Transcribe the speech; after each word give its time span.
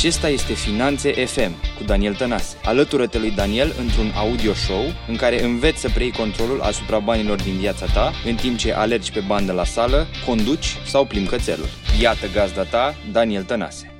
Acesta 0.00 0.28
este 0.28 0.52
Finanțe 0.52 1.12
FM 1.12 1.52
cu 1.78 1.84
Daniel 1.84 2.14
Tănase. 2.14 2.56
Alătură-te 2.64 3.18
lui 3.18 3.30
Daniel 3.30 3.72
într-un 3.80 4.10
audio 4.16 4.52
show 4.52 4.82
în 5.08 5.16
care 5.16 5.44
înveți 5.44 5.80
să 5.80 5.88
preiei 5.88 6.12
controlul 6.12 6.60
asupra 6.60 6.98
banilor 6.98 7.42
din 7.42 7.56
viața 7.56 7.86
ta 7.86 8.12
în 8.26 8.34
timp 8.34 8.56
ce 8.56 8.72
alergi 8.72 9.12
pe 9.12 9.24
bandă 9.26 9.52
la 9.52 9.64
sală, 9.64 10.06
conduci 10.26 10.76
sau 10.86 11.06
plimbi 11.06 11.28
cățelul. 11.28 11.66
Iată 12.00 12.26
gazda 12.32 12.62
ta, 12.64 12.94
Daniel 13.12 13.44
Tănase. 13.44 13.92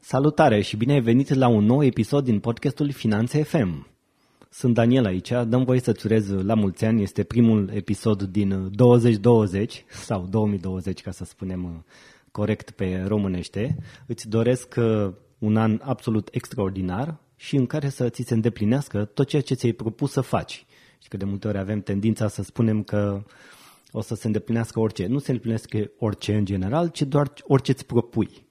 Salutare 0.00 0.60
și 0.60 0.76
bine 0.76 0.92
ai 0.92 1.00
venit 1.00 1.34
la 1.34 1.48
un 1.48 1.64
nou 1.64 1.84
episod 1.84 2.24
din 2.24 2.38
podcastul 2.38 2.90
Finanțe 2.90 3.42
FM. 3.42 3.86
Sunt 4.50 4.74
Daniel 4.74 5.04
aici, 5.04 5.32
dăm 5.46 5.64
voie 5.64 5.80
să-ți 5.80 6.06
urez 6.06 6.30
la 6.30 6.54
mulți 6.54 6.84
ani, 6.84 7.02
este 7.02 7.22
primul 7.22 7.70
episod 7.74 8.22
din 8.22 8.68
2020 8.70 9.84
sau 9.88 10.26
2020 10.30 11.00
ca 11.00 11.10
să 11.10 11.24
spunem 11.24 11.84
corect 12.32 12.70
pe 12.70 13.04
românește. 13.06 13.76
Îți 14.06 14.28
doresc 14.28 14.74
uh, 14.78 15.12
un 15.38 15.56
an 15.56 15.80
absolut 15.82 16.28
extraordinar 16.32 17.20
și 17.36 17.56
în 17.56 17.66
care 17.66 17.88
să 17.88 18.08
ți 18.08 18.22
se 18.26 18.34
îndeplinească 18.34 19.04
tot 19.04 19.26
ceea 19.26 19.42
ce 19.42 19.54
ți-ai 19.54 19.72
propus 19.72 20.12
să 20.12 20.20
faci. 20.20 20.66
Și 21.02 21.08
că 21.08 21.16
de 21.16 21.24
multe 21.24 21.48
ori 21.48 21.58
avem 21.58 21.80
tendința 21.80 22.28
să 22.28 22.42
spunem 22.42 22.82
că 22.82 23.22
o 23.90 24.00
să 24.00 24.14
se 24.14 24.26
îndeplinească 24.26 24.80
orice. 24.80 25.06
Nu 25.06 25.18
se 25.18 25.30
îndeplinește 25.30 25.92
orice 25.98 26.34
în 26.34 26.44
general, 26.44 26.88
ci 26.88 27.02
doar 27.02 27.32
orice 27.42 27.70
îți 27.70 27.86
propui. 27.86 28.46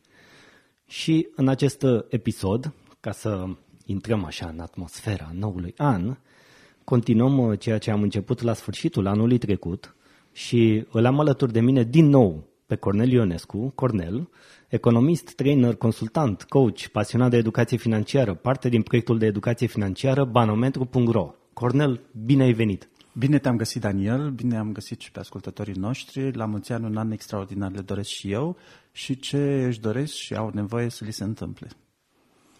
Și 0.85 1.27
în 1.35 1.47
acest 1.47 1.85
episod, 2.09 2.73
ca 2.99 3.11
să 3.11 3.45
intrăm 3.85 4.23
așa 4.25 4.47
în 4.47 4.59
atmosfera 4.59 5.31
noului 5.33 5.73
an, 5.77 6.17
continuăm 6.83 7.37
uh, 7.37 7.59
ceea 7.59 7.77
ce 7.77 7.91
am 7.91 8.01
început 8.01 8.41
la 8.41 8.53
sfârșitul 8.53 9.07
anului 9.07 9.37
trecut 9.37 9.95
și 10.31 10.85
îl 10.91 11.05
am 11.05 11.19
alături 11.19 11.51
de 11.51 11.59
mine 11.59 11.83
din 11.83 12.05
nou 12.05 12.47
pe 12.67 12.75
Cornel 12.75 13.11
Ionescu, 13.11 13.71
Cornel, 13.75 14.29
economist, 14.67 15.35
trainer, 15.35 15.75
consultant, 15.75 16.43
coach, 16.43 16.87
pasionat 16.87 17.29
de 17.29 17.37
educație 17.37 17.77
financiară, 17.77 18.33
parte 18.33 18.69
din 18.69 18.81
proiectul 18.81 19.17
de 19.17 19.25
educație 19.25 19.67
financiară 19.67 20.23
banometru.ro. 20.23 21.33
Cornel, 21.53 22.01
bine 22.25 22.43
ai 22.43 22.53
venit! 22.53 22.89
Bine 23.13 23.39
te-am 23.39 23.57
găsit, 23.57 23.81
Daniel, 23.81 24.29
bine 24.29 24.57
am 24.57 24.71
găsit 24.71 24.99
și 24.99 25.11
pe 25.11 25.19
ascultătorii 25.19 25.73
noștri. 25.73 26.35
La 26.35 26.45
mulți 26.45 26.71
ani, 26.71 26.85
un 26.85 26.97
an 26.97 27.11
extraordinar 27.11 27.71
le 27.71 27.81
doresc 27.81 28.09
și 28.09 28.31
eu 28.31 28.57
și 28.91 29.19
ce 29.19 29.63
își 29.65 29.79
doresc 29.79 30.13
și 30.13 30.35
au 30.35 30.51
nevoie 30.53 30.89
să 30.89 31.05
li 31.05 31.11
se 31.11 31.23
întâmple. 31.23 31.67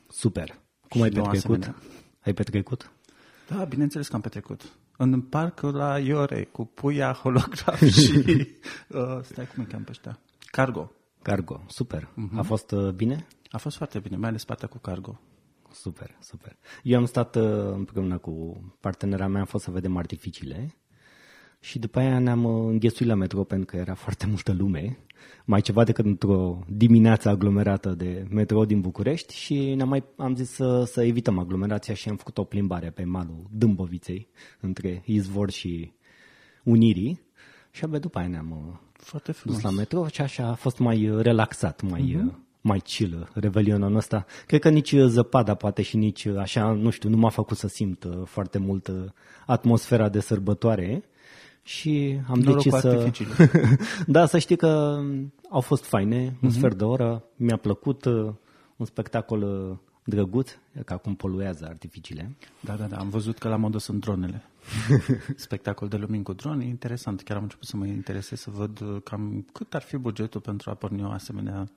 Super! 0.10 0.60
Cum 0.90 1.00
și 1.00 1.04
ai 1.04 1.10
petrecut? 1.10 1.38
Asemenea. 1.38 1.76
Ai 2.20 2.34
petrecut? 2.34 2.92
Da, 3.50 3.64
bineînțeles 3.64 4.08
că 4.08 4.16
am 4.16 4.22
petrecut. 4.22 4.62
În 4.98 5.22
parcul 5.22 5.76
la 5.76 6.00
Iore, 6.00 6.44
cu 6.44 6.66
puia, 6.66 7.12
holograf 7.14 7.84
și... 8.00 8.24
uh, 8.88 9.20
stai, 9.22 9.48
cum 9.48 9.64
îi 9.64 9.66
cheamă 9.66 9.84
pe 9.84 9.90
ăștia? 9.92 10.20
Cargo. 10.52 10.92
Cargo, 11.22 11.64
super. 11.68 12.04
Uh-huh. 12.04 12.38
A 12.38 12.42
fost 12.42 12.72
uh, 12.72 12.94
bine? 12.94 13.28
A 13.50 13.58
fost 13.58 13.78
foarte 13.78 14.00
bine, 14.00 14.18
mai 14.18 14.30
ales 14.30 14.46
partea 14.46 14.68
cu 14.68 14.78
cargo. 14.78 15.20
Super, 15.72 16.18
super. 16.20 16.58
Eu 16.84 16.98
am 16.98 17.06
stat 17.06 17.36
uh, 17.36 17.72
împreună 17.72 18.18
cu 18.18 18.62
partenera 18.80 19.28
mea, 19.28 19.40
am 19.40 19.46
fost 19.46 19.64
să 19.64 19.72
vedem 19.72 19.98
artificiile 19.98 20.76
și 21.60 21.80
după 21.80 22.00
aia 22.00 22.20
ne-am 22.20 22.44
uh, 22.44 22.70
înghesuit 22.70 23.10
la 23.10 23.16
metro 23.16 23.44
pentru 23.44 23.66
că 23.66 23.78
era 23.78 23.94
foarte 23.94 24.26
multă 24.26 24.54
lume, 24.54 24.98
mai 25.46 25.62
ceva 25.62 25.84
decât 25.84 26.06
într-o 26.06 26.64
dimineață 26.68 27.30
aglomerată 27.30 27.90
de 27.90 28.26
metro 28.30 28.66
din 28.66 28.82
București 28.82 29.36
și 29.36 29.74
ne-am 29.74 29.90
mai, 29.90 30.04
am 30.16 30.36
zis 30.36 30.50
să, 30.50 30.84
să 30.84 31.04
evităm 31.04 31.40
aglomerația 31.40 31.94
și 31.94 32.10
am 32.10 32.16
făcut 32.16 32.38
o 32.38 32.44
plimbare 32.44 32.90
pe 32.90 33.04
malul 33.04 33.48
Dâmboviței, 33.52 34.28
între 34.60 35.02
Izvor 35.06 35.52
și 35.52 35.92
Unirii 36.64 37.22
și 37.72 37.84
abia 37.84 38.00
după 38.00 38.18
aia 38.18 38.28
ne-am 38.28 38.52
uh, 38.52 38.78
foarte 38.94 39.36
dus 39.46 39.62
la 39.62 39.70
metro 39.70 40.08
și 40.08 40.22
așa 40.22 40.48
a 40.48 40.54
fost 40.54 40.78
mai 40.80 41.10
uh, 41.10 41.22
relaxat, 41.22 41.82
mai, 41.82 42.18
uh-huh. 42.18 42.36
mai 42.62 42.80
chill 42.80 43.30
revelionul 43.34 43.96
ăsta. 43.96 44.26
Cred 44.46 44.60
că 44.60 44.70
nici 44.70 44.96
zăpada 44.96 45.56
poate 45.56 45.82
și 45.82 45.98
nici 45.98 46.26
așa, 46.26 46.72
nu 46.72 46.90
știu, 46.90 47.10
nu 47.10 47.18
m-a 47.18 47.30
făcut 47.30 47.58
să 47.58 47.68
simt 47.68 48.08
foarte 48.26 48.58
mult 48.58 48.92
atmosfera 49.46 50.10
de 50.10 50.20
sărbătoare 50.20 51.04
și 51.68 52.20
am 52.28 52.40
Noroc 52.40 52.64
decis 52.64 52.80
să... 52.80 53.12
da, 54.08 54.26
să 54.26 54.38
știi 54.38 54.56
că 54.56 55.02
au 55.50 55.62
fost 55.62 55.84
faine, 55.86 56.30
uh-huh. 56.30 56.42
un 56.42 56.48
mhm. 56.48 56.58
sfert 56.58 56.78
de 56.78 56.84
oră, 56.84 57.24
mi-a 57.36 57.58
plăcut, 57.58 58.06
uh, 58.06 58.34
un 58.76 58.86
spectacol 58.86 59.42
uh, 59.42 59.78
drăguț, 60.04 60.52
că 60.86 60.94
acum 60.94 61.16
poluează 61.16 61.66
artificiile. 61.66 62.36
Da, 62.60 62.74
da, 62.74 62.86
da, 62.86 62.98
am 62.98 63.10
văzut 63.10 63.38
că 63.38 63.48
la 63.48 63.56
modă 63.56 63.78
sunt 63.78 64.00
dronele. 64.00 64.42
Spectacol 65.36 65.88
de 65.88 65.98
lumini 65.98 66.24
cu 66.24 66.34
drone, 66.34 66.66
interesant. 66.66 67.22
Chiar 67.22 67.38
am 67.38 67.44
început 67.44 67.68
să 67.68 67.78
mă 67.78 67.86
interesez 67.86 68.40
să 68.40 68.50
văd 68.50 68.82
uh, 68.82 69.02
cam 69.04 69.46
cât 69.54 69.74
ar 69.74 69.82
fi 69.82 69.98
bugetul 69.98 70.42
pentru 70.42 70.70
a 70.70 70.74
porni 70.74 71.04
o 71.04 71.10
asemenea 71.10 71.70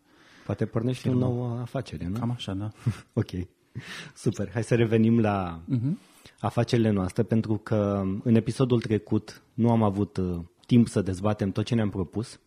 Poate 0.44 0.66
pornești 0.66 1.08
o 1.08 1.14
nouă 1.14 1.58
afacere, 1.60 2.06
nu? 2.06 2.18
Cam 2.18 2.30
așa, 2.30 2.54
da. 2.54 2.70
ok. 3.12 3.30
Super. 4.14 4.50
Hai 4.50 4.62
să 4.62 4.74
revenim 4.74 5.20
la 5.20 5.60
uh-huh 5.60 6.09
afacerile 6.40 6.90
noastre, 6.90 7.22
pentru 7.22 7.56
că 7.56 8.02
în 8.22 8.34
episodul 8.34 8.80
trecut 8.80 9.42
nu 9.54 9.70
am 9.70 9.82
avut 9.82 10.16
uh, 10.16 10.38
timp 10.66 10.88
să 10.88 11.02
dezbatem 11.02 11.50
tot 11.50 11.64
ce 11.64 11.74
ne-am 11.74 11.90
propus, 11.90 12.40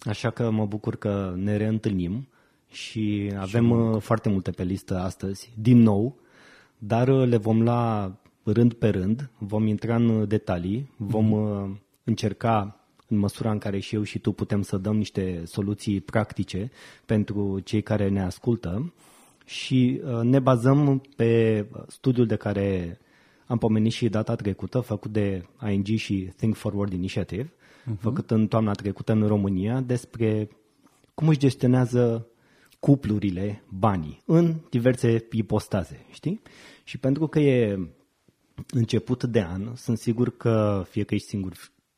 așa 0.00 0.30
că 0.30 0.50
mă 0.50 0.66
bucur 0.66 0.96
că 0.96 1.34
ne 1.36 1.56
reîntâlnim 1.56 2.28
și 2.70 3.32
avem 3.38 3.66
și 3.66 3.72
uh, 3.72 4.00
foarte 4.00 4.28
multe 4.28 4.50
pe 4.50 4.62
listă 4.62 4.98
astăzi, 4.98 5.52
din 5.54 5.78
nou, 5.78 6.16
dar 6.78 7.08
uh, 7.08 7.28
le 7.28 7.36
vom 7.36 7.62
lua 7.62 8.16
rând 8.42 8.72
pe 8.72 8.88
rând, 8.88 9.30
vom 9.38 9.66
intra 9.66 9.94
în 9.94 10.28
detalii, 10.28 10.90
vom 10.96 11.34
mm-hmm. 11.34 11.80
încerca 12.04 12.78
în 13.08 13.18
măsura 13.18 13.50
în 13.50 13.58
care 13.58 13.78
și 13.78 13.94
eu 13.94 14.02
și 14.02 14.18
tu 14.18 14.32
putem 14.32 14.62
să 14.62 14.76
dăm 14.76 14.96
niște 14.96 15.42
soluții 15.44 16.00
practice 16.00 16.70
pentru 17.06 17.60
cei 17.60 17.82
care 17.82 18.08
ne 18.08 18.22
ascultă 18.22 18.92
și 19.44 20.00
ne 20.22 20.38
bazăm 20.38 21.02
pe 21.16 21.66
studiul 21.88 22.26
de 22.26 22.36
care 22.36 22.98
am 23.46 23.58
pomenit 23.58 23.92
și 23.92 24.08
data 24.08 24.34
trecută, 24.34 24.80
făcut 24.80 25.12
de 25.12 25.46
ING 25.70 25.86
și 25.86 26.32
Think 26.36 26.54
Forward 26.54 26.92
Initiative, 26.92 27.52
uh-huh. 27.52 27.98
făcut 27.98 28.30
în 28.30 28.46
toamna 28.46 28.72
trecută 28.72 29.12
în 29.12 29.26
România, 29.26 29.80
despre 29.80 30.48
cum 31.14 31.28
își 31.28 31.38
gestionează 31.38 32.28
cuplurile 32.80 33.62
banii 33.68 34.22
în 34.26 34.54
diverse 34.70 35.26
ipostaze, 35.30 36.06
știi? 36.10 36.40
Și 36.84 36.98
pentru 36.98 37.26
că 37.26 37.38
e 37.38 37.78
început 38.70 39.24
de 39.24 39.42
an, 39.42 39.74
sunt 39.74 39.98
sigur 39.98 40.36
că 40.36 40.84
fie 40.88 41.02
că 41.04 41.14
ești 41.14 41.28
singur, 41.28 41.52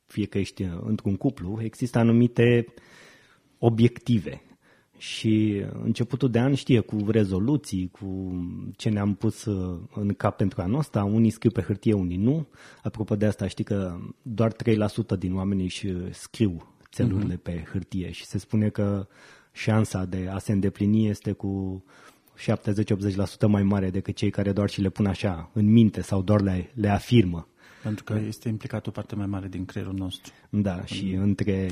fie 0.05 0.25
că 0.25 0.37
ești 0.37 0.63
într-un 0.63 1.15
cuplu, 1.15 1.59
există 1.61 1.97
anumite 1.97 2.65
obiective 3.57 4.41
și 4.97 5.63
începutul 5.83 6.29
de 6.29 6.39
an 6.39 6.53
știe 6.53 6.79
cu 6.79 7.05
rezoluții, 7.07 7.89
cu 7.91 8.31
ce 8.75 8.89
ne-am 8.89 9.13
pus 9.13 9.45
uh, 9.45 9.79
în 9.93 10.13
cap 10.13 10.37
pentru 10.37 10.61
anul 10.61 10.79
ăsta, 10.79 11.03
unii 11.03 11.29
scriu 11.29 11.51
pe 11.51 11.61
hârtie, 11.61 11.93
unii 11.93 12.17
nu. 12.17 12.47
Apropo 12.83 13.15
de 13.15 13.25
asta, 13.25 13.47
știi 13.47 13.63
că 13.63 13.97
doar 14.21 14.53
3% 14.53 14.55
din 15.19 15.35
oameni 15.35 15.63
își 15.63 15.87
scriu 16.11 16.75
țelurile 16.91 17.35
uh-huh. 17.35 17.43
pe 17.43 17.63
hârtie 17.71 18.11
și 18.11 18.25
se 18.25 18.37
spune 18.37 18.69
că 18.69 19.07
șansa 19.51 20.05
de 20.05 20.29
a 20.31 20.37
se 20.37 20.51
îndeplini 20.51 21.07
este 21.07 21.31
cu 21.31 21.83
70-80% 22.37 23.47
mai 23.47 23.63
mare 23.63 23.89
decât 23.89 24.15
cei 24.15 24.29
care 24.29 24.51
doar 24.51 24.69
și 24.69 24.81
le 24.81 24.89
pun 24.89 25.05
așa 25.05 25.49
în 25.53 25.71
minte 25.71 26.01
sau 26.01 26.21
doar 26.21 26.41
le, 26.41 26.71
le 26.73 26.89
afirmă. 26.89 27.47
Pentru 27.83 28.03
că 28.03 28.19
este 28.27 28.49
implicat 28.49 28.87
o 28.87 28.91
parte 28.91 29.15
mai 29.15 29.25
mare 29.25 29.47
din 29.47 29.65
creierul 29.65 29.93
nostru. 29.93 30.31
Da, 30.49 30.85
și 30.85 31.11
între, 31.11 31.69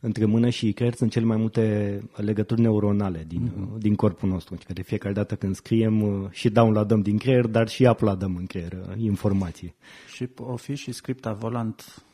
între 0.00 0.24
mână 0.24 0.48
și 0.48 0.72
creier 0.72 0.94
sunt 0.94 1.10
cele 1.10 1.24
mai 1.24 1.36
multe 1.36 2.02
legături 2.14 2.60
neuronale 2.60 3.24
din, 3.26 3.48
uh-huh. 3.48 3.78
din 3.78 3.94
corpul 3.94 4.28
nostru. 4.28 4.58
Că 4.66 4.72
de 4.72 4.82
fiecare 4.82 5.14
dată 5.14 5.36
când 5.36 5.54
scriem 5.54 6.02
uh, 6.02 6.30
și 6.30 6.48
downloadăm 6.48 7.00
din 7.00 7.18
creier, 7.18 7.46
dar 7.46 7.68
și 7.68 7.86
uploadăm 7.90 8.36
în 8.36 8.46
creier 8.46 8.72
uh, 8.72 8.94
informații. 8.96 9.74
Și 10.14 10.28
o 10.36 10.56
fi 10.56 10.74
și 10.74 10.92
scripta 10.92 11.32
volant 11.32 12.04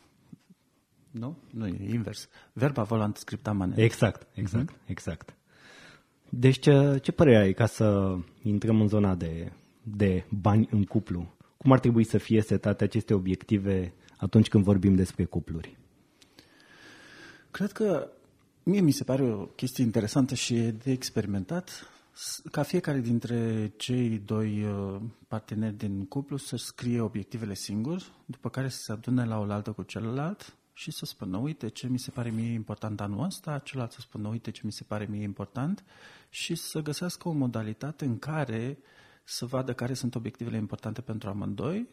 nu? 1.19 1.37
Nu, 1.51 1.67
e 1.67 1.93
invers. 1.93 2.29
Verba 2.53 2.83
volant 2.83 3.17
scripta 3.17 3.53
manet. 3.53 3.79
Exact, 3.79 4.27
exact, 4.35 4.73
uh-huh. 4.73 4.87
exact. 4.87 5.35
Deci 6.29 6.59
ce, 6.59 6.99
ce 7.03 7.13
părere 7.13 7.37
ai 7.37 7.53
ca 7.53 7.67
să 7.67 8.17
intrăm 8.43 8.81
în 8.81 8.89
zona 8.89 9.15
de, 9.15 9.53
de 9.83 10.25
bani 10.29 10.69
în 10.71 10.85
cuplu? 10.85 11.36
Cum 11.67 11.75
ar 11.75 11.81
trebui 11.81 12.05
să 12.05 12.19
fie 12.19 12.41
setate 12.41 12.85
aceste 12.85 13.15
obiective 13.15 13.95
atunci 14.17 14.49
când 14.49 14.65
vorbim 14.65 14.95
despre 14.95 15.25
cupluri? 15.25 15.79
Cred 17.51 17.73
că 17.73 18.11
mie 18.63 18.81
mi 18.81 18.91
se 18.91 19.05
pare 19.05 19.23
o 19.23 19.45
chestie 19.45 19.85
interesantă 19.85 20.35
și 20.35 20.55
de 20.55 20.91
experimentat 20.91 21.91
ca 22.51 22.63
fiecare 22.63 23.01
dintre 23.01 23.73
cei 23.77 24.19
doi 24.19 24.65
uh, 24.65 25.01
parteneri 25.29 25.77
din 25.77 26.05
cuplu 26.05 26.37
să 26.37 26.57
scrie 26.57 27.01
obiectivele 27.01 27.55
singur, 27.55 28.03
după 28.27 28.49
care 28.49 28.69
să 28.69 28.79
se 28.79 28.93
adune 28.93 29.25
la 29.25 29.39
oaltă 29.39 29.73
cu 29.73 29.83
celălalt 29.83 30.57
și 30.73 30.91
să 30.91 31.05
spună, 31.05 31.37
uite 31.37 31.69
ce 31.69 31.89
mi 31.89 31.99
se 31.99 32.11
pare 32.11 32.31
mie 32.31 32.53
important 32.53 33.01
anul 33.01 33.25
ăsta, 33.25 33.59
celălalt 33.59 33.93
să 33.93 34.01
spună, 34.01 34.29
uite 34.29 34.51
ce 34.51 34.61
mi 34.65 34.73
se 34.73 34.85
pare 34.85 35.07
mie 35.11 35.23
important 35.23 35.85
și 36.29 36.55
să 36.55 36.81
găsească 36.81 37.29
o 37.29 37.33
modalitate 37.33 38.05
în 38.05 38.19
care 38.19 38.79
să 39.29 39.47
vadă 39.47 39.75
care 39.75 39.95
sunt 39.95 40.15
obiectivele 40.15 40.57
importante 40.57 41.01
pentru 41.01 41.29
amândoi, 41.29 41.89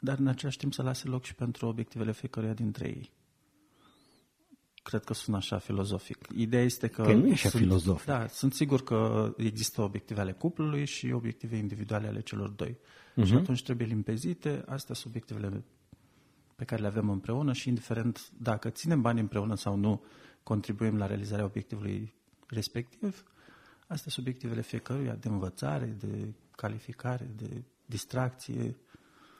dar 0.00 0.18
în 0.18 0.26
același 0.26 0.58
timp 0.58 0.72
să 0.72 0.82
lase 0.82 1.08
loc 1.08 1.24
și 1.24 1.34
pentru 1.34 1.66
obiectivele 1.66 2.12
fiecăruia 2.12 2.52
dintre 2.52 2.88
ei. 2.88 3.10
cred 4.82 5.04
că 5.04 5.14
sună 5.14 5.36
așa 5.36 5.58
filozofic. 5.58 6.28
Ideea 6.36 6.62
este 6.62 6.88
că... 6.88 7.02
Că 7.02 7.12
nu 7.12 7.26
e 7.26 7.32
așa 7.32 7.48
sunt, 7.48 7.62
filozofic. 7.62 8.06
Da, 8.06 8.26
sunt 8.26 8.54
sigur 8.54 8.82
că 8.82 9.32
există 9.36 9.82
obiective 9.82 10.20
ale 10.20 10.32
cuplului 10.32 10.86
și 10.86 11.10
obiective 11.12 11.56
individuale 11.56 12.06
ale 12.06 12.20
celor 12.20 12.48
doi. 12.48 12.78
Uh-huh. 13.16 13.24
Și 13.24 13.34
atunci 13.34 13.62
trebuie 13.62 13.86
limpezite, 13.86 14.62
astea 14.66 14.94
sunt 14.94 15.14
obiectivele 15.14 15.64
pe 16.56 16.64
care 16.64 16.80
le 16.80 16.86
avem 16.86 17.10
împreună 17.10 17.52
și 17.52 17.68
indiferent 17.68 18.30
dacă 18.38 18.70
ținem 18.70 19.00
bani 19.00 19.20
împreună 19.20 19.54
sau 19.54 19.76
nu, 19.76 20.02
contribuim 20.42 20.96
la 20.96 21.06
realizarea 21.06 21.44
obiectivului 21.44 22.14
respectiv, 22.46 23.24
astea 23.86 24.10
sunt 24.10 24.26
obiectivele 24.26 24.62
fiecăruia 24.62 25.14
de 25.14 25.28
învățare, 25.28 25.96
de 25.98 26.34
calificare, 26.60 27.30
de 27.36 27.62
distracție. 27.86 28.76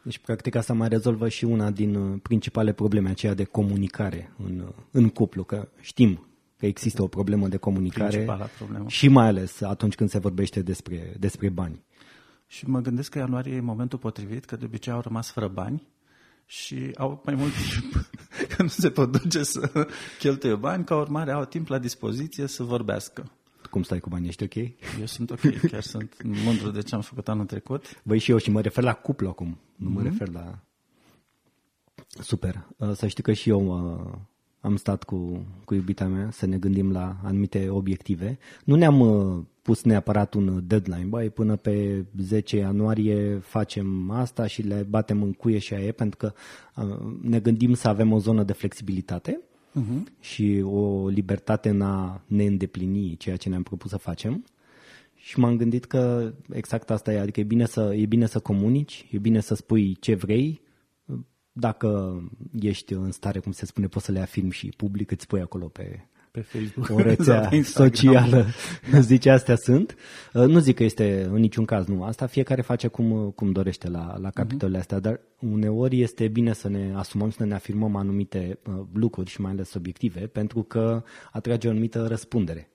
Deci, 0.03 0.19
practic, 0.19 0.55
asta 0.55 0.73
mai 0.73 0.89
rezolvă 0.89 1.29
și 1.29 1.45
una 1.45 1.71
din 1.71 1.95
uh, 1.95 2.21
principale 2.23 2.73
probleme, 2.73 3.09
aceea 3.11 3.35
de 3.35 3.45
comunicare 3.45 4.33
în, 4.45 4.59
uh, 4.59 4.75
în 4.91 5.09
cuplu, 5.09 5.45
că 5.45 5.69
știm 5.81 6.27
că 6.57 6.67
există 6.67 7.03
o 7.03 7.07
problemă 7.07 7.49
de 7.49 7.57
comunicare 7.57 8.09
Principala 8.09 8.45
problemă. 8.45 8.89
și 8.89 9.09
mai 9.09 9.27
ales 9.27 9.61
atunci 9.61 9.95
când 9.95 10.11
se 10.11 10.19
vorbește 10.19 10.63
despre, 10.63 11.15
despre 11.19 11.49
bani. 11.49 11.85
Și 12.47 12.69
mă 12.69 12.81
gândesc 12.81 13.11
că 13.11 13.19
ianuarie 13.19 13.55
e 13.55 13.61
momentul 13.61 13.99
potrivit, 13.99 14.45
că 14.45 14.57
de 14.57 14.65
obicei 14.65 14.93
au 14.93 15.01
rămas 15.01 15.31
fără 15.31 15.49
bani 15.49 15.89
și 16.47 16.91
au 16.97 17.23
mai 17.25 17.35
mult 17.35 17.53
timp, 17.71 18.11
că 18.49 18.63
nu 18.63 18.69
se 18.69 18.91
pot 18.91 19.21
duce 19.21 19.43
să 19.43 19.89
cheltuie 20.19 20.55
bani, 20.55 20.85
ca 20.85 20.97
urmare 20.97 21.31
au 21.31 21.45
timp 21.45 21.69
la 21.69 21.79
dispoziție 21.79 22.47
să 22.47 22.63
vorbească. 22.63 23.31
Cum 23.71 23.83
stai 23.83 24.01
cu 24.01 24.09
banii? 24.09 24.29
Ești 24.29 24.43
ok? 24.43 24.55
Eu 25.01 25.07
sunt 25.07 25.31
ok, 25.31 25.41
chiar 25.71 25.83
sunt 25.83 26.23
mândru 26.45 26.71
de 26.71 26.81
ce 26.81 26.95
am 26.95 27.01
făcut 27.01 27.29
anul 27.29 27.47
trecut. 27.47 28.03
Băi, 28.03 28.19
și 28.19 28.31
eu 28.31 28.37
și 28.37 28.51
mă 28.51 28.61
refer 28.61 28.85
la 28.85 28.93
cuplu 28.93 29.29
acum, 29.29 29.59
nu 29.77 29.91
mă 29.91 30.03
refer 30.03 30.29
la... 30.29 30.59
Super. 32.19 32.67
Uh, 32.77 32.93
Să 32.93 33.07
știi 33.07 33.23
că 33.23 33.33
și 33.33 33.49
eu 33.49 33.67
uh, 33.67 34.19
am 34.61 34.77
stat 34.77 35.03
cu, 35.03 35.47
cu 35.65 35.75
iubita 35.75 36.07
mea 36.07 36.31
să 36.31 36.47
ne 36.47 36.59
gândim 36.59 36.93
la 36.93 37.17
anumite 37.23 37.69
obiective. 37.69 38.39
Nu 38.65 38.75
ne-am 38.75 39.01
uh, 39.01 39.45
pus 39.63 39.83
neapărat 39.83 40.35
un 40.35 40.67
deadline, 40.67 41.05
băi, 41.05 41.31
până 41.31 41.57
pe 41.57 42.05
10 42.19 42.57
ianuarie 42.57 43.39
facem 43.39 44.11
asta 44.11 44.47
și 44.47 44.63
le 44.63 44.87
batem 44.89 45.23
în 45.23 45.33
cuie 45.33 45.59
și 45.59 45.75
aia 45.75 45.87
e, 45.87 45.93
pentru 45.93 46.17
că 46.17 46.33
uh, 46.77 47.17
ne 47.23 47.41
gândim 47.41 47.75
să 47.75 47.89
avem 47.89 48.13
o 48.13 48.19
zonă 48.19 48.43
de 48.43 48.53
flexibilitate 48.53 49.41
uh-huh. 49.71 50.21
și 50.21 50.63
o 50.65 51.09
libertate 51.09 51.69
în 51.69 51.81
a 51.81 52.23
ne 52.27 52.45
îndeplini 52.45 53.17
ceea 53.17 53.37
ce 53.37 53.49
ne-am 53.49 53.63
propus 53.63 53.91
să 53.91 53.97
facem. 53.97 54.45
Și 55.15 55.39
m-am 55.39 55.57
gândit 55.57 55.85
că 55.85 56.33
exact 56.53 56.91
asta 56.91 57.13
e, 57.13 57.21
adică 57.21 57.41
e 57.41 57.45
bine 57.45 57.67
să, 57.67 57.95
e 57.95 58.07
bine 58.07 58.27
să 58.27 58.41
comunici, 58.41 59.07
e 59.11 59.19
bine 59.19 59.41
să 59.41 59.55
spui 59.55 59.95
ce 59.95 60.15
vrei, 60.15 60.61
dacă 61.53 62.21
ești 62.61 62.93
în 62.93 63.11
stare, 63.11 63.39
cum 63.39 63.53
se 63.53 63.67
spune, 63.67 63.87
poți 63.87 64.05
să 64.05 64.13
le 64.13 64.21
afirmi 64.21 64.51
și 64.51 64.73
public, 64.77 65.11
îți 65.11 65.27
pui 65.27 65.41
acolo 65.41 65.67
pe 65.67 66.07
Pe 66.31 66.41
Facebook. 66.41 66.89
o 66.99 67.03
rețea 67.03 67.41
sau 67.41 67.49
pe 67.51 67.57
Instagram. 67.57 67.91
socială. 67.91 68.47
Zice, 69.01 69.31
astea 69.31 69.57
sunt. 69.57 69.97
Uh, 70.33 70.45
Nu 70.45 70.59
zic 70.59 70.77
că 70.77 70.83
este 70.85 71.23
în 71.31 71.41
niciun 71.41 71.65
caz, 71.65 71.87
nu. 71.87 72.03
Asta 72.05 72.27
fiecare 72.27 72.63
face 72.63 72.87
cum, 72.89 73.31
cum 73.31 73.53
dorește 73.53 73.89
la, 73.89 74.17
la 74.19 74.31
capitolele 74.31 74.79
astea, 74.79 74.99
dar 74.99 75.21
uneori 75.39 76.01
este 76.01 76.29
bine 76.29 76.53
să 76.53 76.69
ne 76.69 76.93
asumăm, 76.95 77.31
să 77.31 77.45
ne 77.45 77.55
afirmăm 77.55 77.97
anumite 77.97 78.59
uh, 78.67 78.75
lucruri 78.93 79.31
și 79.31 79.41
mai 79.41 79.51
ales 79.51 79.75
obiective, 79.75 80.21
pentru 80.21 80.63
că 80.63 81.03
atrage 81.33 81.67
o 81.67 81.71
anumită 81.71 82.07
răspundere. 82.07 82.71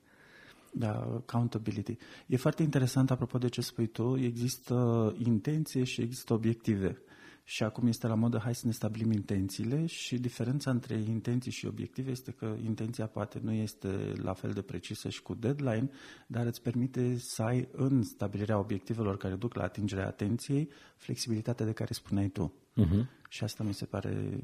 Da, 0.71 0.89
accountability. 1.15 1.97
E 2.27 2.37
foarte 2.37 2.63
interesant, 2.63 3.11
apropo 3.11 3.37
de 3.37 3.49
ce 3.49 3.61
spui 3.61 3.87
tu, 3.87 4.17
există 4.21 5.15
intenție 5.17 5.83
și 5.83 6.01
există 6.01 6.33
obiective. 6.33 6.97
Și 7.47 7.63
acum 7.63 7.87
este 7.87 8.07
la 8.07 8.15
modă, 8.15 8.37
hai 8.37 8.55
să 8.55 8.65
ne 8.65 8.71
stabilim 8.71 9.11
intențiile 9.11 9.85
și 9.85 10.17
diferența 10.17 10.71
între 10.71 10.95
intenții 10.95 11.51
și 11.51 11.65
obiective 11.65 12.11
este 12.11 12.31
că 12.31 12.55
intenția 12.63 13.07
poate 13.07 13.39
nu 13.43 13.51
este 13.51 14.13
la 14.15 14.33
fel 14.33 14.51
de 14.51 14.61
precisă 14.61 15.09
și 15.09 15.21
cu 15.21 15.33
deadline, 15.33 15.89
dar 16.27 16.45
îți 16.45 16.61
permite 16.61 17.17
să 17.17 17.41
ai 17.41 17.67
în 17.71 18.03
stabilirea 18.03 18.59
obiectivelor 18.59 19.17
care 19.17 19.35
duc 19.35 19.53
la 19.53 19.63
atingerea 19.63 20.07
atenției 20.07 20.69
flexibilitatea 20.95 21.65
de 21.65 21.71
care 21.71 21.93
spuneai 21.93 22.27
tu. 22.27 22.53
Uh-huh. 22.81 23.05
Și 23.29 23.43
asta 23.43 23.63
mi 23.63 23.73
se 23.73 23.85
pare 23.85 24.39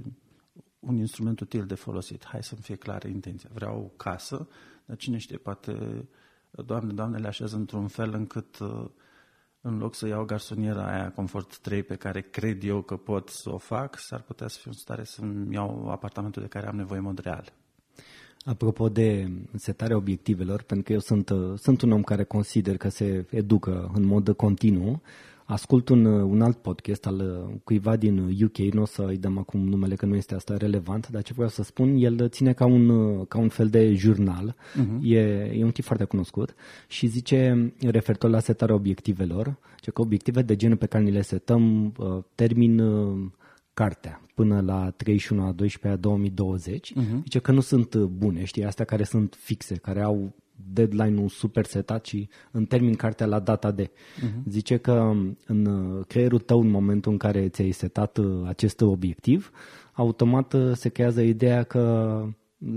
un 0.80 0.96
instrument 0.96 1.40
util 1.40 1.66
de 1.66 1.76
folosit. 1.76 2.26
Hai 2.26 2.44
să-mi 2.44 2.62
fie 2.62 2.76
clară 2.76 3.08
intenția. 3.08 3.50
Vreau 3.54 3.80
o 3.80 3.88
casă, 3.96 4.48
dar 4.86 4.98
cine 4.98 5.18
știe, 5.18 5.38
poate, 5.38 6.06
doamne, 6.52 6.94
doamne, 6.94 7.18
le 7.18 7.28
așează 7.28 7.56
într-un 7.56 7.88
fel 7.88 8.14
încât 8.14 8.60
uh, 8.60 8.86
în 9.62 9.78
loc 9.78 9.96
să 9.96 10.08
iau 10.08 10.24
garsoniera 10.24 10.92
aia 10.92 11.12
Comfort 11.12 11.58
3 11.58 11.84
pe 11.84 11.96
care 11.96 12.22
cred 12.22 12.64
eu 12.64 12.82
că 12.82 12.96
pot 12.96 13.30
să 13.30 13.54
o 13.54 13.58
fac, 13.58 14.00
s-ar 14.00 14.22
putea 14.22 14.48
să 14.48 14.58
fiu 14.62 14.72
în 14.72 14.78
stare 14.78 15.04
să-mi 15.04 15.54
iau 15.54 15.90
apartamentul 15.90 16.42
de 16.42 16.48
care 16.48 16.68
am 16.68 16.76
nevoie 16.76 17.00
în 17.00 17.06
mod 17.06 17.20
real. 17.20 17.54
Apropo 18.46 18.90
de 18.90 19.32
setarea 19.56 19.96
obiectivelor, 19.96 20.62
pentru 20.62 20.86
că 20.86 20.94
eu 20.94 21.00
sunt, 21.00 21.30
uh, 21.30 21.60
sunt 21.60 21.82
un 21.82 21.92
om 21.92 22.02
care 22.02 22.24
consider 22.24 22.78
că 22.78 22.90
se 22.90 23.26
educă 23.30 23.92
în 23.94 24.06
mod 24.06 24.30
continuu, 24.30 25.02
ascult 25.52 25.90
un, 25.90 26.06
uh, 26.06 26.24
un 26.24 26.42
alt 26.42 26.58
podcast 26.58 27.06
al 27.06 27.20
uh, 27.20 27.56
cuiva 27.64 27.96
din 27.96 28.38
UK, 28.44 28.58
nu 28.58 28.82
o 28.82 28.86
să 28.86 29.06
îi 29.08 29.18
dăm 29.18 29.38
acum 29.38 29.68
numele 29.68 29.96
că 29.96 30.06
nu 30.06 30.16
este 30.16 30.36
asta 30.36 30.58
relevant, 30.58 31.08
dar 31.08 31.22
ce 31.22 31.34
vreau 31.34 31.50
să 31.50 31.64
spun, 31.64 31.96
el 31.98 32.30
ține 32.30 32.54
ca 32.54 32.66
un, 32.66 32.90
uh, 32.90 33.28
ca 33.28 33.38
un 33.38 33.50
fel 33.50 33.68
de 33.68 33.94
jurnal, 33.94 34.56
uh-huh. 34.56 35.02
e, 35.02 35.20
e 35.54 35.64
un 35.64 35.72
tip 35.72 35.84
foarte 35.84 36.04
cunoscut 36.04 36.56
și 36.88 37.08
zice, 37.08 37.74
referitor 37.80 38.30
la 38.30 38.40
setarea 38.40 38.76
obiectivelor, 38.76 39.58
ce 39.80 39.92
că 39.92 40.02
obiective 40.02 40.42
de 40.42 40.56
genul 40.56 40.78
pe 40.78 40.86
care 40.86 41.04
ni 41.04 41.12
le 41.12 41.22
setăm 41.22 41.94
uh, 41.98 42.18
termin 42.36 42.80
uh, 42.80 43.30
cartea 43.74 44.22
până 44.36 44.62
la 44.62 44.90
31 44.90 45.46
a 45.46 45.52
12 45.52 46.00
a 46.00 46.02
2020, 46.02 46.94
uh-huh. 46.94 47.22
zice 47.24 47.40
că 47.40 47.52
nu 47.52 47.60
sunt 47.60 47.94
uh, 47.94 48.04
bune, 48.04 48.44
știi, 48.44 48.66
astea 48.66 48.86
care 48.86 49.04
sunt 49.04 49.38
fixe, 49.40 49.76
care 49.76 50.02
au 50.02 50.34
deadline-ul 50.74 51.30
super 51.30 51.66
setat 51.66 52.06
și 52.06 52.30
în 52.52 52.66
termin 52.66 52.96
cartea 52.96 53.26
la 53.26 53.40
data 53.40 53.72
de. 53.72 53.86
Uh-huh. 53.88 54.44
Zice 54.46 54.78
că 54.78 54.92
um, 54.92 55.38
în 55.46 55.66
uh, 55.66 56.06
creierul 56.08 56.40
tău, 56.40 56.62
în 56.62 56.70
momentul 56.70 57.12
în 57.12 57.18
care 57.18 57.50
ți-ai 57.50 57.72
setat 57.72 58.18
uh, 58.18 58.48
acest 58.48 58.82
obiectiv, 58.82 59.52
automat 59.94 60.54
uh, 60.54 60.72
se 60.74 60.90
creează 60.90 61.22
ideea 61.22 61.64
că 61.64 62.26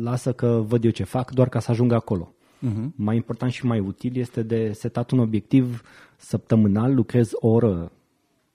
lasă 0.00 0.32
că 0.32 0.64
văd 0.66 0.84
eu 0.84 0.90
ce 0.90 1.04
fac 1.04 1.30
doar 1.30 1.48
ca 1.48 1.60
să 1.60 1.70
ajung 1.70 1.92
acolo. 1.92 2.34
Uh-huh. 2.62 2.94
Mai 2.94 3.16
important 3.16 3.52
și 3.52 3.66
mai 3.66 3.78
util 3.78 4.16
este 4.16 4.42
de 4.42 4.72
setat 4.72 5.10
un 5.10 5.18
obiectiv 5.18 5.82
săptămânal, 6.16 6.94
lucrez 6.94 7.30
o 7.32 7.48
oră 7.48 7.92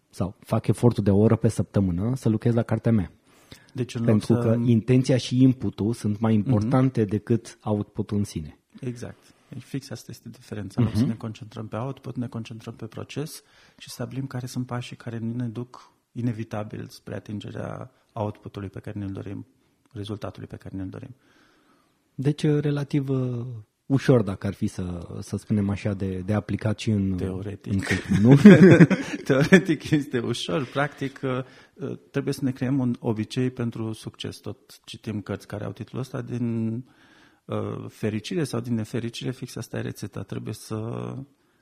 sau 0.10 0.36
fac 0.40 0.68
efortul 0.68 1.04
de 1.04 1.12
o 1.12 1.18
oră 1.18 1.36
pe 1.36 1.48
săptămână 1.48 2.16
să 2.16 2.30
lucrez 2.30 2.54
la 2.54 2.62
cartea 2.62 2.92
mea. 2.92 3.12
Deci 3.74 3.96
în 3.96 4.04
Pentru 4.04 4.34
loc 4.34 4.44
să... 4.44 4.50
că 4.50 4.62
intenția 4.66 5.18
și 5.18 5.42
inputul 5.42 5.94
sunt 5.94 6.20
mai 6.20 6.34
importante 6.34 7.04
uh-huh. 7.04 7.10
decât 7.10 7.60
outputul 7.64 8.18
în 8.18 8.24
sine. 8.24 8.59
Exact. 8.80 9.34
Deci 9.50 9.64
fix 9.64 9.90
asta 9.90 10.12
este 10.12 10.30
diferența. 10.30 10.90
Uh-huh. 10.90 10.94
Să 10.94 11.06
ne 11.06 11.16
concentrăm 11.16 11.68
pe 11.68 11.76
output, 11.76 12.16
ne 12.16 12.28
concentrăm 12.28 12.74
pe 12.74 12.86
proces 12.86 13.44
și 13.78 13.90
stabilim 13.90 14.28
care 14.28 14.46
sunt 14.46 14.66
pașii 14.66 14.96
care 14.96 15.18
ne 15.18 15.48
duc 15.48 15.92
inevitabil 16.12 16.88
spre 16.90 17.16
atingerea 17.16 17.92
outputului 18.14 18.70
pe 18.70 18.80
care 18.80 19.00
ne-l 19.00 19.12
dorim, 19.12 19.48
rezultatului 19.92 20.48
pe 20.48 20.56
care 20.56 20.76
ne-l 20.76 20.90
dorim. 20.90 21.16
Deci, 22.16 22.44
relativ 22.44 23.10
uh, 23.10 23.46
ușor, 23.86 24.22
dacă 24.22 24.48
ar 24.48 24.54
fi 24.54 24.68
să, 24.68 25.08
să 25.20 25.38
spunem 25.38 25.70
așa, 25.70 25.94
de, 25.94 26.22
de 26.26 26.34
aplicat 26.34 26.80
și 26.80 26.90
în, 26.90 27.16
Teoretic. 27.18 27.74
în 27.74 27.80
cuplu, 27.80 28.16
nu? 28.30 28.36
Teoretic 29.26 29.90
este 29.90 30.20
ușor, 30.20 30.66
practic 30.66 31.20
uh, 31.24 31.98
trebuie 32.12 32.34
să 32.34 32.44
ne 32.44 32.52
creăm 32.52 32.80
un 32.80 32.96
obicei 33.00 33.50
pentru 33.50 33.94
succes. 33.94 34.38
Tot 34.38 34.80
citim 34.86 35.22
cărți 35.22 35.48
care 35.48 35.64
au 35.64 35.72
titlul 35.72 36.02
ăsta 36.02 36.22
din 36.22 36.74
uh, 36.74 36.82
fericire 37.88 38.44
sau 38.44 38.60
din 38.60 38.74
nefericire, 38.74 39.32
fix 39.32 39.56
asta 39.56 39.78
e 39.78 39.82
rețeta. 39.82 40.24
Trebuie 40.24 40.54
să 40.54 40.76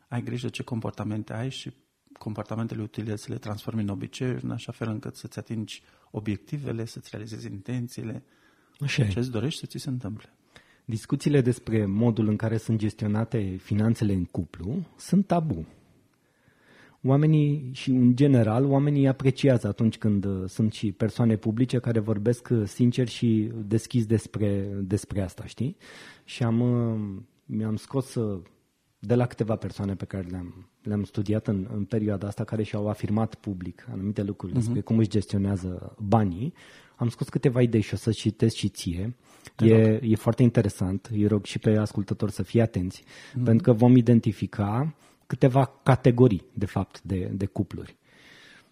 ai 0.07 0.21
grijă 0.21 0.47
ce 0.49 0.63
comportamente 0.63 1.33
ai 1.33 1.49
și 1.49 1.71
comportamentele 2.19 2.81
utile 2.81 3.15
să 3.15 3.25
le 3.29 3.37
transformi 3.37 3.81
în 3.81 3.89
obiceiuri, 3.89 4.43
în 4.43 4.51
așa 4.51 4.71
fel 4.71 4.89
încât 4.89 5.15
să-ți 5.15 5.39
atingi 5.39 5.83
obiectivele, 6.11 6.85
să-ți 6.85 7.09
realizezi 7.11 7.47
intențiile, 7.47 8.23
Așa 8.79 9.03
e. 9.03 9.07
ce 9.07 9.19
îți 9.19 9.31
dorești 9.31 9.59
să 9.59 9.65
ți 9.65 9.77
se 9.77 9.89
întâmple. 9.89 10.29
Discuțiile 10.85 11.41
despre 11.41 11.85
modul 11.85 12.27
în 12.27 12.35
care 12.35 12.57
sunt 12.57 12.77
gestionate 12.77 13.55
finanțele 13.55 14.13
în 14.13 14.25
cuplu 14.25 14.87
sunt 14.97 15.27
tabu. 15.27 15.65
Oamenii 17.07 17.69
și 17.71 17.89
în 17.89 18.15
general, 18.15 18.65
oamenii 18.65 19.07
apreciază 19.07 19.67
atunci 19.67 19.97
când 19.97 20.25
uh, 20.25 20.43
sunt 20.47 20.73
și 20.73 20.91
persoane 20.91 21.35
publice 21.35 21.79
care 21.79 21.99
vorbesc 21.99 22.47
uh, 22.51 22.61
sincer 22.65 23.07
și 23.07 23.51
deschis 23.65 24.05
despre, 24.05 24.67
despre 24.81 25.21
asta, 25.21 25.45
știi? 25.45 25.77
Și 26.23 26.43
am, 26.43 26.59
uh, 26.59 27.21
mi-am 27.45 27.75
scos 27.75 28.15
uh, 28.15 28.41
de 28.99 29.15
la 29.15 29.25
câteva 29.25 29.55
persoane 29.55 29.95
pe 29.95 30.05
care 30.05 30.27
le-am, 30.29 30.69
le-am 30.81 31.03
studiat 31.03 31.47
în, 31.47 31.67
în 31.73 31.83
perioada 31.83 32.27
asta, 32.27 32.43
care 32.43 32.63
și-au 32.63 32.87
afirmat 32.87 33.35
public 33.35 33.87
anumite 33.91 34.23
lucruri 34.23 34.53
despre 34.53 34.81
cum 34.81 34.97
își 34.97 35.09
gestionează 35.09 35.95
banii, 35.99 36.53
am 36.95 37.09
scos 37.09 37.29
câteva 37.29 37.61
idei 37.61 37.81
și 37.81 37.93
o 37.93 37.97
să 37.97 38.11
citesc 38.11 38.55
și 38.55 38.69
ție. 38.69 39.15
E, 39.57 39.99
e 40.03 40.15
foarte 40.15 40.43
interesant, 40.43 41.09
îi 41.11 41.27
rog 41.27 41.45
și 41.45 41.59
pe 41.59 41.77
ascultători 41.77 42.31
să 42.31 42.43
fie 42.43 42.61
atenți, 42.61 43.03
mm-hmm. 43.03 43.43
pentru 43.43 43.63
că 43.63 43.77
vom 43.77 43.95
identifica 43.95 44.95
câteva 45.27 45.79
categorii, 45.83 46.45
de 46.53 46.65
fapt, 46.65 47.01
de, 47.01 47.31
de 47.33 47.45
cupluri. 47.45 47.97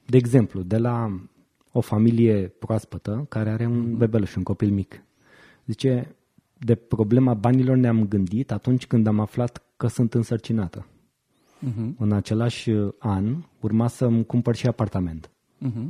De 0.05 0.17
exemplu, 0.17 0.61
de 0.61 0.77
la 0.77 1.19
o 1.71 1.81
familie 1.81 2.47
proaspătă 2.47 3.25
care 3.29 3.49
are 3.49 3.65
un 3.65 3.97
bebeluș, 3.97 4.35
un 4.35 4.43
copil 4.43 4.71
mic. 4.71 5.03
Zice, 5.65 6.15
de 6.57 6.75
problema 6.75 7.33
banilor 7.33 7.75
ne-am 7.75 8.07
gândit 8.07 8.51
atunci 8.51 8.87
când 8.87 9.07
am 9.07 9.19
aflat 9.19 9.63
că 9.77 9.87
sunt 9.87 10.13
însărcinată. 10.13 10.85
Uh-huh. 11.65 11.97
În 11.97 12.11
același 12.11 12.71
an 12.99 13.43
urma 13.59 13.87
să-mi 13.87 14.25
cumpăr 14.25 14.55
și 14.55 14.67
apartament. 14.67 15.29
Uh-huh. 15.65 15.87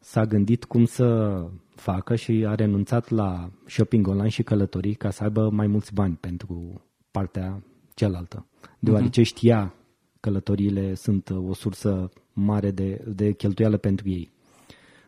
S-a 0.00 0.24
gândit 0.24 0.64
cum 0.64 0.84
să 0.84 1.46
facă 1.74 2.14
și 2.14 2.44
a 2.46 2.54
renunțat 2.54 3.08
la 3.08 3.50
shopping 3.66 4.06
online 4.06 4.28
și 4.28 4.42
călătorii 4.42 4.94
ca 4.94 5.10
să 5.10 5.22
aibă 5.22 5.50
mai 5.50 5.66
mulți 5.66 5.94
bani 5.94 6.16
pentru 6.20 6.84
partea 7.10 7.62
cealaltă. 7.94 8.46
Deoarece 8.78 9.20
uh-huh. 9.20 9.24
știa 9.24 9.74
călătoriile 10.20 10.94
sunt 10.94 11.30
o 11.30 11.54
sursă 11.54 12.10
mare 12.32 12.70
de, 12.70 13.04
de 13.06 13.32
cheltuială 13.32 13.76
pentru 13.76 14.08
ei. 14.08 14.30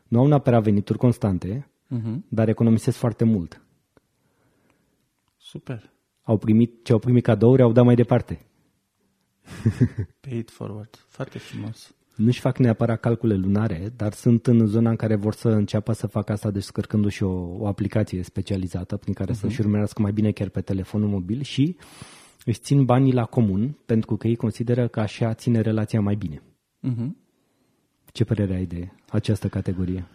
Nu 0.09 0.19
au 0.19 0.27
neapărat 0.27 0.63
venituri 0.63 0.99
constante, 0.99 1.71
uh-huh. 1.91 2.17
dar 2.29 2.49
economisesc 2.49 2.97
foarte 2.97 3.25
mult. 3.25 3.63
Super. 5.37 5.93
Au 6.23 6.39
primit, 6.39 6.85
ce 6.85 6.93
au 6.93 6.99
primit 6.99 7.23
cadouri, 7.23 7.63
au 7.63 7.73
dat 7.73 7.85
mai 7.85 7.95
departe. 7.95 8.47
Pay 10.21 10.39
it 10.39 10.51
forward. 10.51 11.05
Foarte 11.09 11.39
frumos. 11.39 11.95
Nu-și 12.17 12.41
fac 12.41 12.59
neapărat 12.59 13.01
calcule 13.01 13.35
lunare, 13.35 13.93
dar 13.97 14.13
sunt 14.13 14.47
în 14.47 14.67
zona 14.67 14.91
în 14.91 14.97
care 14.97 15.15
vor 15.15 15.35
să 15.35 15.49
înceapă 15.49 15.93
să 15.93 16.07
facă 16.07 16.33
asta 16.33 16.51
descărcându-și 16.51 17.23
o, 17.23 17.57
o 17.59 17.67
aplicație 17.67 18.23
specializată 18.23 18.97
prin 18.97 19.15
care 19.15 19.33
uh-huh. 19.33 19.39
să-și 19.39 19.61
urmărească 19.61 20.03
mai 20.03 20.13
bine 20.13 20.31
chiar 20.31 20.49
pe 20.49 20.61
telefonul 20.61 21.09
mobil 21.09 21.43
și 21.43 21.77
își 22.45 22.61
țin 22.61 22.85
banii 22.85 23.13
la 23.13 23.25
comun 23.25 23.79
pentru 23.87 24.17
că 24.17 24.27
ei 24.27 24.37
consideră 24.37 24.89
că 24.89 25.01
așa 25.01 25.35
ține 25.35 25.61
relația 25.61 26.01
mai 26.01 26.15
bine. 26.15 26.43
Uh-huh. 26.89 27.11
Ce 28.13 28.25
părere 28.25 28.55
ai 28.55 28.67
de 28.67 28.91
această 29.09 29.49
categorie? 29.49 30.07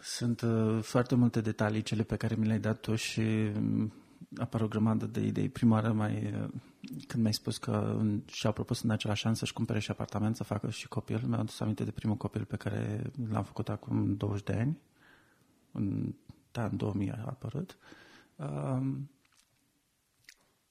Sunt 0.00 0.40
uh, 0.40 0.78
foarte 0.82 1.14
multe 1.14 1.40
detalii 1.40 1.82
cele 1.82 2.02
pe 2.02 2.16
care 2.16 2.34
mi 2.38 2.46
le-ai 2.46 2.58
dat 2.58 2.80
tu 2.80 2.94
și 2.94 3.20
um, 3.20 3.92
apar 4.36 4.60
o 4.60 4.68
grămadă 4.68 5.06
de 5.06 5.20
idei. 5.20 5.48
Prima 5.48 5.74
oară 5.74 5.92
mai, 5.92 6.14
uh, 6.14 6.48
când 7.06 7.20
mi-ai 7.22 7.32
spus 7.32 7.58
că 7.58 8.02
și-au 8.26 8.52
propus 8.52 8.82
în 8.82 8.90
același 8.90 9.26
an 9.26 9.34
să-și 9.34 9.52
cumpere 9.52 9.78
și 9.78 9.90
apartament, 9.90 10.36
să 10.36 10.44
facă 10.44 10.70
și 10.70 10.88
copil, 10.88 11.22
mi-am 11.26 11.40
adus 11.40 11.60
aminte 11.60 11.84
de 11.84 11.90
primul 11.90 12.16
copil 12.16 12.44
pe 12.44 12.56
care 12.56 13.10
l-am 13.30 13.44
făcut 13.44 13.68
acum 13.68 14.14
20 14.16 14.44
de 14.44 14.52
ani. 14.52 14.78
În, 15.72 16.14
da, 16.52 16.64
în 16.64 16.76
2000 16.76 17.10
a 17.10 17.24
apărut. 17.26 17.76
Um, 18.36 19.10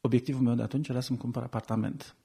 obiectivul 0.06 0.42
meu 0.42 0.56
de 0.56 0.62
atunci 0.62 0.88
era 0.88 1.00
să-mi 1.00 1.18
cumpăr 1.18 1.44
apartament. 1.44 2.16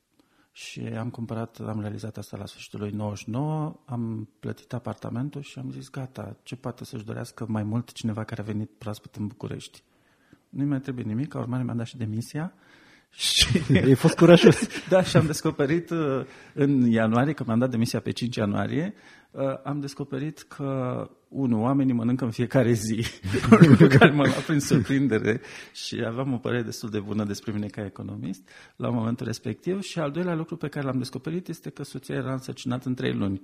Și 0.52 0.80
am 0.80 1.10
cumpărat, 1.10 1.60
am 1.66 1.80
realizat 1.80 2.16
asta 2.16 2.36
la 2.36 2.46
sfârșitul 2.46 2.80
lui 2.80 2.90
99, 2.90 3.80
am 3.84 4.28
plătit 4.40 4.72
apartamentul 4.72 5.42
și 5.42 5.58
am 5.58 5.70
zis 5.70 5.90
gata, 5.90 6.36
ce 6.42 6.56
poate 6.56 6.84
să-și 6.84 7.04
dorească 7.04 7.46
mai 7.48 7.62
mult 7.62 7.92
cineva 7.92 8.24
care 8.24 8.40
a 8.40 8.44
venit 8.44 8.70
proaspăt 8.78 9.14
în 9.14 9.26
București. 9.26 9.82
Nu 10.48 10.64
mai 10.64 10.80
trebuie 10.80 11.04
nimic, 11.04 11.28
ca 11.28 11.38
urmare 11.38 11.62
mi-am 11.62 11.76
dat 11.76 11.86
și 11.86 11.96
demisia. 11.96 12.52
Și... 13.10 13.62
Ai 13.84 13.94
fost 13.94 14.16
curajos. 14.16 14.68
da, 14.88 15.02
și 15.02 15.16
am 15.16 15.26
descoperit 15.26 15.90
uh, 15.90 16.24
în 16.54 16.90
ianuarie, 16.90 17.32
că 17.32 17.44
mi-am 17.46 17.58
dat 17.58 17.70
demisia 17.70 18.00
pe 18.00 18.10
5 18.10 18.36
ianuarie, 18.36 18.94
uh, 19.30 19.42
am 19.64 19.80
descoperit 19.80 20.42
că, 20.42 21.10
unu, 21.30 21.62
oamenii 21.62 21.94
mănâncă 21.94 22.24
în 22.24 22.30
fiecare 22.30 22.72
zi, 22.72 23.04
un 23.52 23.68
lucru 23.68 23.86
care 23.86 24.10
mă 24.10 24.22
lua 24.26 24.40
prin 24.46 24.60
surprindere 24.60 25.40
și 25.72 26.04
aveam 26.06 26.32
o 26.32 26.38
părere 26.38 26.62
destul 26.62 26.90
de 26.90 27.00
bună 27.00 27.24
despre 27.24 27.52
mine 27.52 27.66
ca 27.66 27.84
economist 27.84 28.48
la 28.76 28.90
momentul 28.90 29.26
respectiv 29.26 29.80
și 29.82 29.98
al 29.98 30.10
doilea 30.10 30.34
lucru 30.34 30.56
pe 30.56 30.68
care 30.68 30.86
l-am 30.86 30.98
descoperit 30.98 31.48
este 31.48 31.70
că 31.70 31.82
soția 31.82 32.14
era 32.14 32.32
însărcinată 32.32 32.88
în 32.88 32.94
trei 32.94 33.12
luni. 33.12 33.42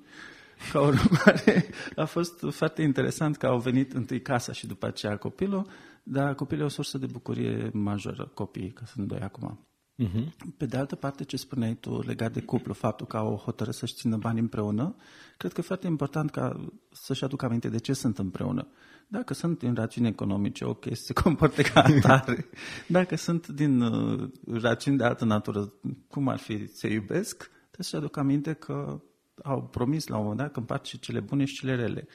Ca 0.72 0.80
urmare, 0.80 1.66
a 1.96 2.04
fost 2.04 2.44
foarte 2.50 2.82
interesant 2.82 3.36
că 3.36 3.46
au 3.46 3.58
venit 3.58 3.92
întâi 3.92 4.20
casa 4.20 4.52
și 4.52 4.66
după 4.66 4.86
aceea 4.86 5.16
copilul, 5.16 5.66
dar 6.02 6.34
copilul 6.34 6.62
e 6.62 6.66
o 6.66 6.68
sursă 6.68 6.98
de 6.98 7.06
bucurie 7.06 7.70
majoră, 7.72 8.30
copiii, 8.34 8.72
că 8.72 8.84
sunt 8.86 9.06
doi 9.06 9.20
acum. 9.20 9.66
Uh-huh. 10.04 10.26
Pe 10.56 10.66
de 10.66 10.76
altă 10.76 10.94
parte, 10.94 11.24
ce 11.24 11.36
spuneai 11.36 11.74
tu 11.74 12.02
legat 12.02 12.32
de 12.32 12.40
cuplu, 12.40 12.72
faptul 12.72 13.06
că 13.06 13.16
au 13.16 13.36
hotărât 13.36 13.74
să-și 13.74 13.94
țină 13.94 14.16
bani 14.16 14.38
împreună, 14.38 14.96
cred 15.36 15.52
că 15.52 15.60
e 15.60 15.64
foarte 15.64 15.86
important 15.86 16.30
ca 16.30 16.70
să-și 16.92 17.24
aducă 17.24 17.44
aminte 17.44 17.68
de 17.68 17.78
ce 17.78 17.92
sunt 17.92 18.18
împreună. 18.18 18.68
Dacă 19.08 19.34
sunt 19.34 19.58
din 19.58 19.74
rațiuni 19.74 20.08
economice, 20.08 20.64
ok, 20.64 20.84
să 20.84 21.02
se 21.06 21.12
comporte 21.12 21.62
ca 21.62 21.82
atare. 21.82 22.48
Dacă 22.88 23.16
sunt 23.16 23.48
din 23.48 23.80
uh, 23.80 24.30
rațiuni 24.52 24.96
de 24.96 25.04
altă 25.04 25.24
natură, 25.24 25.72
cum 26.08 26.28
ar 26.28 26.38
fi 26.38 26.66
se 26.66 26.88
iubesc, 26.88 27.36
trebuie 27.36 27.86
să-și 27.86 27.96
aducă 27.96 28.20
aminte 28.20 28.52
că 28.52 29.00
au 29.42 29.62
promis 29.62 30.06
la 30.06 30.16
un 30.16 30.22
moment 30.22 30.40
dat 30.40 30.52
că 30.52 30.58
împart 30.58 30.84
și 30.84 30.98
cele 30.98 31.20
bune 31.20 31.44
și 31.44 31.54
cele 31.54 31.74
rele. 31.74 32.06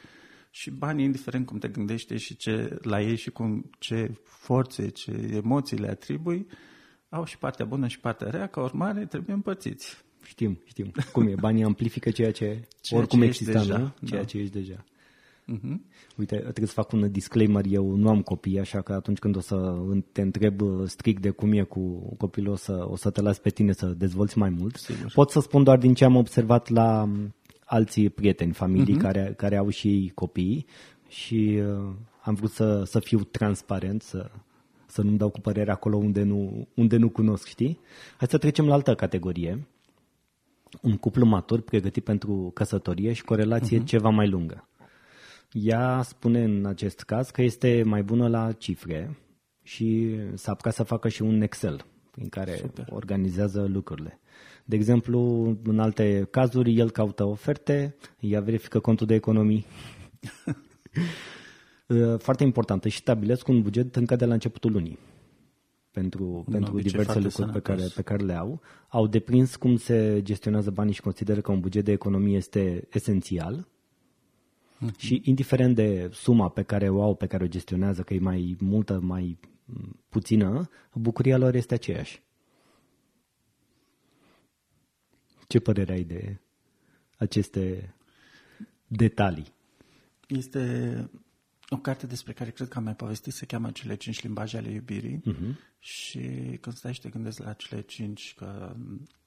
Și 0.50 0.72
banii, 0.72 1.06
indiferent 1.06 1.46
cum 1.46 1.58
te 1.58 1.68
gândește 1.68 2.18
și 2.18 2.36
ce, 2.36 2.78
la 2.82 3.02
ei 3.02 3.16
și 3.16 3.30
cum, 3.30 3.70
ce 3.80 4.22
forțe, 4.24 4.90
ce 4.90 5.12
emoții 5.12 5.78
le 5.78 5.90
atribui, 5.90 6.48
au 7.12 7.26
și 7.26 7.38
partea 7.38 7.66
bună 7.66 7.88
și 7.88 8.00
partea 8.00 8.30
rea, 8.30 8.48
ca 8.48 8.62
urmare 8.62 9.06
trebuie 9.06 9.36
împărțiți. 9.36 10.04
Știm, 10.24 10.60
știm. 10.66 10.92
Cum 11.12 11.28
e? 11.28 11.36
Banii 11.40 11.64
amplifică 11.64 12.10
ceea 12.10 12.32
ce 12.32 12.68
ceea 12.82 13.00
oricum 13.00 13.20
ce 13.20 13.26
exista, 13.26 13.60
deja, 13.60 13.78
nu? 13.78 14.08
Ceea 14.08 14.22
da. 14.22 14.26
ce 14.26 14.38
ești 14.38 14.54
deja. 14.54 14.86
Uh-huh. 15.54 15.78
Uite, 16.18 16.36
trebuie 16.36 16.68
să 16.68 16.74
fac 16.74 16.92
un 16.92 17.12
disclaimer, 17.12 17.66
eu 17.70 17.96
nu 17.96 18.10
am 18.10 18.22
copii, 18.22 18.60
așa 18.60 18.82
că 18.82 18.94
atunci 18.94 19.18
când 19.18 19.36
o 19.36 19.40
să 19.40 19.76
te 20.12 20.22
întreb 20.22 20.62
uh, 20.62 20.88
strict 20.88 21.22
de 21.22 21.30
cum 21.30 21.52
e 21.52 21.62
cu 21.62 22.14
copilul, 22.18 22.52
o 22.52 22.56
să, 22.56 22.86
o 22.90 22.96
să 22.96 23.10
te 23.10 23.22
las 23.22 23.40
pe 23.40 23.50
tine 23.50 23.72
să 23.72 23.86
dezvolți 23.86 24.38
mai 24.38 24.50
mult. 24.50 24.76
Sigur. 24.76 25.12
Pot 25.14 25.30
să 25.30 25.40
spun 25.40 25.64
doar 25.64 25.78
din 25.78 25.94
ce 25.94 26.06
am 26.06 26.16
observat 26.16 26.70
la 26.70 27.02
um, 27.02 27.36
alții 27.66 28.10
prieteni, 28.10 28.54
familii 28.54 28.96
uh-huh. 28.96 29.02
care, 29.02 29.34
care 29.38 29.58
au 29.58 29.70
și 29.70 29.88
ei 29.88 30.12
copii 30.16 30.66
și 31.08 31.62
uh, 31.64 31.94
am 32.22 32.34
vrut 32.34 32.52
să, 32.52 32.84
să 32.86 33.00
fiu 33.00 33.20
transparent, 33.20 34.02
să, 34.02 34.32
să 34.92 35.02
nu-mi 35.02 35.18
dau 35.18 35.30
cu 35.30 35.40
părerea 35.40 35.74
acolo 35.74 35.98
unde 35.98 36.24
nu, 36.24 36.68
unde 36.76 36.98
nu 36.98 37.10
cunosc, 37.10 37.48
știi? 37.48 37.80
Hai 38.18 38.28
să 38.28 38.38
trecem 38.38 38.68
la 38.68 38.74
altă 38.74 38.96
categorie. 38.96 39.68
Un 40.82 40.98
cuplu 40.98 41.26
matur 41.26 41.62
pregătit 41.62 42.04
pentru 42.04 42.52
căsătorie 42.54 43.14
și 43.14 43.24
cu 43.24 43.34
o 43.34 43.36
relație 43.36 43.82
uh-huh. 43.82 43.86
ceva 43.86 44.10
mai 44.10 44.28
lungă. 44.30 44.68
Ea 45.52 46.02
spune 46.02 46.44
în 46.44 46.66
acest 46.66 47.02
caz 47.02 47.30
că 47.30 47.42
este 47.42 47.84
mai 47.86 48.04
bună 48.04 48.28
la 48.28 48.52
cifre 48.52 49.18
și 49.64 50.18
s-a 50.34 50.52
apucat 50.52 50.74
să 50.74 50.84
facă 50.84 51.10
și 51.10 51.22
un 51.22 51.42
Excel 51.42 51.86
prin 52.12 52.30
care 52.30 52.56
Super. 52.56 52.88
organizează 52.90 53.66
lucrurile. 53.68 54.20
De 54.66 54.76
exemplu, 54.76 55.20
în 55.64 55.80
alte 55.80 56.28
cazuri, 56.32 56.78
el 56.78 56.92
caută 56.92 57.24
oferte, 57.24 57.96
ea 58.20 58.42
verifică 58.42 58.80
contul 58.80 59.08
de 59.08 59.14
economii. 59.14 59.66
Foarte 62.18 62.44
important, 62.44 62.84
și 62.84 62.98
stabilesc 62.98 63.48
un 63.48 63.62
buget 63.62 63.96
încă 63.96 64.16
de 64.16 64.26
la 64.26 64.34
începutul 64.34 64.72
lunii 64.72 65.00
pentru, 65.92 66.46
pentru 66.52 66.80
diverse 66.80 67.20
lucruri 67.20 67.52
pe 67.52 67.60
care, 67.60 67.84
pe 67.96 68.02
care 68.02 68.24
le 68.24 68.34
au. 68.34 68.62
Au 68.88 69.08
deprins 69.08 69.56
cum 69.56 69.78
se 69.78 70.20
gestionează 70.24 70.72
banii 70.72 70.94
și 70.94 71.02
consideră 71.02 71.42
că 71.42 71.52
un 71.52 71.60
buget 71.60 71.86
de 71.86 71.92
economie 71.92 72.38
este 72.38 72.88
esențial 72.92 73.68
Uh-huh. 74.82 74.98
Și 74.98 75.22
indiferent 75.24 75.76
de 75.76 76.10
suma 76.14 76.50
pe 76.50 76.64
care 76.64 76.90
o 76.90 77.02
au, 77.02 77.16
pe 77.16 77.28
care 77.28 77.44
o 77.44 77.48
gestionează, 77.48 78.02
că 78.02 78.14
e 78.14 78.20
mai 78.20 78.56
multă, 78.60 79.00
mai 79.00 79.40
puțină, 80.10 80.70
bucuria 80.94 81.38
lor 81.38 81.56
este 81.56 81.74
aceeași. 81.74 82.22
Ce 85.48 85.60
părere 85.60 85.92
ai 85.94 86.04
de 86.04 86.40
aceste 87.18 87.94
detalii? 88.88 89.54
Este 90.28 91.10
o 91.74 91.78
carte 91.78 92.06
despre 92.08 92.34
care 92.34 92.50
cred 92.50 92.68
că 92.68 92.78
am 92.78 92.84
mai 92.84 92.96
povestit, 92.96 93.34
se 93.34 93.46
cheamă 93.46 93.72
Cele 93.72 93.96
cinci 93.96 94.22
limbaje 94.22 94.58
ale 94.58 94.70
iubirii 94.70 95.22
uh-huh. 95.28 95.80
și 95.80 96.20
când 96.62 96.76
stai 96.76 96.94
și 96.94 97.02
te 97.02 97.10
gândești 97.10 97.42
la 97.42 97.54
cele 97.54 97.82
cinci, 97.82 98.34
că 98.38 98.76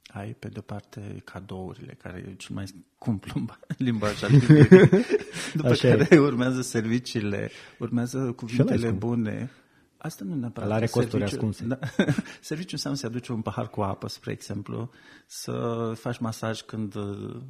ai 0.06 0.34
pe 0.38 0.48
de 0.48 0.60
parte 0.60 1.22
cadourile, 1.24 1.96
care 2.02 2.24
e 2.28 2.34
cel 2.34 2.54
mai 2.54 2.66
scump 2.66 3.24
limbaj 3.76 4.22
al 4.22 4.30
După 5.54 5.68
Așa 5.68 5.88
care 5.88 6.08
e. 6.10 6.18
urmează 6.18 6.62
serviciile, 6.62 7.50
urmează 7.78 8.32
cuvintele 8.32 8.90
bune. 8.90 9.50
Asta 10.04 10.24
nu 10.24 10.34
neapărat. 10.34 10.68
La 10.68 10.74
are 10.74 10.86
costuri 10.86 11.22
ascunse. 11.22 11.64
Da, 11.64 11.78
serviciul 12.40 12.72
înseamnă 12.72 12.98
să 12.98 13.06
aduci 13.06 13.28
un 13.28 13.42
pahar 13.42 13.68
cu 13.68 13.80
apă, 13.80 14.08
spre 14.08 14.32
exemplu, 14.32 14.90
să 15.26 15.92
faci 15.96 16.18
masaj 16.18 16.60
când, 16.60 16.94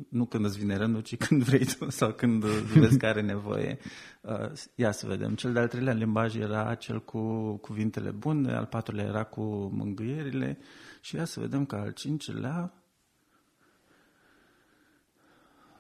nu 0.09 0.25
când 0.25 0.45
îți 0.45 0.59
vine 0.59 0.77
rândul, 0.77 1.01
ci 1.01 1.17
când 1.27 1.43
vrei 1.43 1.65
tu 1.65 1.91
sau 1.91 2.13
când 2.13 2.45
vezi 2.45 2.99
că 2.99 3.07
are 3.07 3.21
nevoie. 3.21 3.79
Uh, 4.21 4.53
ia 4.75 4.91
să 4.91 5.07
vedem. 5.07 5.35
Cel 5.35 5.53
de-al 5.53 5.69
treilea 5.69 5.93
limbaj 5.93 6.37
era 6.37 6.75
cel 6.75 7.03
cu 7.03 7.55
cuvintele 7.57 8.11
bune, 8.11 8.55
al 8.55 8.67
patrulea 8.67 9.05
era 9.05 9.25
cu 9.25 9.43
mângâierile, 9.73 10.59
și 11.01 11.17
ia 11.17 11.25
să 11.25 11.41
vedem 11.41 11.65
că 11.65 11.77
al 11.77 11.91
cincilea 11.91 12.73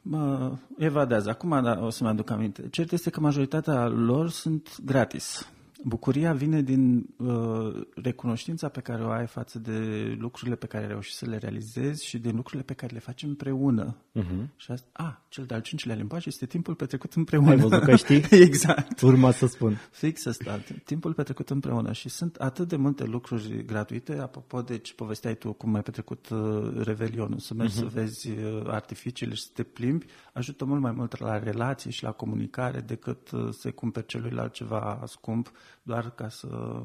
mă 0.02 0.56
evadează. 0.78 1.30
Acum 1.30 1.62
da, 1.62 1.78
o 1.84 1.90
să-mi 1.90 2.10
aduc 2.10 2.30
aminte. 2.30 2.68
Cert 2.70 2.92
este 2.92 3.10
că 3.10 3.20
majoritatea 3.20 3.86
lor 3.88 4.30
sunt 4.30 4.78
gratis. 4.84 5.48
Bucuria 5.86 6.32
vine 6.32 6.62
din 6.62 7.06
uh, 7.16 7.86
recunoștința 7.94 8.68
pe 8.68 8.80
care 8.80 9.04
o 9.04 9.10
ai 9.10 9.26
față 9.26 9.58
de 9.58 9.78
lucrurile 10.18 10.56
pe 10.56 10.66
care 10.66 10.86
reușești 10.86 11.18
să 11.18 11.26
le 11.26 11.36
realizezi 11.36 12.06
și 12.06 12.18
din 12.18 12.36
lucrurile 12.36 12.62
pe 12.62 12.74
care 12.74 12.92
le 12.92 12.98
faci 12.98 13.22
împreună. 13.22 13.96
Uh-huh. 14.18 14.46
Și 14.56 14.70
asta, 14.70 14.88
a, 14.92 15.24
cel 15.28 15.44
de-al 15.44 15.60
cincilea 15.60 15.96
limbaj 15.96 16.26
este 16.26 16.46
timpul 16.46 16.74
petrecut 16.74 17.12
împreună. 17.12 17.50
Ai 17.50 17.56
văzut 17.56 17.82
că 17.82 17.96
știi? 17.96 18.24
exact. 18.48 19.00
Urma 19.00 19.30
să 19.30 19.46
spun. 19.46 19.76
Fix 19.90 20.26
asta, 20.26 20.60
timpul 20.84 21.12
petrecut 21.12 21.50
împreună. 21.50 21.92
Și 21.92 22.08
sunt 22.08 22.36
atât 22.36 22.68
de 22.68 22.76
multe 22.76 23.04
lucruri 23.04 23.64
gratuite, 23.64 24.18
apropo 24.18 24.62
de 24.62 24.78
ce 24.78 24.94
povesteai 24.94 25.36
tu, 25.36 25.52
cum 25.52 25.74
ai 25.74 25.82
petrecut 25.82 26.28
uh, 26.28 26.82
Revelionul, 26.82 27.38
să 27.38 27.54
mergi 27.54 27.74
uh-huh. 27.74 27.78
să 27.78 27.86
vezi 27.92 28.30
uh, 28.30 28.62
artificiile 28.66 29.34
și 29.34 29.42
să 29.42 29.50
te 29.52 29.62
plimbi, 29.62 30.06
ajută 30.32 30.64
mult 30.64 30.80
mai 30.80 30.92
mult 30.92 31.18
la 31.18 31.38
relații 31.38 31.90
și 31.90 32.02
la 32.02 32.12
comunicare 32.12 32.80
decât 32.80 33.30
uh, 33.30 33.48
să 33.50 33.70
cumperi 33.70 34.06
celuilalt 34.06 34.52
ceva 34.52 35.02
scump 35.06 35.52
doar 35.82 36.10
ca 36.10 36.28
să 36.28 36.82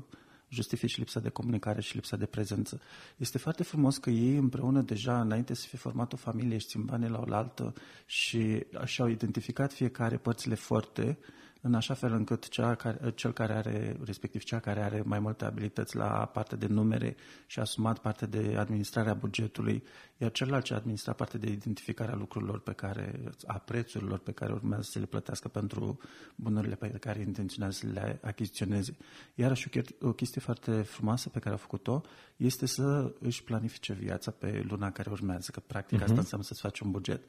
justifici 0.49 0.97
lipsa 0.97 1.19
de 1.19 1.29
comunicare 1.29 1.81
și 1.81 1.95
lipsa 1.95 2.17
de 2.17 2.25
prezență. 2.25 2.81
Este 3.17 3.37
foarte 3.37 3.63
frumos 3.63 3.97
că 3.97 4.09
ei 4.09 4.35
împreună 4.35 4.81
deja, 4.81 5.21
înainte 5.21 5.53
să 5.53 5.67
fie 5.67 5.77
format 5.77 6.13
o 6.13 6.17
familie, 6.17 6.57
și 6.57 6.67
țin 6.67 6.85
banii 6.85 7.09
la 7.09 7.23
oaltă 7.27 7.73
și 8.05 8.65
și-au 8.85 9.07
identificat 9.07 9.73
fiecare 9.73 10.17
părțile 10.17 10.55
forte 10.55 11.17
în 11.61 11.73
așa 11.73 11.93
fel 11.93 12.13
încât 12.13 12.49
cea 12.49 12.75
care, 12.75 13.11
cel 13.15 13.31
care 13.31 13.53
are, 13.53 13.97
respectiv 14.03 14.43
cea 14.43 14.59
care 14.59 14.83
are 14.83 15.01
mai 15.05 15.19
multe 15.19 15.45
abilități 15.45 15.95
la 15.95 16.07
partea 16.33 16.57
de 16.57 16.67
numere 16.67 17.15
și 17.45 17.59
a 17.59 17.61
asumat 17.61 17.99
partea 17.99 18.27
de 18.27 18.55
administrarea 18.57 19.13
bugetului, 19.13 19.83
iar 20.17 20.31
celălalt 20.31 20.63
ce 20.63 20.73
a 20.73 20.75
administrat 20.75 21.15
partea 21.15 21.39
de 21.39 21.49
identificarea 21.49 22.15
lucrurilor 22.15 22.59
pe 22.59 22.71
care, 22.71 23.19
a 23.47 23.57
prețurilor 23.57 24.19
pe 24.19 24.31
care 24.31 24.51
urmează 24.51 24.83
să 24.91 24.99
le 24.99 25.05
plătească 25.05 25.47
pentru 25.47 25.99
bunurile 26.35 26.75
pe 26.75 26.87
care 26.87 27.19
intenționează 27.19 27.77
să 27.77 27.87
le 27.93 28.19
achiziționeze. 28.21 28.97
Iarăși 29.35 29.69
o 30.01 30.11
chestie 30.11 30.41
foarte 30.41 30.81
frumoasă 30.81 31.29
pe 31.29 31.39
care 31.39 31.55
a 31.55 31.57
făcut-o 31.57 32.01
este 32.35 32.65
să 32.65 33.13
își 33.19 33.43
planifice 33.43 33.93
viața 33.93 34.31
pe 34.31 34.65
luna 34.69 34.91
care 34.91 35.09
urmează, 35.11 35.51
că 35.51 35.59
practic 35.67 35.97
uh-huh. 35.97 36.01
asta 36.01 36.13
mhm. 36.13 36.21
înseamnă 36.21 36.45
să-ți 36.45 36.61
faci 36.61 36.79
un 36.79 36.91
buget 36.91 37.21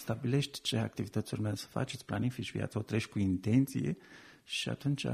stabilești 0.00 0.60
ce 0.60 0.76
activități 0.76 1.34
urmează 1.34 1.56
să 1.56 1.66
faci, 1.66 1.92
îți 1.92 2.04
planifici 2.04 2.52
viața, 2.52 2.78
o 2.78 2.82
treci 2.82 3.06
cu 3.06 3.18
intenție 3.18 3.96
și 4.44 4.68
atunci 4.68 5.06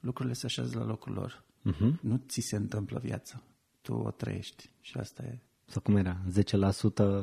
lucrurile 0.00 0.34
se 0.34 0.46
așează 0.46 0.78
la 0.78 0.84
locul 0.84 1.12
lor. 1.12 1.44
Uh-huh. 1.70 2.00
Nu 2.00 2.22
ți 2.28 2.40
se 2.40 2.56
întâmplă 2.56 2.98
viața, 3.02 3.42
tu 3.80 3.94
o 3.94 4.10
trăiești 4.10 4.70
și 4.80 4.96
asta 4.98 5.22
e. 5.22 5.38
Sau 5.66 5.82
cum 5.82 5.96
era? 5.96 6.20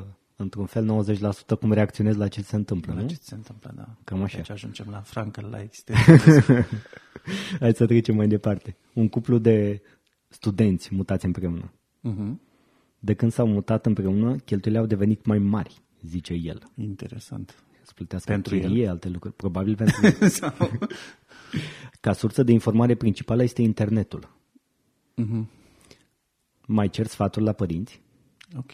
10% 0.02 0.04
într-un 0.36 0.66
fel, 0.66 1.04
90% 1.54 1.58
cum 1.60 1.72
reacționezi 1.72 2.18
la 2.18 2.28
ce 2.28 2.42
se 2.42 2.56
întâmplă, 2.56 2.94
la 2.94 3.00
nu? 3.00 3.08
ce 3.08 3.16
se 3.20 3.34
întâmplă, 3.34 3.72
da. 3.76 3.96
Cam 4.04 4.22
așa. 4.22 4.36
Deci 4.36 4.50
ajungem 4.50 4.86
la 4.90 5.00
Frankel, 5.00 5.48
la 5.50 5.60
existență. 5.68 6.66
Hai 7.60 7.74
să 7.74 7.86
trecem 7.86 8.14
mai 8.14 8.28
departe. 8.28 8.76
Un 8.92 9.08
cuplu 9.08 9.38
de 9.38 9.82
studenți 10.28 10.94
mutați 10.94 11.24
împreună. 11.24 11.72
Uh-huh. 12.04 12.46
De 12.98 13.14
când 13.14 13.32
s-au 13.32 13.46
mutat 13.46 13.86
împreună, 13.86 14.36
cheltuielile 14.36 14.78
au 14.78 14.86
devenit 14.86 15.24
mai 15.24 15.38
mari 15.38 15.82
zice 16.02 16.34
el. 16.34 16.62
Interesant. 16.74 17.62
Să 17.82 17.92
plătească 17.94 18.30
pentru 18.30 18.58
chirie, 18.58 18.82
el. 18.82 18.88
alte 18.88 19.08
lucruri, 19.08 19.34
probabil 19.34 19.76
pentru 19.76 20.06
el. 20.06 20.28
Sau... 20.38 20.70
Ca 22.00 22.12
sursă 22.12 22.42
de 22.42 22.52
informare 22.52 22.94
principală 22.94 23.42
este 23.42 23.62
internetul. 23.62 24.36
Uh-huh. 25.22 25.46
Mai 26.66 26.88
cer 26.88 27.06
sfaturi 27.06 27.44
la 27.44 27.52
părinți. 27.52 28.00
Ok. 28.56 28.72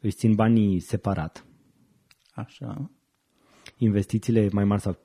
Își 0.00 0.16
țin 0.16 0.34
banii 0.34 0.80
separat. 0.80 1.44
Așa. 2.34 2.90
Investițiile 3.76 4.48
mai 4.52 4.64
mari 4.64 4.80
sau 4.80 4.98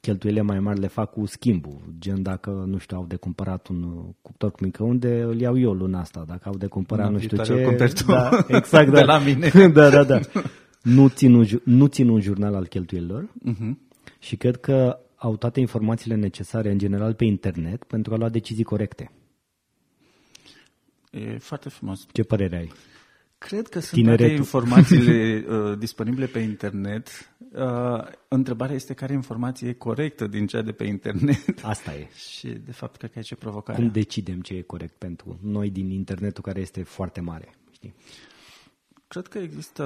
cheltuielile 0.00 0.42
mai 0.42 0.60
mari 0.60 0.80
le 0.80 0.86
fac 0.86 1.10
cu 1.10 1.26
schimbul. 1.26 1.94
Gen 1.98 2.22
dacă, 2.22 2.50
nu 2.50 2.78
știu, 2.78 2.96
au 2.96 3.06
de 3.06 3.16
cumpărat 3.16 3.66
un 3.66 4.12
cuptor 4.22 4.50
cu 4.50 4.64
microunde, 4.64 5.20
îl 5.20 5.40
iau 5.40 5.58
eu 5.58 5.72
luna 5.72 6.00
asta. 6.00 6.24
Dacă 6.26 6.48
au 6.48 6.56
de 6.56 6.66
cumpărat 6.66 7.06
Una 7.06 7.14
nu 7.14 7.22
știu 7.22 7.42
ce... 7.42 7.76
Da, 8.06 8.44
exact, 8.48 8.90
da. 8.92 8.98
de 8.98 9.04
la 9.04 9.18
mine. 9.18 9.48
da, 9.72 9.90
da, 9.90 10.04
da 10.04 10.20
nu 10.88 11.08
țin 11.08 11.34
un, 11.34 11.46
nu 11.64 11.86
țin 11.86 12.08
un 12.08 12.20
jurnal 12.20 12.54
al 12.54 12.66
cheltuielilor 12.66 13.24
uh-huh. 13.24 13.72
și 14.18 14.36
cred 14.36 14.56
că 14.56 14.98
au 15.16 15.36
toate 15.36 15.60
informațiile 15.60 16.14
necesare 16.14 16.70
în 16.70 16.78
general 16.78 17.14
pe 17.14 17.24
internet 17.24 17.84
pentru 17.84 18.14
a 18.14 18.16
lua 18.16 18.28
decizii 18.28 18.64
corecte. 18.64 19.10
E 21.10 21.38
foarte 21.38 21.68
frumos. 21.68 22.06
Ce 22.12 22.22
părere 22.22 22.56
ai? 22.56 22.72
Cred 23.38 23.68
că 23.68 23.80
sunt 23.80 23.92
Tineretul. 23.92 24.26
toate 24.26 24.40
informațiile 24.40 25.44
uh, 25.54 25.78
disponibile 25.78 26.26
pe 26.26 26.38
internet. 26.38 27.32
Uh, 27.52 28.04
întrebarea 28.28 28.74
este 28.74 28.94
care 28.94 29.12
informație 29.12 29.68
e 29.68 29.72
corectă 29.72 30.26
din 30.26 30.46
cea 30.46 30.62
de 30.62 30.72
pe 30.72 30.84
internet. 30.84 31.44
Asta 31.62 31.94
e. 31.94 32.08
și 32.14 32.46
de 32.46 32.72
fapt 32.72 32.96
cred 32.96 33.12
că 33.12 33.18
e 33.18 33.22
ce 33.22 33.34
provocare. 33.34 33.78
Cum 33.78 33.90
decidem 33.90 34.40
ce 34.40 34.54
e 34.54 34.60
corect 34.62 34.94
pentru 34.98 35.38
noi 35.42 35.70
din 35.70 35.90
internetul 35.90 36.42
care 36.42 36.60
este 36.60 36.82
foarte 36.82 37.20
mare? 37.20 37.54
Știi? 37.72 37.94
Cred 39.08 39.26
că 39.26 39.38
există 39.38 39.84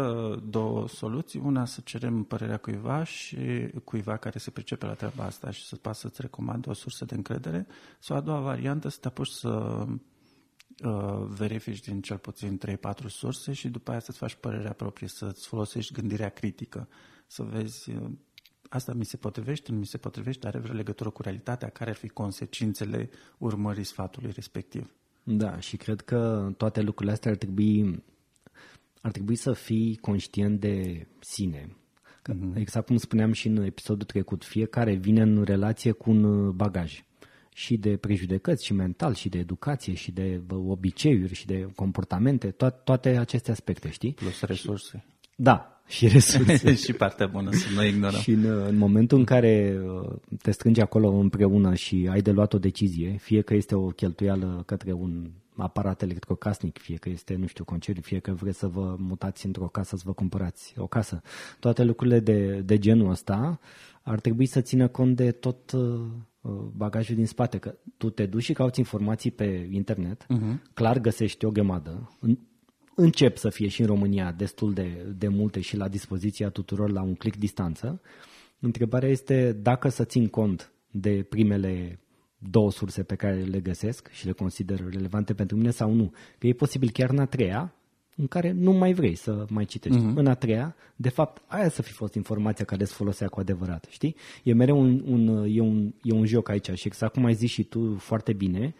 două 0.48 0.88
soluții. 0.88 1.40
Una, 1.40 1.64
să 1.64 1.80
cerem 1.84 2.22
părerea 2.22 2.56
cuiva 2.56 3.04
și 3.04 3.36
cuiva 3.84 4.16
care 4.16 4.38
se 4.38 4.50
pricepe 4.50 4.86
la 4.86 4.94
treaba 4.94 5.24
asta 5.24 5.50
și 5.50 5.64
să 5.64 5.76
poată 5.76 5.98
să-ți 5.98 6.20
recomande 6.20 6.70
o 6.70 6.72
sursă 6.72 7.04
de 7.04 7.14
încredere. 7.14 7.66
Sau 7.98 8.16
a 8.16 8.20
doua 8.20 8.40
variantă, 8.40 8.88
să 8.88 8.98
te 9.00 9.08
apuci 9.08 9.28
să 9.28 9.84
uh, 10.84 11.26
verifici 11.26 11.80
din 11.80 12.00
cel 12.00 12.18
puțin 12.18 12.60
3-4 12.66 13.06
surse 13.06 13.52
și 13.52 13.68
după 13.68 13.90
aia 13.90 14.00
să-ți 14.00 14.18
faci 14.18 14.34
părerea 14.34 14.72
proprie, 14.72 15.08
să-ți 15.08 15.46
folosești 15.46 15.92
gândirea 15.92 16.28
critică, 16.28 16.88
să 17.26 17.42
vezi 17.42 17.90
uh, 17.90 18.10
asta 18.68 18.92
mi 18.92 19.04
se 19.04 19.16
potrivește, 19.16 19.72
nu 19.72 19.78
mi 19.78 19.86
se 19.86 19.98
potrivește, 19.98 20.46
are 20.46 20.58
vreo 20.58 20.74
legătură 20.74 21.10
cu 21.10 21.22
realitatea, 21.22 21.68
care 21.68 21.90
ar 21.90 21.96
fi 21.96 22.08
consecințele 22.08 23.10
urmării 23.38 23.84
sfatului 23.84 24.30
respectiv. 24.30 24.94
Da, 25.22 25.60
și 25.60 25.76
cred 25.76 26.00
că 26.00 26.50
toate 26.56 26.80
lucrurile 26.80 27.12
astea 27.12 27.30
ar 27.30 27.36
trebui 27.36 28.02
ar 29.02 29.10
trebui 29.10 29.34
să 29.34 29.52
fii 29.52 29.98
conștient 30.00 30.60
de 30.60 31.06
sine. 31.20 31.76
Că, 32.22 32.34
uh-huh. 32.34 32.56
Exact 32.56 32.86
cum 32.86 32.96
spuneam 32.96 33.32
și 33.32 33.46
în 33.46 33.56
episodul 33.56 34.06
trecut, 34.06 34.44
fiecare 34.44 34.94
vine 34.94 35.22
în 35.22 35.42
relație 35.42 35.92
cu 35.92 36.10
un 36.10 36.24
uh, 36.24 36.52
bagaj 36.54 37.04
și 37.54 37.76
de 37.76 37.96
prejudecăți 37.96 38.64
și 38.64 38.72
mental 38.72 39.14
și 39.14 39.28
de 39.28 39.38
educație 39.38 39.94
și 39.94 40.12
de 40.12 40.40
obiceiuri 40.48 41.34
și 41.34 41.46
de 41.46 41.68
comportamente, 41.74 42.50
to- 42.50 42.84
toate 42.84 43.08
aceste 43.08 43.50
aspecte, 43.50 43.90
știi? 43.90 44.12
Plus 44.12 44.40
resurse. 44.40 45.04
Da, 45.36 45.82
și 45.86 46.08
resurse. 46.08 46.74
și 46.84 46.92
partea 46.92 47.26
bună, 47.26 47.50
să 47.52 47.66
nu 47.74 47.84
ignorăm. 47.84 48.20
și 48.20 48.30
în, 48.30 48.44
în 48.44 48.76
momentul 48.76 49.18
în 49.18 49.24
care 49.24 49.80
uh, 49.84 50.12
te 50.42 50.50
strângi 50.50 50.80
acolo 50.80 51.10
împreună 51.10 51.74
și 51.74 52.08
ai 52.10 52.20
de 52.20 52.30
luat 52.30 52.52
o 52.52 52.58
decizie, 52.58 53.16
fie 53.20 53.40
că 53.40 53.54
este 53.54 53.74
o 53.74 53.86
cheltuială 53.86 54.62
către 54.66 54.92
un 54.92 55.30
aparat 55.56 56.02
electrocasnic, 56.02 56.78
fie 56.78 56.96
că 56.96 57.08
este, 57.08 57.34
nu 57.34 57.46
știu, 57.46 57.64
concediu, 57.64 58.02
fie 58.02 58.18
că 58.18 58.32
vreți 58.32 58.58
să 58.58 58.68
vă 58.68 58.96
mutați 58.98 59.46
într-o 59.46 59.68
casă, 59.68 59.96
să 59.96 60.02
vă 60.06 60.12
cumpărați 60.12 60.74
o 60.76 60.86
casă. 60.86 61.22
Toate 61.58 61.84
lucrurile 61.84 62.20
de, 62.20 62.60
de 62.60 62.78
genul 62.78 63.10
ăsta 63.10 63.60
ar 64.02 64.20
trebui 64.20 64.46
să 64.46 64.60
țină 64.60 64.88
cont 64.88 65.16
de 65.16 65.30
tot 65.30 65.72
uh, 65.72 66.00
bagajul 66.76 67.14
din 67.14 67.26
spate, 67.26 67.58
că 67.58 67.74
tu 67.96 68.10
te 68.10 68.26
duci 68.26 68.42
și 68.42 68.52
cauți 68.52 68.78
informații 68.78 69.30
pe 69.30 69.68
internet, 69.70 70.26
uh-huh. 70.26 70.72
clar 70.74 70.98
găsești 70.98 71.44
o 71.44 71.50
gămadă, 71.50 72.18
încep 72.94 73.36
să 73.36 73.48
fie 73.48 73.68
și 73.68 73.80
în 73.80 73.86
România 73.86 74.32
destul 74.32 74.72
de, 74.72 75.14
de 75.16 75.28
multe 75.28 75.60
și 75.60 75.76
la 75.76 75.88
dispoziția 75.88 76.48
tuturor 76.48 76.90
la 76.90 77.02
un 77.02 77.14
click 77.14 77.38
distanță. 77.38 78.00
Întrebarea 78.60 79.08
este 79.08 79.52
dacă 79.52 79.88
să 79.88 80.04
țin 80.04 80.28
cont 80.28 80.72
de 80.90 81.26
primele 81.28 82.00
două 82.50 82.70
surse 82.70 83.02
pe 83.02 83.14
care 83.14 83.42
le 83.42 83.60
găsesc 83.60 84.10
și 84.10 84.26
le 84.26 84.32
consider 84.32 84.80
relevante 84.90 85.34
pentru 85.34 85.56
mine 85.56 85.70
sau 85.70 85.92
nu. 85.92 86.12
Că 86.38 86.46
e 86.46 86.52
posibil 86.52 86.90
chiar 86.90 87.10
în 87.10 87.18
a 87.18 87.24
treia, 87.24 87.74
în 88.16 88.26
care 88.26 88.50
nu 88.50 88.72
mai 88.72 88.92
vrei 88.92 89.14
să 89.14 89.46
mai 89.48 89.64
citești. 89.64 89.98
Uh-huh. 89.98 90.14
În 90.14 90.26
a 90.26 90.34
treia, 90.34 90.76
de 90.96 91.08
fapt, 91.08 91.42
aia 91.46 91.68
să 91.68 91.82
fi 91.82 91.92
fost 91.92 92.14
informația 92.14 92.64
care 92.64 92.82
îți 92.82 92.92
folosea 92.92 93.28
cu 93.28 93.40
adevărat, 93.40 93.86
știi? 93.90 94.16
E 94.42 94.52
mereu 94.52 94.80
un, 94.80 95.02
un, 95.06 95.44
e 95.48 95.60
un, 95.60 95.92
e 96.02 96.12
un 96.12 96.26
joc 96.26 96.48
aici 96.48 96.70
și 96.70 96.86
exact 96.86 97.12
cum 97.12 97.24
ai 97.24 97.34
zis 97.34 97.50
și 97.50 97.64
tu 97.64 97.94
foarte 97.98 98.32
bine, 98.32 98.74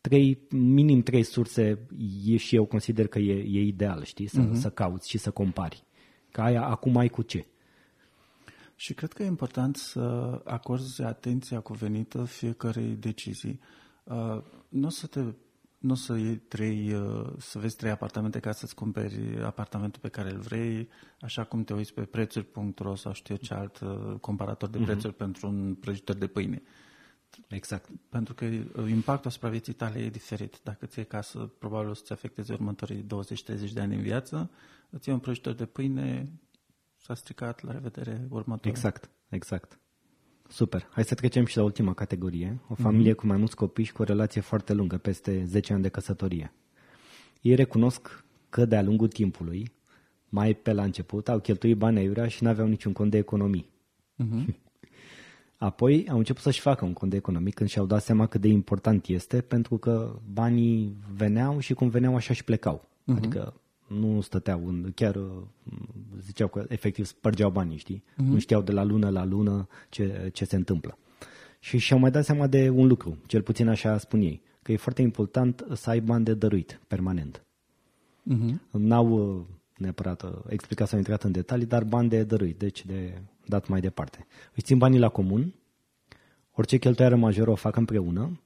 trei, 0.00 0.38
minim 0.50 1.02
trei 1.02 1.22
surse 1.22 1.78
e, 2.26 2.36
și 2.36 2.54
eu 2.54 2.64
consider 2.64 3.06
că 3.06 3.18
e, 3.18 3.32
e 3.32 3.60
ideal, 3.60 4.04
știi? 4.04 4.26
Să, 4.26 4.48
uh-huh. 4.48 4.52
să 4.52 4.70
cauți 4.70 5.08
și 5.08 5.18
să 5.18 5.30
compari. 5.30 5.84
Că 6.30 6.40
aia 6.40 6.62
acum 6.62 6.96
ai 6.96 7.08
cu 7.08 7.22
ce. 7.22 7.46
Și 8.80 8.94
cred 8.94 9.12
că 9.12 9.22
e 9.22 9.26
important 9.26 9.76
să 9.76 10.00
acorzi 10.44 11.02
atenția 11.02 11.60
cuvenită 11.60 12.24
fiecarei 12.24 12.96
decizii. 12.96 13.60
Uh, 14.04 14.42
nu 14.68 14.86
o 14.86 14.90
să 14.90 15.06
te 15.06 15.20
nu 15.78 15.92
o 15.92 15.94
să 15.94 16.16
iei 16.16 16.36
trei, 16.36 16.92
uh, 16.92 17.32
să 17.38 17.58
vezi 17.58 17.76
trei 17.76 17.90
apartamente 17.90 18.40
ca 18.40 18.52
să-ți 18.52 18.74
cumperi 18.74 19.42
apartamentul 19.42 20.00
pe 20.00 20.08
care 20.08 20.30
îl 20.30 20.38
vrei, 20.38 20.88
așa 21.20 21.44
cum 21.44 21.64
te 21.64 21.74
uiți 21.74 21.94
pe 21.94 22.04
prețuri.ro 22.04 22.94
sau 22.94 23.12
știu 23.12 23.36
ce 23.36 23.54
alt 23.54 23.80
uh, 23.80 24.14
comparator 24.20 24.68
de 24.68 24.78
mhm. 24.78 24.86
prețuri 24.86 25.14
uh-huh. 25.14 25.18
pentru 25.18 25.46
un 25.48 25.74
prăjitor 25.74 26.16
de 26.16 26.26
pâine. 26.26 26.62
Exact. 27.48 27.88
Pentru 28.08 28.34
că 28.34 28.44
impactul 28.88 29.30
asupra 29.30 29.48
vieții 29.48 29.72
tale 29.72 29.98
e 29.98 30.08
diferit. 30.08 30.60
Dacă 30.62 30.86
ți-e 30.86 31.02
casă, 31.02 31.38
probabil 31.58 31.88
o 31.90 31.94
să-ți 31.94 32.12
afecteze 32.12 32.52
următorii 32.52 33.06
20-30 33.68 33.72
de 33.72 33.80
ani 33.80 33.94
în 33.94 34.02
viață, 34.02 34.50
îți 34.90 35.08
iei 35.08 35.16
un 35.16 35.22
prăjitor 35.22 35.52
de 35.52 35.66
pâine, 35.66 36.28
s-a 37.10 37.16
stricat, 37.16 37.62
la 37.62 37.72
revedere 37.72 38.26
următoare. 38.28 38.68
Exact, 38.68 39.10
exact. 39.28 39.78
Super. 40.48 40.86
Hai 40.90 41.04
să 41.04 41.14
trecem 41.14 41.44
și 41.44 41.56
la 41.56 41.62
ultima 41.62 41.94
categorie. 41.94 42.60
O 42.68 42.74
familie 42.74 43.12
mm-hmm. 43.12 43.16
cu 43.16 43.26
mai 43.26 43.36
mulți 43.36 43.56
copii 43.56 43.84
și 43.84 43.92
cu 43.92 44.02
o 44.02 44.04
relație 44.04 44.40
foarte 44.40 44.72
lungă, 44.72 44.98
peste 44.98 45.44
10 45.44 45.72
ani 45.72 45.82
de 45.82 45.88
căsătorie. 45.88 46.52
Ei 47.40 47.54
recunosc 47.54 48.24
că 48.48 48.64
de-a 48.64 48.82
lungul 48.82 49.08
timpului, 49.08 49.72
mai 50.28 50.54
pe 50.54 50.72
la 50.72 50.82
început, 50.82 51.28
au 51.28 51.38
cheltuit 51.38 51.76
bani 51.76 51.98
aiurea 51.98 52.28
și 52.28 52.42
nu 52.42 52.48
aveau 52.48 52.66
niciun 52.66 52.92
cont 52.92 53.10
de 53.10 53.18
economii. 53.18 53.70
Mm-hmm. 54.22 54.44
Apoi 55.56 56.06
au 56.08 56.18
început 56.18 56.42
să-și 56.42 56.60
facă 56.60 56.84
un 56.84 56.92
cont 56.92 57.10
de 57.10 57.16
economii 57.16 57.52
când 57.52 57.68
și-au 57.68 57.86
dat 57.86 58.02
seama 58.02 58.26
cât 58.26 58.40
de 58.40 58.48
important 58.48 59.06
este, 59.06 59.40
pentru 59.40 59.76
că 59.76 60.18
banii 60.32 60.96
veneau 61.14 61.58
și 61.58 61.74
cum 61.74 61.88
veneau 61.88 62.14
așa 62.14 62.32
și 62.32 62.44
plecau. 62.44 62.88
Uh-huh. 63.02 63.16
Adică 63.16 63.59
nu 63.90 64.20
stăteau, 64.20 64.66
în, 64.66 64.92
chiar 64.94 65.18
ziceau 66.20 66.48
că 66.48 66.64
efectiv 66.68 67.04
spărgeau 67.04 67.50
banii, 67.50 67.76
știi? 67.76 68.02
Uh-huh. 68.02 68.24
Nu 68.24 68.38
știau 68.38 68.62
de 68.62 68.72
la 68.72 68.82
lună 68.82 69.08
la 69.08 69.24
lună 69.24 69.68
ce, 69.88 70.30
ce 70.32 70.44
se 70.44 70.56
întâmplă. 70.56 70.98
Și 71.58 71.78
și-au 71.78 71.98
mai 71.98 72.10
dat 72.10 72.24
seama 72.24 72.46
de 72.46 72.68
un 72.68 72.86
lucru, 72.86 73.16
cel 73.26 73.42
puțin 73.42 73.68
așa 73.68 73.98
spun 73.98 74.20
ei, 74.20 74.42
că 74.62 74.72
e 74.72 74.76
foarte 74.76 75.02
important 75.02 75.66
să 75.72 75.90
ai 75.90 76.00
bani 76.00 76.24
de 76.24 76.34
dăruit, 76.34 76.80
permanent. 76.86 77.44
Uh-huh. 78.32 78.54
N-au 78.70 79.36
uh, 79.38 79.44
neapărat 79.76 80.22
uh, 80.22 80.30
explicat 80.48 80.88
sau 80.88 80.98
intrat 80.98 81.22
în 81.22 81.32
detalii, 81.32 81.66
dar 81.66 81.84
bani 81.84 82.08
de 82.08 82.24
dăruit, 82.24 82.58
deci 82.58 82.86
de 82.86 83.22
dat 83.46 83.68
mai 83.68 83.80
departe. 83.80 84.26
Își 84.54 84.64
țin 84.64 84.78
banii 84.78 84.98
la 84.98 85.08
comun, 85.08 85.54
orice 86.52 86.78
cheltuială 86.78 87.16
majoră 87.16 87.50
o 87.50 87.54
fac 87.54 87.76
împreună, 87.76 88.40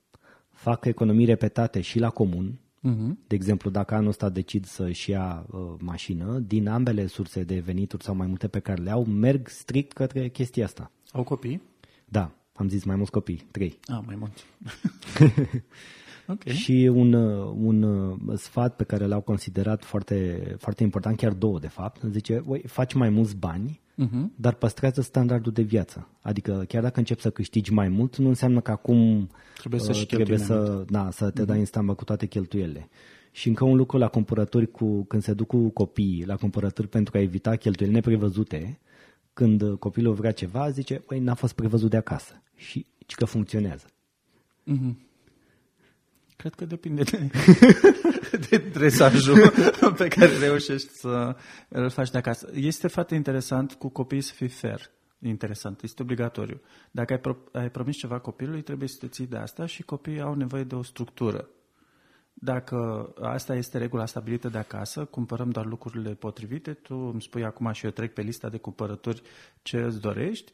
fac 0.50 0.84
economii 0.84 1.24
repetate 1.24 1.80
și 1.80 1.98
la 1.98 2.10
comun, 2.10 2.58
Uh-huh. 2.84 3.26
De 3.26 3.34
exemplu, 3.34 3.70
dacă 3.70 3.94
anul 3.94 4.08
ăsta 4.08 4.28
decid 4.28 4.64
să-și 4.64 5.10
ia 5.10 5.46
uh, 5.50 5.60
mașină, 5.78 6.38
din 6.38 6.68
ambele 6.68 7.06
surse 7.06 7.42
de 7.42 7.58
venituri 7.58 8.02
sau 8.04 8.14
mai 8.14 8.26
multe 8.26 8.48
pe 8.48 8.58
care 8.58 8.82
le 8.82 8.90
au, 8.90 9.04
merg 9.04 9.48
strict 9.48 9.92
către 9.92 10.28
chestia 10.28 10.64
asta. 10.64 10.90
Au 11.12 11.22
copii? 11.22 11.62
Da, 12.04 12.30
am 12.52 12.68
zis 12.68 12.84
mai 12.84 12.96
mulți 12.96 13.10
copii, 13.10 13.46
trei. 13.50 13.78
Ah, 13.86 13.98
mai 14.06 14.16
mulți. 14.18 14.44
okay. 16.32 16.54
Și 16.54 16.90
un, 16.92 17.12
uh, 17.12 17.52
un 17.56 17.82
uh, 17.82 17.83
sfat 18.34 18.76
pe 18.76 18.84
care 18.84 19.06
l-au 19.06 19.20
considerat 19.20 19.84
foarte, 19.84 20.40
foarte 20.58 20.82
important, 20.82 21.16
chiar 21.16 21.32
două 21.32 21.58
de 21.58 21.68
fapt, 21.68 22.02
zice, 22.10 22.44
faci 22.66 22.94
mai 22.94 23.08
mulți 23.08 23.36
bani 23.36 23.80
uh-huh. 24.02 24.36
dar 24.36 24.54
păstrează 24.54 25.00
standardul 25.00 25.52
de 25.52 25.62
viață. 25.62 26.08
Adică 26.20 26.64
chiar 26.68 26.82
dacă 26.82 26.98
începi 26.98 27.20
să 27.20 27.30
câștigi 27.30 27.72
mai 27.72 27.88
mult, 27.88 28.16
nu 28.16 28.28
înseamnă 28.28 28.60
că 28.60 28.70
acum 28.70 29.30
trebuie 29.58 29.80
să, 29.80 29.92
uh, 29.94 30.06
trebuie 30.06 30.38
să, 30.38 30.84
da, 30.88 31.10
să 31.10 31.30
te 31.30 31.42
uh-huh. 31.42 31.46
dai 31.46 31.58
în 31.58 31.64
stambă 31.64 31.94
cu 31.94 32.04
toate 32.04 32.26
cheltuielile. 32.26 32.88
Și 33.30 33.48
încă 33.48 33.64
un 33.64 33.76
lucru 33.76 33.98
la 33.98 34.08
cumpărături 34.08 34.70
cu, 34.70 35.04
când 35.04 35.22
se 35.22 35.34
duc 35.34 35.46
cu 35.46 35.68
copiii 35.68 36.24
la 36.26 36.36
cumpărături 36.36 36.88
pentru 36.88 37.16
a 37.16 37.20
evita 37.20 37.56
cheltuieli 37.56 37.94
neprevăzute, 37.94 38.78
când 39.32 39.78
copilul 39.78 40.14
vrea 40.14 40.32
ceva, 40.32 40.70
zice, 40.70 40.94
păi 40.94 41.18
n-a 41.18 41.34
fost 41.34 41.52
prevăzut 41.54 41.90
de 41.90 41.96
acasă. 41.96 42.42
Și 42.56 42.86
că 43.06 43.24
funcționează. 43.24 43.86
Uh-huh. 43.86 44.94
Cred 46.44 46.56
că 46.56 46.64
depinde 46.64 47.02
de, 47.02 47.30
de 48.48 48.56
dresajul 48.58 49.50
pe 49.98 50.08
care 50.08 50.38
reușești 50.38 50.88
să 50.88 51.36
îl 51.68 51.90
faci 51.90 52.10
de 52.10 52.18
acasă. 52.18 52.50
Este 52.54 52.88
foarte 52.88 53.14
interesant 53.14 53.72
cu 53.72 53.88
copiii 53.88 54.20
să 54.20 54.32
fii 54.32 54.48
fair. 54.48 54.90
Interesant, 55.22 55.82
este 55.82 56.02
obligatoriu. 56.02 56.60
Dacă 56.90 57.12
ai, 57.12 57.18
pro- 57.18 57.44
ai 57.52 57.70
promis 57.70 57.96
ceva 57.96 58.18
copilului, 58.18 58.62
trebuie 58.62 58.88
să 58.88 58.96
te 59.00 59.08
ții 59.08 59.26
de 59.26 59.36
asta 59.36 59.66
și 59.66 59.82
copiii 59.82 60.20
au 60.20 60.34
nevoie 60.34 60.64
de 60.64 60.74
o 60.74 60.82
structură. 60.82 61.48
Dacă 62.34 63.08
asta 63.20 63.54
este 63.54 63.78
regula 63.78 64.06
stabilită 64.06 64.48
de 64.48 64.58
acasă, 64.58 65.04
cumpărăm 65.04 65.50
doar 65.50 65.66
lucrurile 65.66 66.14
potrivite, 66.14 66.72
tu 66.72 66.94
îmi 66.94 67.22
spui 67.22 67.44
acum 67.44 67.72
și 67.72 67.84
eu 67.84 67.90
trec 67.90 68.12
pe 68.12 68.22
lista 68.22 68.48
de 68.48 68.58
cumpărături 68.58 69.22
ce 69.62 69.80
îți 69.80 70.00
dorești, 70.00 70.52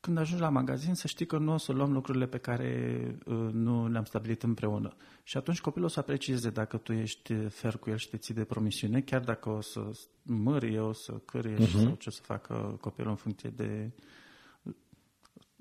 când 0.00 0.18
ajungi 0.18 0.42
la 0.42 0.48
magazin 0.48 0.94
să 0.94 1.06
știi 1.06 1.26
că 1.26 1.38
nu 1.38 1.52
o 1.52 1.56
să 1.56 1.72
luăm 1.72 1.92
lucrurile 1.92 2.26
pe 2.26 2.38
care 2.38 3.00
uh, 3.26 3.48
nu 3.52 3.88
le-am 3.88 4.04
stabilit 4.04 4.42
împreună. 4.42 4.96
Și 5.22 5.36
atunci 5.36 5.60
copilul 5.60 5.86
o 5.86 5.90
să 5.90 5.98
aprecieze 5.98 6.50
dacă 6.50 6.76
tu 6.76 6.92
ești 6.92 7.34
fer 7.48 7.76
cu 7.76 7.90
el 7.90 7.96
și 7.96 8.08
te 8.08 8.16
ții 8.16 8.34
de 8.34 8.44
promisiune, 8.44 9.00
chiar 9.00 9.20
dacă 9.20 9.48
o 9.48 9.60
să 9.60 9.90
mărie, 10.22 10.80
o 10.80 10.92
să 10.92 11.12
cârie 11.12 11.54
uh-huh. 11.54 11.70
sau 11.70 11.94
ce 11.98 12.08
o 12.08 12.10
să 12.10 12.20
facă 12.22 12.78
copilul 12.80 13.10
în 13.10 13.16
funcție 13.16 13.50
de 13.50 13.90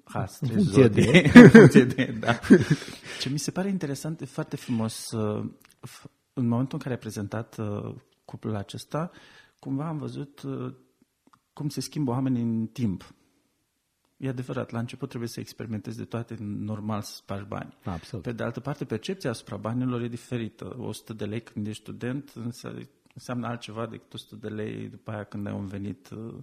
Has, 0.03 0.39
în 0.39 0.47
funcție 0.47 0.87
de... 0.87 1.31
în 1.43 1.49
funcție 1.49 1.83
de, 1.83 2.17
da. 2.19 2.39
Ce 3.19 3.29
mi 3.29 3.39
se 3.39 3.51
pare 3.51 3.69
interesant, 3.69 4.21
e 4.21 4.25
foarte 4.25 4.55
frumos, 4.55 5.11
uh, 5.11 5.49
în 6.33 6.47
momentul 6.47 6.73
în 6.73 6.79
care 6.79 6.93
ai 6.93 6.99
prezentat 6.99 7.57
uh, 7.57 7.95
cuplul 8.25 8.55
acesta, 8.55 9.11
cumva 9.59 9.87
am 9.87 9.97
văzut 9.97 10.41
cum 11.53 11.69
se 11.69 11.81
schimbă 11.81 12.11
oamenii 12.11 12.41
în 12.41 12.67
timp. 12.67 13.13
E 14.19 14.29
adevărat, 14.29 14.69
la 14.71 14.79
început 14.79 15.07
trebuie 15.09 15.29
să 15.29 15.39
experimentezi 15.39 15.97
de 15.97 16.05
toate, 16.05 16.35
normal 16.39 17.01
să 17.01 17.13
spargi 17.15 17.47
bani. 17.47 17.77
Absolut. 17.83 18.23
Pe 18.25 18.31
de 18.31 18.43
altă 18.43 18.59
parte, 18.59 18.85
percepția 18.85 19.29
asupra 19.29 19.57
banilor 19.57 20.01
e 20.01 20.07
diferită. 20.07 20.75
100 20.77 21.13
de 21.13 21.25
lei 21.25 21.41
când 21.41 21.67
ești 21.67 21.81
student 21.81 22.33
înseamnă 23.13 23.47
altceva 23.47 23.85
decât 23.85 24.13
100 24.13 24.35
de 24.35 24.47
lei 24.47 24.89
după 24.89 25.11
aia 25.11 25.23
când 25.23 25.47
ai 25.47 25.53
un 25.53 25.65
venit 25.65 26.09
uh, 26.09 26.33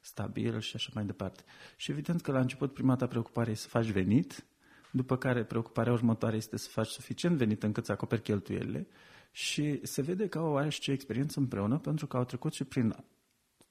stabil 0.00 0.60
și 0.60 0.72
așa 0.76 0.90
mai 0.94 1.04
departe. 1.04 1.42
Și 1.76 1.90
evident 1.90 2.20
că 2.20 2.32
la 2.32 2.40
început 2.40 2.72
prima 2.72 2.96
ta 2.96 3.06
preocupare 3.06 3.50
e 3.50 3.54
să 3.54 3.68
faci 3.68 3.90
venit, 3.90 4.44
după 4.90 5.16
care 5.16 5.44
preocuparea 5.44 5.92
următoare 5.92 6.36
este 6.36 6.56
să 6.56 6.68
faci 6.68 6.88
suficient 6.88 7.36
venit 7.36 7.62
încât 7.62 7.84
să 7.84 7.92
acoperi 7.92 8.22
cheltuielile 8.22 8.86
și 9.30 9.80
se 9.82 10.02
vede 10.02 10.28
că 10.28 10.38
au 10.38 10.52
oarește 10.52 10.92
experiență 10.92 11.40
împreună 11.40 11.78
pentru 11.78 12.06
că 12.06 12.16
au 12.16 12.24
trecut 12.24 12.52
și 12.52 12.64
prin 12.64 12.96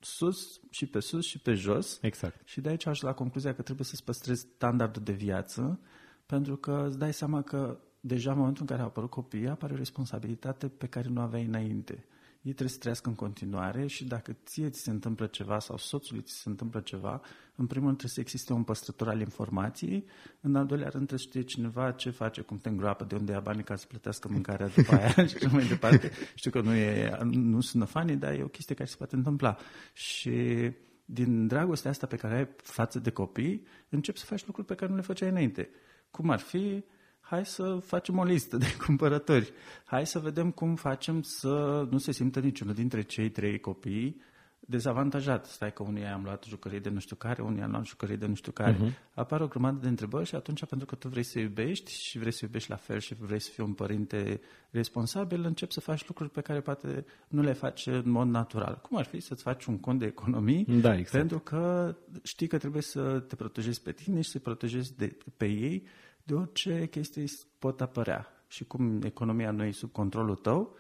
sus 0.06 0.60
și 0.70 0.86
pe 0.86 1.00
sus 1.00 1.26
și 1.26 1.40
pe 1.40 1.54
jos. 1.54 2.00
Exact. 2.02 2.42
Și 2.48 2.62
de 2.62 2.70
aici 2.70 2.86
aș 2.86 3.02
la 3.02 3.14
concluzia 3.14 3.54
că 3.56 3.62
trebuie 3.62 3.86
să-ți 3.86 4.04
păstrezi 4.04 4.48
standardul 4.56 5.04
de 5.04 5.12
viață, 5.12 5.80
pentru 6.26 6.56
că 6.56 6.86
îți 6.88 6.98
dai 6.98 7.14
seama 7.14 7.42
că 7.42 7.80
deja 8.00 8.32
în 8.32 8.38
momentul 8.38 8.62
în 8.62 8.68
care 8.68 8.82
au 8.82 8.88
apărut 8.88 9.10
copiii, 9.10 9.48
apare 9.48 9.74
o 9.74 9.78
responsabilitate 9.78 10.68
pe 10.68 10.88
care 10.88 11.10
nu 11.10 11.22
aveai 11.22 11.46
înainte 11.46 12.06
ei 12.46 12.52
trebuie 12.52 12.70
să 12.70 12.78
trăiască 12.78 13.10
în 13.10 13.16
continuare 13.16 13.88
și 13.88 14.04
dacă 14.04 14.36
ție 14.46 14.70
ți 14.70 14.82
se 14.82 14.90
întâmplă 14.90 15.26
ceva 15.26 15.60
sau 15.60 15.78
soțului 15.78 16.22
ți 16.22 16.34
se 16.34 16.50
întâmplă 16.50 16.80
ceva, 16.80 17.22
în 17.56 17.66
primul 17.68 17.86
rând 17.86 17.98
trebuie 17.98 18.10
să 18.10 18.20
existe 18.20 18.54
un 18.54 18.64
păstrător 18.64 19.08
al 19.08 19.20
informației, 19.20 20.06
în 20.42 20.56
al 20.56 20.66
doilea 20.66 20.90
rând 20.90 21.08
trebuie 21.08 21.20
să 21.20 21.26
știe 21.26 21.42
cineva 21.42 21.92
ce 21.92 22.10
face, 22.10 22.42
cum 22.42 22.58
te 22.58 22.70
îngroapă, 22.70 23.04
de 23.04 23.16
unde 23.16 23.32
ia 23.32 23.40
banii 23.40 23.64
ca 23.64 23.76
să 23.76 23.86
plătească 23.88 24.28
mâncarea 24.32 24.68
după 24.68 24.96
aia 24.96 25.10
și 25.28 25.36
așa 25.36 25.48
mai 25.48 25.68
departe. 25.68 26.12
Știu 26.36 26.52
că 26.52 26.62
nu, 26.62 26.74
e, 26.74 27.18
nu 27.24 27.62
sună 27.62 27.86
fani, 27.86 28.16
dar 28.16 28.34
e 28.34 28.44
o 28.44 28.48
chestie 28.48 28.76
care 28.76 28.90
se 28.90 28.96
poate 28.98 29.16
întâmpla. 29.16 29.58
Și 29.94 30.72
din 31.06 31.48
dragostea 31.48 31.92
asta 31.92 32.08
pe 32.08 32.16
care 32.16 32.36
ai 32.36 32.48
față 32.56 33.00
de 33.00 33.10
copii, 33.10 33.66
începi 33.90 34.20
să 34.20 34.26
faci 34.26 34.46
lucruri 34.46 34.68
pe 34.68 34.76
care 34.76 34.92
nu 34.92 34.98
le 34.98 35.04
făceai 35.04 35.30
înainte. 35.30 35.70
Cum 36.12 36.30
ar 36.30 36.40
fi 36.40 36.84
hai 37.28 37.46
să 37.46 37.78
facem 37.86 38.18
o 38.18 38.24
listă 38.24 38.58
de 38.58 38.76
cumpărători. 38.86 39.54
Hai 39.86 40.06
să 40.06 40.20
vedem 40.20 40.52
cum 40.52 40.76
facem 40.76 41.22
să 41.22 41.88
nu 41.90 41.98
se 41.98 42.12
simtă 42.12 42.40
niciunul 42.40 42.74
dintre 42.74 43.02
cei 43.02 43.30
trei 43.30 43.60
copii 43.60 44.22
dezavantajat. 44.60 45.46
Stai 45.46 45.74
că 45.74 45.84
unii 45.84 46.04
am 46.04 46.24
luat 46.24 46.44
jucării 46.44 46.80
de 46.80 46.90
nu 46.90 47.00
știu 47.00 47.16
care, 47.16 47.42
unii 47.42 47.62
am 47.62 47.72
luat 47.72 47.86
jucării 47.86 48.18
de 48.18 48.26
nu 48.26 48.36
știu 48.36 48.52
care. 48.52 48.76
Uh-huh. 48.76 49.14
Apar 49.14 49.42
o 49.42 49.48
grămadă 49.48 49.78
de 49.82 49.88
întrebări 49.88 50.28
și 50.28 50.36
atunci, 50.36 50.66
pentru 50.66 50.88
că 50.88 50.96
tu 50.96 51.08
vrei 51.08 51.24
să 51.24 51.40
iubești 51.40 51.92
și 51.92 52.18
vrei 52.18 52.32
să 52.32 52.40
iubești 52.44 52.70
la 52.70 52.76
fel 52.76 53.00
și 53.00 53.14
vrei 53.14 53.40
să 53.40 53.50
fii 53.54 53.64
un 53.64 53.74
părinte 53.74 54.42
responsabil, 54.70 55.44
începi 55.46 55.74
să 55.74 55.80
faci 55.80 56.08
lucruri 56.08 56.30
pe 56.30 56.42
care 56.42 56.62
poate 56.62 57.06
nu 57.28 57.42
le 57.42 57.54
faci 57.54 57.86
în 57.86 58.10
mod 58.10 58.28
natural. 58.28 58.80
Cum 58.82 58.98
ar 58.98 59.06
fi 59.06 59.20
să-ți 59.20 59.44
faci 59.44 59.66
un 59.66 59.80
cont 59.80 60.00
de 60.00 60.06
economii, 60.06 60.66
da, 60.66 60.98
exact. 60.98 61.18
pentru 61.18 61.40
că 61.40 61.96
știi 62.24 62.48
că 62.48 62.58
trebuie 62.58 62.82
să 62.82 63.20
te 63.20 63.36
protejezi 63.36 63.82
pe 63.82 63.92
tine 63.92 64.22
și 64.22 64.30
să 64.30 64.38
te 64.38 64.44
protejezi 64.44 64.96
de, 64.96 65.18
pe 65.38 65.46
ei 65.46 65.88
de 66.26 66.34
orice 66.34 66.88
chestii 66.88 67.32
pot 67.60 67.82
apărea. 67.82 68.28
Și 68.48 68.64
cum 68.64 69.02
economia 69.02 69.52
nu 69.52 69.64
e 69.64 69.72
sub 69.72 69.92
controlul 69.92 70.36
tău, 70.36 70.76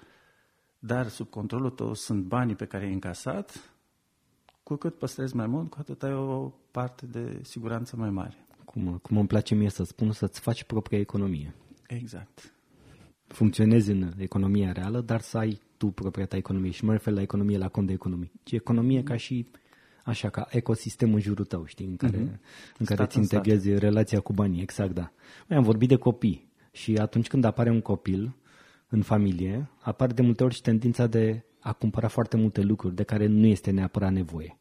dar 0.79 1.07
sub 1.07 1.29
controlul 1.29 1.69
tău 1.69 1.93
sunt 1.93 2.23
banii 2.23 2.55
pe 2.55 2.65
care 2.65 2.85
ai 2.85 2.93
încasat, 2.93 3.73
cu 4.63 4.75
cât 4.75 4.97
păstrezi 4.97 5.35
mai 5.35 5.47
mult, 5.47 5.69
cu 5.69 5.77
atât 5.79 6.03
ai 6.03 6.13
o 6.13 6.51
parte 6.71 7.05
de 7.05 7.39
siguranță 7.43 7.95
mai 7.95 8.09
mare. 8.09 8.45
Cum, 8.65 8.97
cum 8.97 9.17
îmi 9.17 9.27
place 9.27 9.55
mie 9.55 9.69
să 9.69 9.83
spun, 9.83 10.11
să-ți 10.11 10.39
faci 10.39 10.63
propria 10.63 10.99
economie. 10.99 11.55
Exact. 11.87 12.53
Funcționezi 13.27 13.91
în 13.91 14.11
economia 14.17 14.71
reală, 14.71 15.01
dar 15.01 15.21
să 15.21 15.37
ai 15.37 15.59
tu 15.77 15.87
propria 15.87 16.25
ta 16.25 16.35
economie. 16.35 16.71
Și 16.71 16.85
mă 16.85 16.91
refer 16.91 17.13
la 17.13 17.21
economie, 17.21 17.57
la 17.57 17.69
cont 17.69 17.87
de 17.87 17.93
economie. 17.93 18.31
Ci 18.43 18.51
economie 18.51 19.03
ca 19.03 19.15
și 19.15 19.47
așa 20.05 20.29
ca 20.29 20.47
ecosistem 20.49 21.13
în 21.13 21.19
jurul 21.19 21.45
tău, 21.45 21.65
știi, 21.65 21.85
în 21.85 21.95
care, 21.95 22.17
uh-huh. 22.17 22.77
în 22.77 22.85
care 22.85 23.03
îți 23.03 23.17
integrezi 23.17 23.69
în 23.69 23.77
relația 23.77 24.19
cu 24.19 24.33
banii, 24.33 24.61
exact, 24.61 24.93
da. 24.93 25.11
Mai 25.47 25.57
am 25.57 25.63
vorbit 25.63 25.89
de 25.89 25.95
copii 25.95 26.51
și 26.71 26.95
atunci 26.97 27.27
când 27.27 27.43
apare 27.43 27.69
un 27.69 27.81
copil 27.81 28.35
în 28.89 29.01
familie, 29.01 29.69
apare 29.79 30.13
de 30.13 30.21
multe 30.21 30.43
ori 30.43 30.53
și 30.53 30.61
tendința 30.61 31.07
de 31.07 31.43
a 31.59 31.73
cumpăra 31.73 32.07
foarte 32.07 32.37
multe 32.37 32.61
lucruri 32.61 32.95
de 32.95 33.03
care 33.03 33.25
nu 33.25 33.45
este 33.45 33.71
neapărat 33.71 34.11
nevoie. 34.11 34.57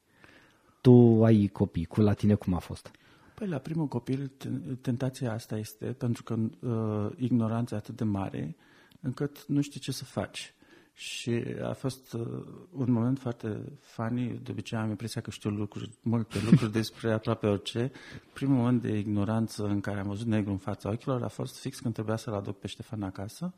Tu 0.80 1.24
ai 1.24 1.46
copii, 1.52 1.84
cu 1.84 2.00
la 2.00 2.12
tine 2.12 2.34
cum 2.34 2.54
a 2.54 2.58
fost? 2.58 2.90
Păi 3.34 3.48
la 3.48 3.58
primul 3.58 3.86
copil 3.86 4.32
tentația 4.80 5.32
asta 5.32 5.58
este 5.58 5.84
pentru 5.84 6.22
că 6.22 6.34
uh, 6.34 7.10
ignoranța 7.16 7.74
e 7.74 7.78
atât 7.78 7.96
de 7.96 8.04
mare 8.04 8.56
încât 9.00 9.46
nu 9.46 9.60
știi 9.60 9.80
ce 9.80 9.92
să 9.92 10.04
faci. 10.04 10.53
Și 10.96 11.42
a 11.62 11.72
fost 11.72 12.12
uh, 12.12 12.44
un 12.70 12.92
moment 12.92 13.18
foarte 13.18 13.78
funny. 13.80 14.40
De 14.42 14.50
obicei 14.50 14.78
am 14.78 14.88
impresia 14.88 15.20
că 15.20 15.30
știu 15.30 15.50
lucruri, 15.50 15.90
multe 16.02 16.38
lucruri 16.44 16.72
despre 16.80 17.12
aproape 17.12 17.46
orice. 17.46 17.92
Primul 18.32 18.56
moment 18.56 18.82
de 18.82 18.98
ignoranță 18.98 19.64
în 19.64 19.80
care 19.80 20.00
am 20.00 20.06
văzut 20.06 20.26
negru 20.26 20.50
în 20.50 20.58
fața 20.58 20.90
ochilor 20.90 21.22
a 21.22 21.28
fost 21.28 21.60
fix 21.60 21.78
când 21.78 21.94
trebuia 21.94 22.16
să-l 22.16 22.34
aduc 22.34 22.58
pe 22.58 22.66
Ștefan 22.66 23.02
acasă, 23.02 23.54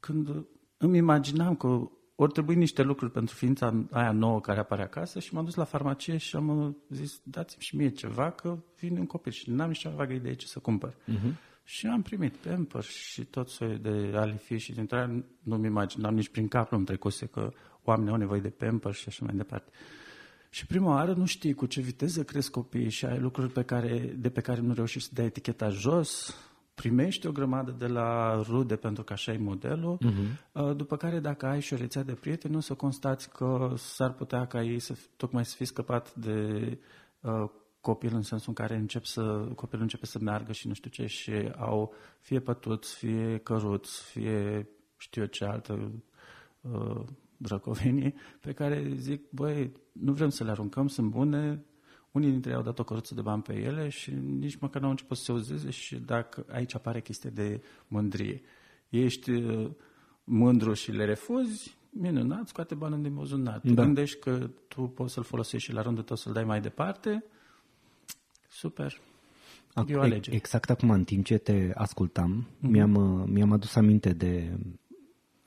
când 0.00 0.46
îmi 0.76 0.96
imaginam 0.96 1.56
că 1.56 1.90
ori 2.14 2.32
trebui 2.32 2.54
niște 2.54 2.82
lucruri 2.82 3.12
pentru 3.12 3.34
ființa 3.34 3.86
aia 3.90 4.12
nouă 4.12 4.40
care 4.40 4.58
apare 4.58 4.82
acasă 4.82 5.18
și 5.18 5.34
m-am 5.34 5.44
dus 5.44 5.54
la 5.54 5.64
farmacie 5.64 6.16
și 6.16 6.36
am 6.36 6.48
uh, 6.48 6.74
zis, 6.88 7.20
dați-mi 7.22 7.62
și 7.62 7.76
mie 7.76 7.90
ceva, 7.90 8.30
că 8.30 8.58
vine 8.78 8.98
un 8.98 9.06
copil 9.06 9.32
și 9.32 9.50
n-am 9.50 9.68
nicio 9.68 9.90
vagă 9.90 10.12
idee 10.12 10.34
ce 10.34 10.46
să 10.46 10.58
cumpăr. 10.58 10.92
Uh-huh. 10.92 11.47
Și 11.70 11.86
am 11.86 12.02
primit 12.02 12.34
Pampers 12.34 12.86
și 12.86 13.24
tot 13.24 13.48
soiul 13.48 13.78
de 13.78 14.12
alifi 14.14 14.56
și 14.56 14.72
dintre 14.72 14.96
aia 14.96 15.24
nu-mi 15.42 15.66
imaginam 15.66 16.14
nici 16.14 16.28
prin 16.28 16.48
cap 16.48 16.72
nu-mi 16.72 16.84
trecuse 16.84 17.26
că 17.26 17.50
oamenii 17.82 18.12
au 18.12 18.16
nevoie 18.16 18.40
de 18.40 18.48
Pampers 18.48 18.98
și 18.98 19.04
așa 19.08 19.24
mai 19.24 19.34
departe. 19.34 19.70
Și 20.50 20.66
prima 20.66 20.92
oară 20.94 21.12
nu 21.12 21.26
știi 21.26 21.54
cu 21.54 21.66
ce 21.66 21.80
viteză 21.80 22.24
cresc 22.24 22.50
copiii 22.50 22.90
și 22.90 23.04
ai 23.04 23.18
lucruri 23.18 23.52
pe 23.52 23.62
care, 23.62 24.14
de 24.18 24.30
pe 24.30 24.40
care 24.40 24.60
nu 24.60 24.74
reușești 24.74 25.08
să 25.08 25.14
dai 25.14 25.24
eticheta 25.24 25.68
jos, 25.68 26.36
primești 26.74 27.26
o 27.26 27.32
grămadă 27.32 27.74
de 27.78 27.86
la 27.86 28.42
rude 28.42 28.76
pentru 28.76 29.04
că 29.04 29.12
așa 29.12 29.32
e 29.32 29.38
modelul, 29.38 29.98
uh-huh. 29.98 30.76
după 30.76 30.96
care 30.96 31.20
dacă 31.20 31.46
ai 31.46 31.60
și 31.60 31.72
o 31.74 31.76
rețea 31.76 32.02
de 32.02 32.12
prieteni, 32.12 32.56
o 32.56 32.60
să 32.60 32.74
constați 32.74 33.30
că 33.30 33.72
s-ar 33.76 34.12
putea 34.12 34.46
ca 34.46 34.62
ei 34.62 34.78
să 34.78 34.94
tocmai 35.16 35.44
să 35.44 35.54
fi 35.56 35.64
scăpat 35.64 36.14
de 36.14 36.78
uh, 37.20 37.50
copil 37.80 38.14
în 38.14 38.22
sensul 38.22 38.48
în 38.48 38.54
care 38.54 38.76
încep 38.76 39.04
să, 39.04 39.48
copilul 39.54 39.82
începe 39.82 40.06
să 40.06 40.18
meargă 40.18 40.52
și 40.52 40.66
nu 40.66 40.74
știu 40.74 40.90
ce 40.90 41.06
și 41.06 41.32
au 41.56 41.94
fie 42.20 42.40
pătuți, 42.40 42.94
fie 42.94 43.38
căruți, 43.38 44.02
fie 44.02 44.68
știu 44.96 45.22
eu 45.22 45.26
ce 45.26 45.44
altă 45.44 45.90
uh, 46.60 47.04
drăcovenie 47.36 48.14
pe 48.40 48.52
care 48.52 48.92
zic, 48.94 49.30
băi, 49.30 49.72
nu 49.92 50.12
vrem 50.12 50.28
să 50.28 50.44
le 50.44 50.50
aruncăm, 50.50 50.88
sunt 50.88 51.10
bune, 51.10 51.64
unii 52.10 52.30
dintre 52.30 52.50
ei 52.50 52.56
au 52.56 52.62
dat 52.62 52.78
o 52.78 52.84
căruță 52.84 53.14
de 53.14 53.20
bani 53.20 53.42
pe 53.42 53.54
ele 53.54 53.88
și 53.88 54.10
nici 54.10 54.58
măcar 54.58 54.80
n-au 54.80 54.90
început 54.90 55.16
să 55.16 55.22
se 55.24 55.32
uzeze 55.32 55.70
și 55.70 55.96
dacă 55.96 56.44
aici 56.50 56.74
apare 56.74 57.00
chestia 57.00 57.30
de 57.30 57.62
mândrie. 57.88 58.42
Ești 58.88 59.30
uh, 59.30 59.70
mândru 60.24 60.72
și 60.72 60.92
le 60.92 61.04
refuzi, 61.04 61.76
minunat, 61.90 62.48
scoate 62.48 62.74
bani 62.74 63.02
din 63.02 63.14
buzunar. 63.14 63.60
Da. 63.62 63.82
gândești 63.82 64.18
că 64.18 64.50
tu 64.68 64.82
poți 64.82 65.12
să-l 65.12 65.22
folosești 65.22 65.68
și 65.68 65.74
la 65.74 65.82
rândul 65.82 66.04
tău 66.04 66.16
să-l 66.16 66.32
dai 66.32 66.44
mai 66.44 66.60
departe, 66.60 67.24
super. 68.58 69.00
Ac- 69.74 69.88
e 69.88 69.96
o 69.96 70.00
alegere. 70.00 70.36
Exact 70.36 70.70
acum, 70.70 70.90
în 70.90 71.04
timp 71.04 71.24
ce 71.24 71.38
te 71.38 71.70
ascultam, 71.74 72.46
mm-hmm. 72.46 72.70
mi-am, 72.70 72.94
uh, 72.94 73.28
mi-am 73.32 73.52
adus 73.52 73.74
aminte 73.74 74.12
de 74.12 74.58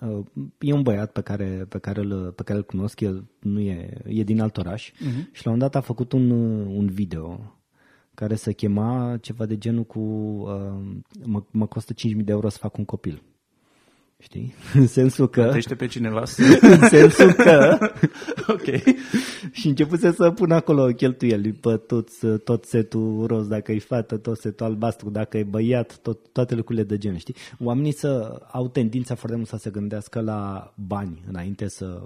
Uh, 0.01 0.25
e 0.59 0.73
un 0.73 0.81
băiat 0.81 1.11
pe 1.11 1.21
care, 1.21 1.65
pe 1.69 1.77
care, 1.77 1.99
îl, 1.99 2.31
pe 2.31 2.43
care 2.43 2.57
îl 2.57 2.65
cunosc, 2.65 2.99
el 2.99 3.25
nu 3.39 3.59
e, 3.59 4.01
e 4.05 4.23
din 4.23 4.41
alt 4.41 4.57
oraș 4.57 4.91
uh-huh. 4.91 5.31
și 5.31 5.45
la 5.45 5.51
un 5.51 5.57
dat 5.57 5.75
a 5.75 5.81
făcut 5.81 6.11
un, 6.11 6.29
un 6.65 6.87
video 6.87 7.55
care 8.13 8.35
se 8.35 8.53
chema 8.53 9.17
ceva 9.21 9.45
de 9.45 9.57
genul 9.57 9.83
cu 9.83 9.99
uh, 9.99 11.01
mă, 11.23 11.43
mă 11.51 11.67
costă 11.67 11.93
5.000 11.93 11.97
de 12.15 12.31
euro 12.31 12.49
să 12.49 12.57
fac 12.57 12.77
un 12.77 12.85
copil. 12.85 13.23
Știi? 14.21 14.53
În 14.73 14.87
sensul 14.87 15.29
că... 15.29 15.41
Plătește 15.41 15.75
pe 15.75 15.87
cineva 15.87 16.25
să... 16.25 16.41
în 16.81 16.87
sensul 16.87 17.31
că... 17.33 17.77
ok. 18.55 18.83
și 19.51 19.67
începuse 19.67 20.11
să 20.11 20.31
pună 20.31 20.55
acolo 20.55 20.85
cheltuieli 20.85 21.51
pe 21.51 21.77
tot, 21.77 22.09
tot 22.43 22.65
setul 22.65 23.25
roz, 23.27 23.47
dacă 23.47 23.71
e 23.71 23.79
fată, 23.79 24.17
tot 24.17 24.37
setul 24.37 24.65
albastru, 24.65 25.09
dacă 25.09 25.37
e 25.37 25.43
băiat, 25.43 25.97
tot, 25.97 26.31
toate 26.31 26.55
lucrurile 26.55 26.85
de 26.85 26.97
gen, 26.97 27.17
știi? 27.17 27.35
Oamenii 27.59 27.93
să 27.93 28.41
au 28.51 28.67
tendința 28.67 29.15
foarte 29.15 29.37
mult 29.37 29.49
să 29.49 29.57
se 29.57 29.69
gândească 29.69 30.21
la 30.21 30.73
bani 30.87 31.23
înainte 31.27 31.67
să 31.67 32.01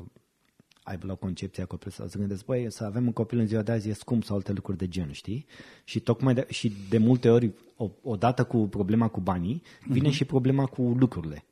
aibă 0.83 1.05
la 1.07 1.13
concepția 1.13 1.65
copilului 1.65 1.97
să 1.97 2.11
se 2.11 2.19
gândesc, 2.19 2.45
băi, 2.45 2.65
să 2.69 2.83
avem 2.83 3.05
un 3.05 3.13
copil 3.13 3.39
în 3.39 3.47
ziua 3.47 3.61
de 3.61 3.71
azi 3.71 3.89
e 3.89 3.93
scump 3.93 4.23
sau 4.23 4.35
alte 4.35 4.51
lucruri 4.51 4.77
de 4.77 4.87
gen, 4.87 5.11
știi? 5.11 5.45
Și 5.83 5.99
tocmai 5.99 6.33
de, 6.33 6.45
și 6.49 6.73
de 6.89 6.97
multe 6.97 7.29
ori, 7.29 7.51
odată 8.01 8.43
cu 8.43 8.57
problema 8.57 9.07
cu 9.07 9.19
banii, 9.19 9.61
vine 9.87 10.09
uh-huh. 10.09 10.13
și 10.13 10.25
problema 10.25 10.65
cu 10.65 10.81
lucrurile 10.81 11.43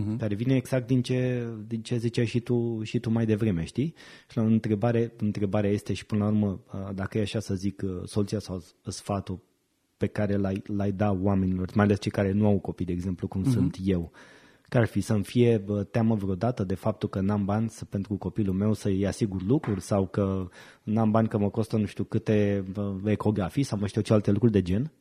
uh-huh. 0.00 0.18
care 0.18 0.34
vine 0.34 0.54
exact 0.54 0.86
din 0.86 1.02
ce, 1.02 1.46
din 1.66 1.82
ce 1.82 1.96
ziceai 1.96 2.26
și 2.26 2.40
tu, 2.40 2.80
și 2.82 2.98
tu 2.98 3.10
mai 3.10 3.26
devreme, 3.26 3.64
știi? 3.64 3.94
Și 4.30 4.36
la 4.36 4.42
o 4.42 4.46
întrebare, 4.46 5.12
întrebarea 5.16 5.70
este 5.70 5.92
și 5.92 6.06
până 6.06 6.24
la 6.24 6.30
urmă, 6.30 6.60
dacă 6.94 7.18
e 7.18 7.20
așa 7.20 7.40
să 7.40 7.54
zic, 7.54 7.82
soluția 8.04 8.38
sau 8.38 8.62
sfatul 8.82 9.38
pe 9.96 10.06
care 10.06 10.36
l-ai, 10.36 10.62
l-ai 10.66 10.92
da 10.92 11.18
oamenilor, 11.20 11.70
mai 11.74 11.84
ales 11.84 12.00
cei 12.00 12.10
care 12.10 12.32
nu 12.32 12.46
au 12.46 12.58
copii, 12.58 12.86
de 12.86 12.92
exemplu, 12.92 13.28
cum 13.28 13.42
uh-huh. 13.42 13.52
sunt 13.52 13.76
eu, 13.84 14.12
care 14.68 14.84
ar 14.84 14.90
fi 14.90 15.00
să-mi 15.00 15.24
fie 15.24 15.64
teamă 15.90 16.14
vreodată 16.14 16.64
de 16.64 16.74
faptul 16.74 17.08
că 17.08 17.20
n-am 17.20 17.44
bani 17.44 17.68
să, 17.68 17.84
pentru 17.84 18.14
copilul 18.14 18.54
meu 18.54 18.72
să-i 18.72 19.06
asigur 19.06 19.42
lucruri 19.42 19.80
sau 19.80 20.06
că 20.06 20.48
n-am 20.82 21.10
bani 21.10 21.28
că 21.28 21.38
mă 21.38 21.50
costă 21.50 21.76
nu 21.76 21.86
știu 21.86 22.04
câte 22.04 22.64
ecografii 23.04 23.62
sau 23.62 23.78
mă 23.78 23.86
știu 23.86 24.00
ce 24.00 24.12
alte 24.12 24.30
lucruri 24.30 24.52
de 24.52 24.62
gen? 24.62 24.92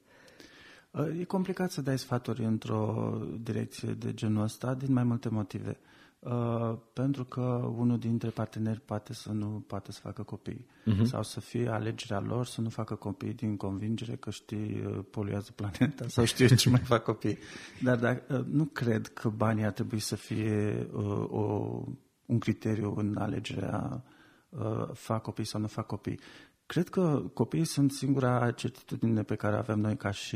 E 1.20 1.24
complicat 1.24 1.72
să 1.72 1.82
dai 1.82 1.98
sfaturi 1.98 2.44
într-o 2.44 3.14
direcție 3.42 3.92
de 3.92 4.14
genul 4.14 4.44
ăsta 4.44 4.74
din 4.74 4.94
mai 4.94 5.04
multe 5.04 5.30
motive. 5.30 5.78
Uh, 6.26 6.78
pentru 6.94 7.24
că 7.24 7.42
unul 7.78 7.98
dintre 8.00 8.30
parteneri 8.30 8.80
poate 8.80 9.14
să 9.14 9.32
nu 9.32 9.64
poate 9.68 9.92
să 9.92 10.00
facă 10.04 10.24
copii 10.24 10.66
uh-huh. 10.86 11.04
sau 11.04 11.24
să 11.24 11.40
fie 11.40 11.70
alegerea 11.70 12.20
lor 12.20 12.46
să 12.46 12.62
nu 12.62 12.70
facă 12.70 12.96
copii 12.96 13.34
din 13.34 13.58
convingere 13.58 14.16
că 14.16 14.30
știi 14.30 14.84
uh, 14.86 15.00
poluează 15.12 15.52
planeta 15.56 16.08
sau 16.16 16.26
știu 16.26 16.48
ce 16.48 16.70
mai 16.70 16.80
fac 16.80 17.04
copii. 17.04 17.38
Dar 17.82 17.98
dacă, 17.98 18.38
uh, 18.38 18.46
nu 18.46 18.66
cred 18.66 19.08
că 19.08 19.30
banii 19.30 19.66
ar 19.66 19.72
trebui 19.72 20.00
să 20.00 20.16
fie 20.16 20.88
uh, 20.94 21.30
o, 21.30 21.84
un 22.26 22.40
criteriu 22.40 22.94
în 22.98 23.18
alegerea 23.18 24.04
uh, 24.50 24.90
fac 24.94 25.22
copii 25.22 25.46
sau 25.46 25.62
nu 25.62 25.68
fac 25.68 25.86
copii. 25.86 26.20
Cred 26.66 26.90
că 26.90 27.24
copiii 27.34 27.66
sunt 27.66 27.92
singura 27.92 28.52
certitudine 28.52 29.24
pe 29.24 29.36
care 29.36 29.56
avem 29.56 29.80
noi 29.80 29.98
ca 29.98 30.12
și 30.12 30.36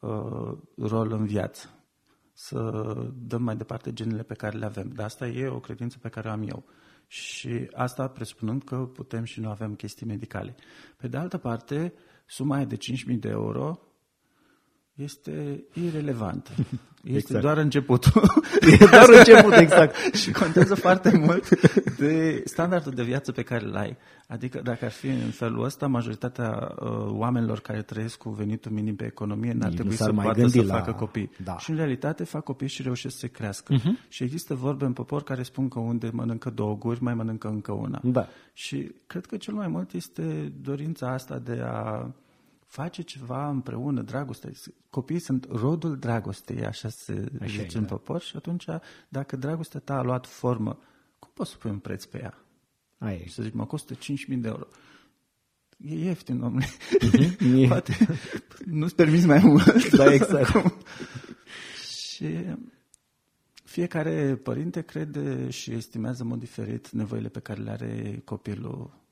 uh, 0.00 0.58
rol 0.76 1.12
în 1.12 1.26
viață. 1.26 1.68
Să 2.32 2.72
dăm 3.14 3.42
mai 3.42 3.56
departe 3.56 3.92
genele 3.92 4.22
pe 4.22 4.34
care 4.34 4.58
le 4.58 4.64
avem. 4.64 4.88
Dar 4.88 5.04
asta 5.04 5.26
e 5.26 5.48
o 5.48 5.60
credință 5.60 5.98
pe 5.98 6.08
care 6.08 6.28
o 6.28 6.30
am 6.30 6.48
eu. 6.48 6.64
Și 7.06 7.68
asta 7.72 8.08
presupunând 8.08 8.62
că 8.62 8.76
putem 8.76 9.24
și 9.24 9.40
nu 9.40 9.48
avem 9.48 9.74
chestii 9.74 10.06
medicale. 10.06 10.54
Pe 10.96 11.08
de 11.08 11.16
altă 11.16 11.38
parte, 11.38 11.94
suma 12.26 12.56
aia 12.56 12.64
de 12.64 12.76
5.000 12.76 13.18
de 13.18 13.28
euro 13.28 13.78
este 14.94 15.64
irrelevant. 15.72 16.50
Este 17.04 17.18
exact. 17.18 17.42
doar 17.44 17.56
începutul. 17.56 18.22
E 18.80 18.86
doar 18.90 19.08
început, 19.08 19.52
exact. 19.52 19.94
și 20.22 20.30
contează 20.30 20.74
foarte 20.74 21.16
mult 21.16 21.48
de 21.96 22.42
standardul 22.44 22.92
de 22.92 23.02
viață 23.02 23.32
pe 23.32 23.42
care 23.42 23.64
îl 23.64 23.76
ai. 23.76 23.96
Adică 24.28 24.60
dacă 24.62 24.84
ar 24.84 24.90
fi 24.90 25.06
în 25.06 25.30
felul 25.30 25.64
ăsta, 25.64 25.86
majoritatea 25.86 26.74
uh, 26.80 26.88
oamenilor 27.06 27.60
care 27.60 27.82
trăiesc 27.82 28.16
cu 28.18 28.30
venitul 28.30 28.72
minim 28.72 28.96
pe 28.96 29.04
economie 29.04 29.52
n-ar 29.52 29.68
Nici 29.68 29.78
trebui 29.78 29.96
să 29.96 30.12
poată 30.12 30.46
să 30.46 30.62
la... 30.62 30.74
facă 30.74 30.92
copii. 30.92 31.30
Da. 31.44 31.58
Și 31.58 31.70
în 31.70 31.76
realitate 31.76 32.24
fac 32.24 32.44
copii 32.44 32.68
și 32.68 32.82
reușesc 32.82 33.18
să 33.18 33.26
crească. 33.26 33.74
Uh-huh. 33.74 34.08
Și 34.08 34.22
există 34.22 34.54
vorbe 34.54 34.84
în 34.84 34.92
popor 34.92 35.22
care 35.22 35.42
spun 35.42 35.68
că 35.68 35.78
unde 35.78 36.10
mănâncă 36.12 36.50
două 36.50 36.76
guri, 36.76 37.02
mai 37.02 37.14
mănâncă 37.14 37.48
încă 37.48 37.72
una. 37.72 38.00
Da. 38.02 38.28
Și 38.52 38.94
cred 39.06 39.26
că 39.26 39.36
cel 39.36 39.54
mai 39.54 39.68
mult 39.68 39.92
este 39.92 40.52
dorința 40.60 41.12
asta 41.12 41.38
de 41.38 41.60
a 41.64 42.10
face 42.74 43.02
ceva 43.02 43.48
împreună, 43.48 44.02
dragoste. 44.02 44.52
Copiii 44.90 45.20
sunt 45.20 45.46
rodul 45.50 45.98
dragostei, 45.98 46.64
așa 46.64 46.88
se 46.88 47.28
așa 47.40 47.50
zice 47.50 47.76
e, 47.76 47.78
în 47.78 47.86
da. 47.86 47.88
popor 47.88 48.20
și 48.20 48.36
atunci, 48.36 48.64
dacă 49.08 49.36
dragostea 49.36 49.80
ta 49.80 49.94
a 49.94 50.02
luat 50.02 50.26
formă, 50.26 50.78
cum 51.18 51.30
poți 51.34 51.50
să 51.50 51.56
pui 51.56 51.70
un 51.70 51.78
preț 51.78 52.04
pe 52.04 52.20
ea? 52.22 52.44
Aia 52.98 53.16
e. 53.16 53.28
Să 53.28 53.42
zici, 53.42 53.52
mă 53.52 53.66
costă 53.66 53.94
5.000 53.94 53.98
de 54.26 54.48
euro. 54.48 54.66
E 55.76 55.94
ieftin, 55.94 56.38
domnule. 56.38 56.64
Uh-huh. 56.64 57.68
Poate 57.68 57.96
nu-ți 58.64 58.94
permiți 58.94 59.26
mai 59.26 59.38
mult. 59.38 59.88
Da, 59.96 60.12
exact. 60.12 60.74
și 62.06 62.26
fiecare 63.64 64.36
părinte 64.36 64.80
crede 64.80 65.50
și 65.50 65.72
estimează 65.72 66.22
în 66.22 66.28
mod 66.28 66.38
diferit 66.38 66.90
nevoile 66.90 67.28
pe 67.28 67.40
care 67.40 67.60
le 67.60 67.70
are 67.70 68.22
copilul 68.24 69.03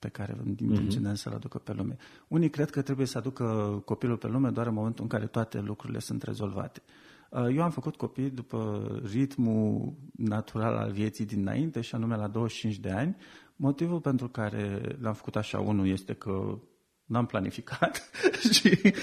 pe 0.00 0.08
care 0.08 0.36
intenționăm 0.58 1.12
uh-huh. 1.12 1.16
să-l 1.16 1.32
aducă 1.32 1.58
pe 1.58 1.72
lume. 1.72 1.96
Unii 2.28 2.50
cred 2.50 2.70
că 2.70 2.82
trebuie 2.82 3.06
să 3.06 3.18
aducă 3.18 3.44
copilul 3.84 4.16
pe 4.16 4.26
lume 4.26 4.50
doar 4.50 4.66
în 4.66 4.74
momentul 4.74 5.02
în 5.02 5.08
care 5.08 5.26
toate 5.26 5.60
lucrurile 5.60 5.98
sunt 5.98 6.22
rezolvate. 6.22 6.82
Uh, 7.30 7.46
eu 7.54 7.62
am 7.62 7.70
făcut 7.70 7.96
copii 7.96 8.30
după 8.30 8.90
ritmul 9.10 9.92
natural 10.16 10.76
al 10.76 10.90
vieții 10.90 11.24
dinainte 11.24 11.80
și 11.80 11.94
anume 11.94 12.16
la 12.16 12.28
25 12.28 12.78
de 12.78 12.90
ani. 12.90 13.16
Motivul 13.56 14.00
pentru 14.00 14.28
care 14.28 14.96
l-am 15.00 15.14
făcut 15.14 15.36
așa, 15.36 15.60
unul 15.60 15.86
este 15.86 16.12
că 16.12 16.58
n-am 17.04 17.26
planificat 17.26 18.10
și 18.52 18.94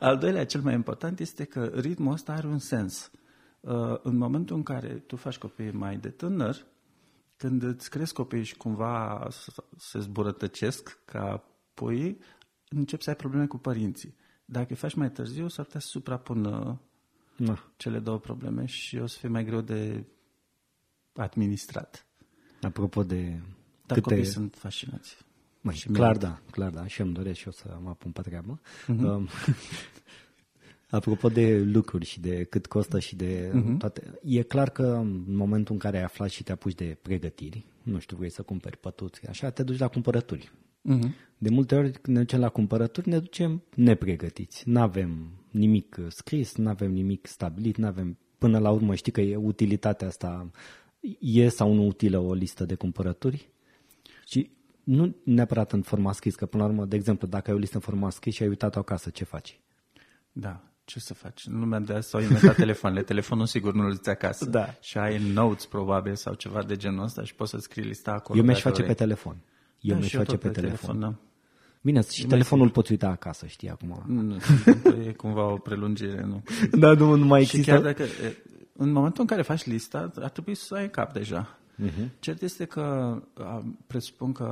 al 0.00 0.18
doilea, 0.18 0.46
cel 0.46 0.60
mai 0.60 0.74
important, 0.74 1.20
este 1.20 1.44
că 1.44 1.64
ritmul 1.64 2.12
ăsta 2.12 2.32
are 2.32 2.46
un 2.46 2.58
sens. 2.58 3.10
Uh, 3.60 3.98
în 4.02 4.16
momentul 4.16 4.56
în 4.56 4.62
care 4.62 4.88
tu 4.88 5.16
faci 5.16 5.38
copii 5.38 5.70
mai 5.70 5.96
de 5.96 6.08
tânăr, 6.08 6.56
când 7.42 7.62
îți 7.62 7.90
cresc 7.90 8.14
copiii 8.14 8.44
și 8.44 8.56
cumva 8.56 9.28
se 9.76 9.98
zburătăcesc 9.98 10.98
ca 11.04 11.44
pui, 11.74 12.18
începi 12.68 13.02
să 13.02 13.10
ai 13.10 13.16
probleme 13.16 13.46
cu 13.46 13.58
părinții. 13.58 14.14
Dacă 14.44 14.66
îi 14.70 14.76
faci 14.76 14.94
mai 14.94 15.10
târziu, 15.10 15.48
s-ar 15.48 15.64
putea 15.64 15.80
să 15.80 15.86
suprapună 15.86 16.80
da. 17.36 17.72
cele 17.76 17.98
două 17.98 18.18
probleme 18.18 18.66
și 18.66 18.96
o 18.96 19.06
să 19.06 19.18
fie 19.18 19.28
mai 19.28 19.44
greu 19.44 19.60
de 19.60 20.04
administrat. 21.14 22.06
Apropo 22.60 23.02
de 23.02 23.22
Dar 23.86 23.98
câte... 23.98 24.00
copiii 24.00 24.24
sunt 24.24 24.54
fascinați. 24.54 25.16
Măi, 25.60 25.74
Și 25.74 25.86
clar 25.86 26.06
merită. 26.06 26.26
da, 26.26 26.50
clar 26.50 26.70
da, 26.70 26.86
și 26.86 27.00
îmi 27.00 27.12
doresc 27.12 27.38
și 27.38 27.46
eu 27.46 27.52
să 27.52 27.78
mă 27.82 27.88
apun 27.88 28.10
pe 28.10 28.20
treabă. 28.20 28.60
Um, 28.88 29.28
apropo 30.96 31.28
de 31.28 31.58
lucruri 31.58 32.04
și 32.04 32.20
de 32.20 32.44
cât 32.44 32.66
costă 32.66 32.98
și 32.98 33.16
de 33.16 33.52
toate, 33.78 34.18
e 34.22 34.42
clar 34.42 34.70
că 34.70 34.82
în 34.82 35.24
momentul 35.26 35.74
în 35.74 35.80
care 35.80 35.96
ai 35.96 36.02
aflat 36.02 36.28
și 36.28 36.42
te 36.42 36.52
apuci 36.52 36.74
de 36.74 36.98
pregătiri, 37.02 37.64
nu 37.82 37.98
știu, 37.98 38.16
vrei 38.16 38.30
să 38.30 38.42
cumperi 38.42 38.76
pătuți, 38.76 39.26
așa, 39.28 39.50
te 39.50 39.62
duci 39.62 39.78
la 39.78 39.88
cumpărături. 39.88 40.52
De 41.38 41.50
multe 41.50 41.74
ori 41.74 41.90
când 41.92 42.16
ne 42.16 42.22
ducem 42.22 42.40
la 42.40 42.48
cumpărături, 42.48 43.08
ne 43.08 43.18
ducem 43.18 43.62
nepregătiți. 43.74 44.68
Nu 44.68 44.80
avem 44.80 45.30
nimic 45.50 45.96
uh, 45.98 46.06
scris, 46.08 46.56
nu 46.56 46.68
avem 46.68 46.92
nimic 46.92 47.26
stabilit, 47.26 47.76
nu 47.76 47.86
avem 47.86 48.18
până 48.38 48.58
la 48.58 48.70
urmă 48.70 48.94
știi 48.94 49.12
că 49.12 49.20
e 49.20 49.36
utilitatea 49.36 50.06
asta, 50.06 50.50
e 51.20 51.48
sau 51.48 51.72
nu 51.72 51.86
utilă 51.86 52.18
o 52.18 52.34
listă 52.34 52.64
de 52.64 52.74
cumpărături? 52.74 53.48
Și 54.26 54.50
nu 54.84 55.16
neapărat 55.24 55.72
în 55.72 55.82
format 55.82 56.14
scris, 56.14 56.34
că 56.34 56.46
până 56.46 56.62
la 56.62 56.68
urmă, 56.68 56.84
de 56.84 56.96
exemplu, 56.96 57.26
dacă 57.26 57.50
ai 57.50 57.56
o 57.56 57.58
listă 57.58 57.76
în 57.76 57.82
format 57.82 58.12
scris 58.12 58.34
și 58.34 58.42
ai 58.42 58.48
uitat-o 58.48 58.78
acasă, 58.78 59.10
ce 59.10 59.24
faci? 59.24 59.60
Da, 60.32 60.71
ce 60.84 61.00
să 61.00 61.14
faci? 61.14 61.46
În 61.46 61.58
lumea 61.58 61.78
de 61.78 61.92
azi 61.92 62.08
s-au 62.08 62.20
inventat 62.20 62.54
telefoanele. 62.56 63.02
Telefonul 63.02 63.46
sigur 63.46 63.74
nu-l 63.74 63.96
ți 63.96 64.10
acasă. 64.10 64.44
Da. 64.44 64.74
Și 64.80 64.98
ai 64.98 65.32
notes 65.32 65.66
probabil 65.66 66.14
sau 66.14 66.34
ceva 66.34 66.62
de 66.62 66.76
genul 66.76 67.04
ăsta 67.04 67.24
și 67.24 67.34
poți 67.34 67.50
să 67.50 67.58
scrii 67.58 67.84
lista 67.84 68.12
acolo. 68.12 68.38
Eu 68.38 68.44
mi-aș 68.44 68.56
dacă 68.56 68.68
face 68.68 68.82
vrei. 68.82 68.94
pe 68.94 69.02
telefon. 69.02 69.36
Eu 69.80 69.92
Da, 69.94 69.94
mi-aș 69.94 70.08
și 70.08 70.16
eu 70.16 70.22
face 70.22 70.36
tot 70.36 70.52
pe 70.52 70.60
telefon. 70.60 71.00
da. 71.00 71.14
Bine, 71.80 72.02
și 72.10 72.26
telefonul 72.26 72.70
poți 72.70 72.90
uita 72.90 73.08
acasă, 73.08 73.46
știi, 73.46 73.70
acum. 73.70 74.02
Nu, 74.06 74.20
nu, 74.20 74.36
e 75.06 75.12
cumva 75.12 75.52
o 75.52 75.56
prelungire, 75.56 76.24
nu. 76.24 76.42
Da, 76.80 76.92
nu, 76.92 77.14
nu 77.14 77.24
mai 77.24 77.44
Și 77.44 77.60
chiar 77.60 77.80
dacă, 77.80 78.02
e, 78.02 78.36
în 78.76 78.92
momentul 78.92 79.20
în 79.20 79.26
care 79.26 79.42
faci 79.42 79.64
lista, 79.64 80.12
ar 80.20 80.30
trebui 80.30 80.54
să 80.54 80.74
ai 80.74 80.82
în 80.82 80.90
cap 80.90 81.12
deja. 81.12 81.58
Uh-huh. 81.84 82.08
Cert 82.18 82.42
este 82.42 82.64
că 82.64 82.80
a, 83.34 83.64
presupun 83.86 84.32
că 84.32 84.44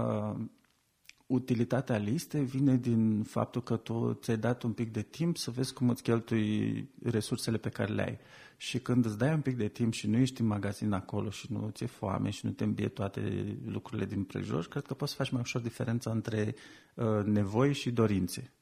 utilitatea 1.31 1.97
listei 1.97 2.45
vine 2.45 2.77
din 2.77 3.23
faptul 3.23 3.63
că 3.63 3.77
tu 3.77 4.19
ți-ai 4.23 4.37
dat 4.37 4.63
un 4.63 4.73
pic 4.73 4.93
de 4.93 5.03
timp 5.03 5.37
să 5.37 5.51
vezi 5.51 5.73
cum 5.73 5.89
îți 5.89 6.03
cheltui 6.03 6.89
resursele 7.03 7.57
pe 7.57 7.69
care 7.69 7.93
le 7.93 8.03
ai. 8.03 8.19
Și 8.57 8.79
când 8.79 9.05
îți 9.05 9.19
dai 9.19 9.33
un 9.33 9.41
pic 9.41 9.57
de 9.57 9.69
timp 9.69 9.93
și 9.93 10.07
nu 10.07 10.17
ești 10.19 10.41
în 10.41 10.47
magazin 10.47 10.93
acolo 10.93 11.31
și 11.31 11.47
nu 11.53 11.71
ți-e 11.73 11.87
foame 11.87 12.31
și 12.31 12.47
nu 12.47 12.51
te 12.51 12.65
îmbie 12.65 12.89
toate 12.89 13.21
lucrurile 13.67 14.07
din 14.07 14.25
prejur, 14.25 14.67
cred 14.69 14.83
că 14.87 14.95
poți 14.95 15.11
să 15.11 15.17
faci 15.17 15.31
mai 15.31 15.41
ușor 15.41 15.61
diferența 15.61 16.11
între 16.11 16.55
uh, 16.95 17.25
nevoi 17.25 17.73
și 17.73 17.91
dorințe. 17.91 18.53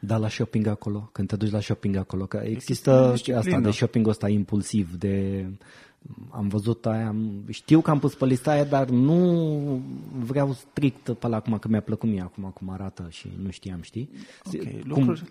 Da, 0.00 0.16
la 0.16 0.28
shopping 0.28 0.66
acolo, 0.66 1.08
când 1.12 1.28
te 1.28 1.36
duci 1.36 1.50
la 1.50 1.60
shopping 1.60 1.96
acolo, 1.96 2.26
că 2.26 2.36
Există 2.36 2.50
există 2.70 3.10
disciplină. 3.10 3.38
asta 3.38 3.60
de 3.60 3.70
shopping 3.70 4.06
ăsta 4.06 4.28
impulsiv, 4.28 4.94
de 4.94 5.46
am 6.30 6.48
văzut 6.48 6.86
aia, 6.86 7.06
am- 7.08 7.44
știu 7.48 7.80
că 7.80 7.90
am 7.90 7.98
pus 7.98 8.14
pe 8.14 8.26
lista 8.26 8.50
aia, 8.50 8.64
dar 8.64 8.88
nu 8.88 9.82
vreau 10.18 10.52
strict 10.52 11.12
pe 11.12 11.28
la 11.28 11.36
acum, 11.36 11.58
că 11.58 11.68
mi-a 11.68 11.80
plăcut 11.80 12.08
mie 12.08 12.20
acum 12.20 12.44
cum 12.44 12.68
arată 12.68 13.06
și 13.10 13.28
nu 13.42 13.50
știam, 13.50 13.82
știi? 13.82 14.10
Ok, 14.44 14.62
Cum, 14.62 14.82
lucruri... 14.84 15.22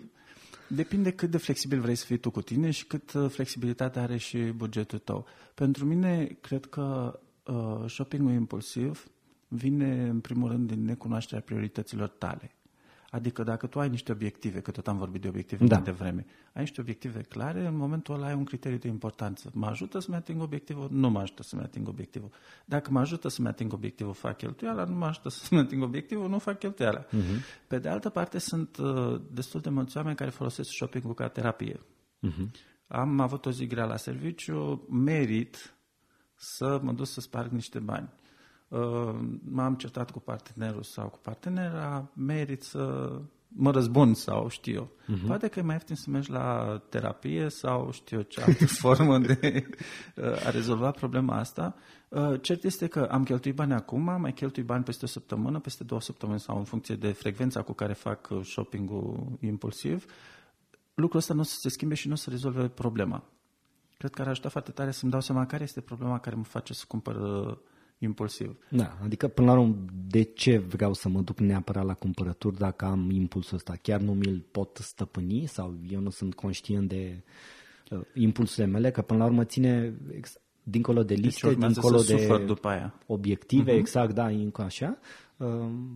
Depinde 0.68 1.10
cât 1.10 1.30
de 1.30 1.36
flexibil 1.36 1.80
vrei 1.80 1.94
să 1.94 2.04
fii 2.04 2.16
tu 2.16 2.30
cu 2.30 2.42
tine 2.42 2.70
și 2.70 2.86
cât 2.86 3.12
uh, 3.12 3.30
flexibilitate 3.30 3.98
are 3.98 4.16
și 4.16 4.38
bugetul 4.38 4.98
tău. 4.98 5.26
Pentru 5.54 5.84
mine, 5.84 6.36
cred 6.40 6.66
că 6.66 7.18
uh, 7.46 7.90
shoppingul 7.90 8.32
impulsiv 8.32 9.06
vine 9.48 10.08
în 10.08 10.20
primul 10.20 10.50
rând 10.50 10.68
din 10.68 10.84
necunoașterea 10.84 11.42
priorităților 11.46 12.08
tale. 12.08 12.54
Adică 13.14 13.42
dacă 13.42 13.66
tu 13.66 13.80
ai 13.80 13.88
niște 13.88 14.12
obiective, 14.12 14.60
că 14.60 14.70
tot 14.70 14.88
am 14.88 14.96
vorbit 14.96 15.20
de 15.20 15.28
obiective 15.28 15.66
Da. 15.66 15.74
mai 15.74 15.84
devreme, 15.84 16.26
ai 16.52 16.62
niște 16.62 16.80
obiective 16.80 17.20
clare, 17.20 17.66
în 17.66 17.76
momentul 17.76 18.14
ăla 18.14 18.26
ai 18.26 18.34
un 18.34 18.44
criteriu 18.44 18.78
de 18.78 18.88
importanță. 18.88 19.50
Mă 19.52 19.66
ajută 19.66 19.98
să-mi 19.98 20.16
ating 20.16 20.42
obiectivul? 20.42 20.88
Nu 20.90 21.10
mă 21.10 21.18
ajută 21.18 21.42
să-mi 21.42 21.62
ating 21.62 21.88
obiectivul. 21.88 22.30
Dacă 22.64 22.90
mă 22.90 23.00
ajută 23.00 23.28
să-mi 23.28 23.48
ating 23.48 23.72
obiectivul, 23.72 24.12
fac 24.12 24.36
cheltuiala, 24.36 24.84
nu 24.84 24.94
mă 24.94 25.06
ajută 25.06 25.28
să-mi 25.28 25.60
ating 25.60 25.82
obiectivul, 25.82 26.28
nu 26.28 26.38
fac 26.38 26.58
cheltuiala. 26.58 27.04
Uh-huh. 27.04 27.66
Pe 27.66 27.78
de 27.78 27.88
altă 27.88 28.08
parte, 28.08 28.38
sunt 28.38 28.76
uh, 28.76 29.20
destul 29.30 29.60
de 29.60 29.70
mulți 29.70 29.96
oameni 29.96 30.16
care 30.16 30.30
folosesc 30.30 30.70
shopping-ul 30.70 31.14
ca 31.14 31.28
terapie. 31.28 31.80
Uh-huh. 32.28 32.50
Am 32.86 33.20
avut 33.20 33.46
o 33.46 33.50
zi 33.50 33.66
grea 33.66 33.84
la 33.84 33.96
serviciu, 33.96 34.86
merit 34.90 35.74
să 36.34 36.80
mă 36.82 36.92
duc 36.92 37.06
să 37.06 37.20
sparg 37.20 37.50
niște 37.50 37.78
bani. 37.78 38.08
Uh, 38.74 39.14
m-am 39.50 39.74
certat 39.74 40.10
cu 40.10 40.20
partenerul 40.20 40.82
sau 40.82 41.08
cu 41.08 41.18
partenera, 41.22 42.10
merit 42.14 42.62
să 42.62 43.12
mă 43.48 43.70
răzbun 43.70 44.14
sau 44.14 44.48
știu 44.48 44.72
eu. 44.74 44.90
Uh-huh. 45.16 45.26
Poate 45.26 45.48
că 45.48 45.58
e 45.58 45.62
mai 45.62 45.74
ieftin 45.74 45.96
să 45.96 46.10
mergi 46.10 46.30
la 46.30 46.78
terapie 46.88 47.48
sau 47.48 47.90
știu 47.92 48.16
eu 48.16 48.22
ce 48.22 48.40
altă 48.40 48.66
formă 48.82 49.18
de 49.18 49.66
uh, 50.16 50.46
a 50.46 50.50
rezolva 50.50 50.90
problema 50.90 51.36
asta. 51.38 51.74
Uh, 52.08 52.40
Cert 52.40 52.64
este 52.64 52.86
că 52.86 53.08
am 53.10 53.24
cheltuit 53.24 53.54
bani 53.54 53.72
acum, 53.72 54.20
mai 54.20 54.32
cheltui 54.32 54.62
bani 54.62 54.84
peste 54.84 55.04
o 55.04 55.08
săptămână, 55.08 55.60
peste 55.60 55.84
două 55.84 56.00
săptămâni 56.00 56.40
sau 56.40 56.58
în 56.58 56.64
funcție 56.64 56.94
de 56.94 57.12
frecvența 57.12 57.62
cu 57.62 57.72
care 57.72 57.92
fac 57.92 58.28
uh, 58.30 58.44
shopping-ul 58.44 59.38
impulsiv. 59.40 60.04
Lucrul 60.94 61.18
ăsta 61.18 61.34
nu 61.34 61.40
o 61.40 61.44
să 61.44 61.56
se 61.58 61.68
schimbe 61.68 61.94
și 61.94 62.06
nu 62.06 62.12
o 62.12 62.16
să 62.16 62.30
rezolve 62.30 62.68
problema. 62.68 63.24
Cred 63.98 64.10
că 64.10 64.22
ar 64.22 64.28
ajuta 64.28 64.48
foarte 64.48 64.70
tare 64.70 64.90
să-mi 64.90 65.10
dau 65.10 65.20
seama 65.20 65.46
care 65.46 65.62
este 65.62 65.80
problema 65.80 66.18
care 66.18 66.36
mă 66.36 66.44
face 66.44 66.72
să 66.72 66.84
cumpăr 66.88 67.14
uh, 67.14 67.56
impulsiv. 67.98 68.56
Da, 68.70 68.98
adică 69.02 69.28
până 69.28 69.52
la 69.52 69.58
urmă, 69.58 69.84
de 70.06 70.22
ce 70.22 70.58
vreau 70.58 70.92
să 70.92 71.08
mă 71.08 71.20
duc 71.20 71.38
neapărat 71.38 71.84
la 71.84 71.94
cumpărături 71.94 72.56
dacă 72.56 72.84
am 72.84 73.10
impulsul 73.10 73.56
ăsta? 73.56 73.76
Chiar 73.82 74.00
nu 74.00 74.14
mi-l 74.14 74.44
pot 74.50 74.78
stăpâni 74.82 75.46
sau 75.46 75.78
eu 75.88 76.00
nu 76.00 76.10
sunt 76.10 76.34
conștient 76.34 76.88
de 76.88 77.22
uh, 77.90 78.00
impulsurile 78.14 78.72
mele? 78.72 78.90
Că 78.90 79.02
până 79.02 79.18
la 79.18 79.24
urmă 79.24 79.44
ține 79.44 79.94
ex- 80.10 80.38
dincolo 80.64 81.02
de 81.02 81.14
Deci 81.14 81.24
liste, 81.24 81.46
urmează 81.46 81.72
dincolo 81.72 81.98
să 81.98 82.14
de 82.14 82.20
sufăr 82.20 82.40
după 82.40 82.68
aia. 82.68 82.94
obiective, 83.06 83.72
uh-huh. 83.72 83.78
exact, 83.78 84.14
da, 84.14 84.26
încă 84.26 84.62
așa. 84.62 84.98
Uh, 85.36 85.46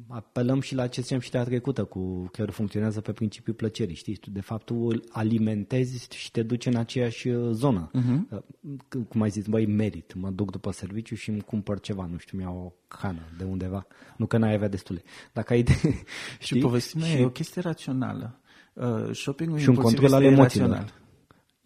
apelăm 0.09 0.61
și 0.61 0.75
la 0.75 0.87
ce 0.87 1.01
ziceam 1.01 1.21
și 1.21 1.31
data 1.31 1.45
trecută, 1.45 1.85
cu 1.85 2.29
care 2.33 2.51
funcționează 2.51 3.01
pe 3.01 3.13
principiul 3.13 3.55
plăcerii, 3.57 3.95
știi? 3.95 4.17
Tu, 4.17 4.31
de 4.31 4.41
fapt, 4.41 4.65
tu 4.65 4.75
îl 4.75 5.05
alimentezi 5.11 6.09
și 6.15 6.31
te 6.31 6.43
duci 6.43 6.67
în 6.67 6.77
aceeași 6.77 7.29
uh, 7.29 7.51
zonă. 7.53 7.91
Uh-huh. 7.95 8.31
Uh, 8.31 8.39
c- 8.73 9.09
cum 9.09 9.23
ai 9.23 9.31
zis, 9.31 9.47
băi, 9.47 9.67
merit, 9.67 10.15
mă 10.15 10.31
duc 10.31 10.51
după 10.51 10.71
serviciu 10.71 11.15
și 11.15 11.31
îmi 11.31 11.41
cumpăr 11.41 11.81
ceva, 11.81 12.09
nu 12.11 12.19
știu, 12.19 12.39
mi-au 12.39 12.57
o 12.57 12.73
cană 12.99 13.23
de 13.39 13.45
undeva. 13.45 13.87
Nu 14.17 14.27
că 14.27 14.39
n-ai 14.39 14.55
avea 14.55 14.69
destule. 14.69 15.03
Dacă 15.33 15.53
ai 15.53 15.63
de, 15.63 15.73
Și 15.83 15.97
știi? 16.39 16.61
povestea 16.61 17.01
mea 17.01 17.11
e 17.19 17.25
o 17.25 17.31
chestie 17.31 17.61
rațională. 17.61 18.41
Uh, 18.73 19.11
shopping-ul 19.13 19.59
și 19.59 19.69
un 19.69 19.75
impulsiv 19.75 19.99
control 19.99 20.13
al 20.19 20.23
este 20.23 20.35
emoțiilor. 20.35 20.95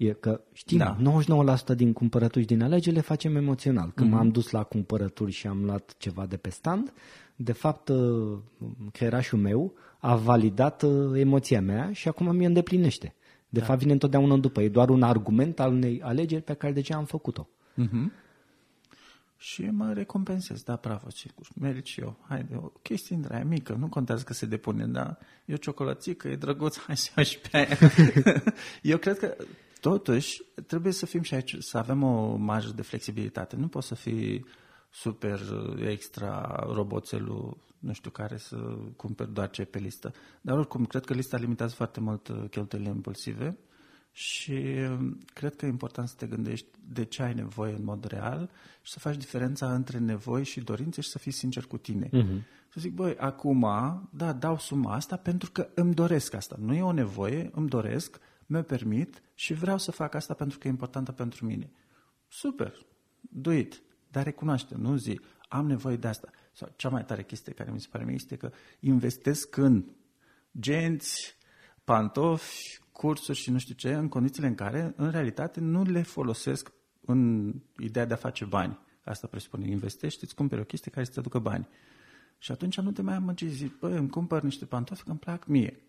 Irațional. 0.02 0.10
E 0.10 0.12
că 0.20 0.40
știm, 0.52 0.78
Da. 0.78 0.96
da. 1.00 1.74
99% 1.74 1.76
din 1.76 1.92
cumpărături 1.92 2.44
din 2.44 2.62
alegeri 2.62 2.94
le 2.94 3.00
facem 3.00 3.36
emoțional. 3.36 3.92
Când 3.94 4.08
mm-hmm. 4.08 4.12
m-am 4.12 4.28
dus 4.28 4.50
la 4.50 4.62
cumpărături 4.62 5.32
și 5.32 5.46
am 5.46 5.64
luat 5.64 5.94
ceva 5.98 6.26
de 6.26 6.36
pe 6.36 6.50
stand, 6.50 6.92
de 7.36 7.52
fapt 7.52 7.88
uh, 7.88 8.38
creierașul 8.92 9.38
meu 9.38 9.74
a 9.98 10.16
validat 10.16 10.82
uh, 10.82 11.20
emoția 11.20 11.60
mea 11.60 11.92
și 11.92 12.08
acum 12.08 12.36
mi 12.36 12.44
îndeplinește. 12.44 13.14
De 13.48 13.58
da. 13.58 13.64
fapt 13.64 13.78
vine 13.78 13.92
întotdeauna 13.92 14.36
după. 14.36 14.62
E 14.62 14.68
doar 14.68 14.88
un 14.88 15.02
argument 15.02 15.60
al 15.60 15.72
unei 15.72 16.00
alegeri 16.02 16.42
pe 16.42 16.54
care 16.54 16.72
deja 16.72 16.96
am 16.96 17.04
făcut-o. 17.04 17.48
Și 19.42 19.62
mă 19.62 19.92
recompensez, 19.92 20.62
da, 20.62 20.78
bravo, 20.82 21.08
ce 21.08 21.28
merit 21.60 21.86
și 21.86 22.00
eu. 22.00 22.16
Haide, 22.28 22.54
o 22.54 22.66
chestie 22.82 23.16
din 23.16 23.32
aia 23.32 23.44
mică, 23.44 23.76
nu 23.78 23.88
contează 23.88 24.22
că 24.24 24.32
se 24.32 24.46
depune, 24.46 24.86
dar 24.86 25.18
e 25.44 25.52
o 25.52 25.56
ciocolățică, 25.56 26.28
e 26.28 26.36
drăguț, 26.36 26.78
hai 26.78 26.96
să 26.96 27.10
iau 27.16 27.24
și 27.24 27.38
pe 27.38 27.56
aia. 27.56 27.92
eu 28.92 28.98
cred 28.98 29.18
că, 29.18 29.36
totuși, 29.82 30.42
trebuie 30.66 30.92
să 30.92 31.06
fim 31.06 31.22
și 31.22 31.34
aici, 31.34 31.56
să 31.58 31.78
avem 31.78 32.02
o 32.02 32.36
marjă 32.36 32.72
de 32.72 32.82
flexibilitate. 32.82 33.56
Nu 33.56 33.68
poți 33.68 33.86
să 33.86 33.94
fii 33.94 34.44
super 34.90 35.40
uh, 35.40 35.86
extra 35.88 36.64
roboțelul, 36.72 37.56
nu 37.78 37.92
știu 37.92 38.10
care, 38.10 38.36
să 38.36 38.56
cumperi 38.96 39.32
doar 39.32 39.50
ce 39.50 39.60
e 39.60 39.64
pe 39.64 39.78
listă. 39.78 40.12
Dar 40.40 40.58
oricum, 40.58 40.86
cred 40.86 41.04
că 41.04 41.14
lista 41.14 41.36
limitează 41.36 41.74
foarte 41.74 42.00
mult 42.00 42.28
uh, 42.28 42.44
cheltuielile 42.50 42.94
impulsive 42.94 43.58
și 44.12 44.60
um, 44.90 45.18
cred 45.32 45.56
că 45.56 45.66
e 45.66 45.68
important 45.68 46.08
să 46.08 46.14
te 46.18 46.26
gândești 46.26 46.66
de 46.88 47.04
ce 47.04 47.22
ai 47.22 47.34
nevoie 47.34 47.74
în 47.74 47.84
mod 47.84 48.04
real 48.04 48.50
și 48.82 48.92
să 48.92 48.98
faci 48.98 49.16
diferența 49.16 49.74
între 49.74 49.98
nevoi 49.98 50.44
și 50.44 50.60
dorințe 50.60 51.00
și 51.00 51.08
să 51.08 51.18
fii 51.18 51.32
sincer 51.32 51.64
cu 51.64 51.76
tine. 51.76 52.06
Uh-huh. 52.06 52.42
Să 52.68 52.80
zic, 52.80 52.94
băi, 52.94 53.16
acum, 53.16 53.66
da, 54.10 54.32
dau 54.32 54.58
suma 54.58 54.94
asta 54.94 55.16
pentru 55.16 55.50
că 55.50 55.68
îmi 55.74 55.94
doresc 55.94 56.34
asta. 56.34 56.56
Nu 56.58 56.74
e 56.74 56.82
o 56.82 56.92
nevoie, 56.92 57.50
îmi 57.54 57.68
doresc, 57.68 58.20
mi 58.52 58.64
permit 58.64 59.22
și 59.34 59.52
vreau 59.52 59.78
să 59.78 59.90
fac 59.90 60.14
asta 60.14 60.34
pentru 60.34 60.58
că 60.58 60.66
e 60.66 60.70
importantă 60.70 61.12
pentru 61.12 61.46
mine. 61.46 61.70
Super, 62.28 62.86
do 63.20 63.52
it, 63.52 63.82
dar 64.10 64.24
recunoaște, 64.24 64.74
nu 64.78 64.96
zi, 64.96 65.20
am 65.48 65.66
nevoie 65.66 65.96
de 65.96 66.08
asta. 66.08 66.30
Sau 66.52 66.72
cea 66.76 66.88
mai 66.88 67.04
tare 67.04 67.22
chestie 67.22 67.52
care 67.52 67.70
mi 67.70 67.80
se 67.80 67.88
pare 67.90 68.04
mie 68.04 68.14
este 68.14 68.36
că 68.36 68.50
investesc 68.80 69.56
în 69.56 69.84
genți, 70.58 71.36
pantofi, 71.84 72.80
cursuri 72.92 73.38
și 73.38 73.50
nu 73.50 73.58
știu 73.58 73.74
ce, 73.74 73.92
în 73.92 74.08
condițiile 74.08 74.48
în 74.48 74.54
care, 74.54 74.92
în 74.96 75.10
realitate, 75.10 75.60
nu 75.60 75.82
le 75.82 76.02
folosesc 76.02 76.72
în 77.00 77.52
ideea 77.78 78.04
de 78.04 78.12
a 78.12 78.16
face 78.16 78.44
bani. 78.44 78.78
Asta 79.04 79.26
presupune, 79.26 79.68
investești, 79.68 80.24
îți 80.24 80.34
cumperi 80.34 80.60
o 80.60 80.64
chestie 80.64 80.90
care 80.90 81.04
să-ți 81.04 81.18
aducă 81.18 81.38
bani. 81.38 81.68
Și 82.38 82.52
atunci 82.52 82.80
nu 82.80 82.92
te 82.92 83.02
mai 83.02 83.14
amăgi, 83.14 83.48
zici, 83.48 83.72
băi, 83.80 83.96
îmi 83.96 84.10
cumpăr 84.10 84.42
niște 84.42 84.64
pantofi 84.64 85.02
că 85.02 85.10
îmi 85.10 85.18
plac 85.18 85.46
mie. 85.46 85.82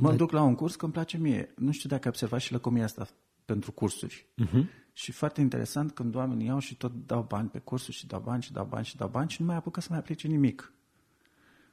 Mă 0.00 0.12
duc 0.12 0.30
la 0.30 0.42
un 0.42 0.54
curs 0.54 0.76
că 0.76 0.84
îmi 0.84 0.94
place 0.94 1.18
mie. 1.18 1.52
Nu 1.56 1.72
știu 1.72 1.88
dacă 1.88 2.02
ai 2.02 2.08
observat 2.10 2.40
și 2.40 2.52
lăcomia 2.52 2.84
asta 2.84 3.08
pentru 3.44 3.72
cursuri. 3.72 4.26
Uh-huh. 4.44 4.64
Și 4.92 5.12
foarte 5.12 5.40
interesant 5.40 5.92
când 5.92 6.14
oamenii 6.14 6.46
iau 6.46 6.58
și 6.58 6.76
tot 6.76 6.92
dau 7.06 7.24
bani 7.28 7.48
pe 7.48 7.58
cursuri 7.58 7.96
și 7.96 8.06
dau 8.06 8.20
bani 8.20 8.42
și 8.42 8.52
dau 8.52 8.66
bani 8.70 8.84
și 8.84 8.96
dau 8.96 9.08
bani 9.08 9.30
și 9.30 9.40
nu 9.40 9.46
mai 9.46 9.56
apucă 9.56 9.80
să 9.80 9.86
mai 9.90 9.98
aplice 9.98 10.26
nimic. 10.28 10.72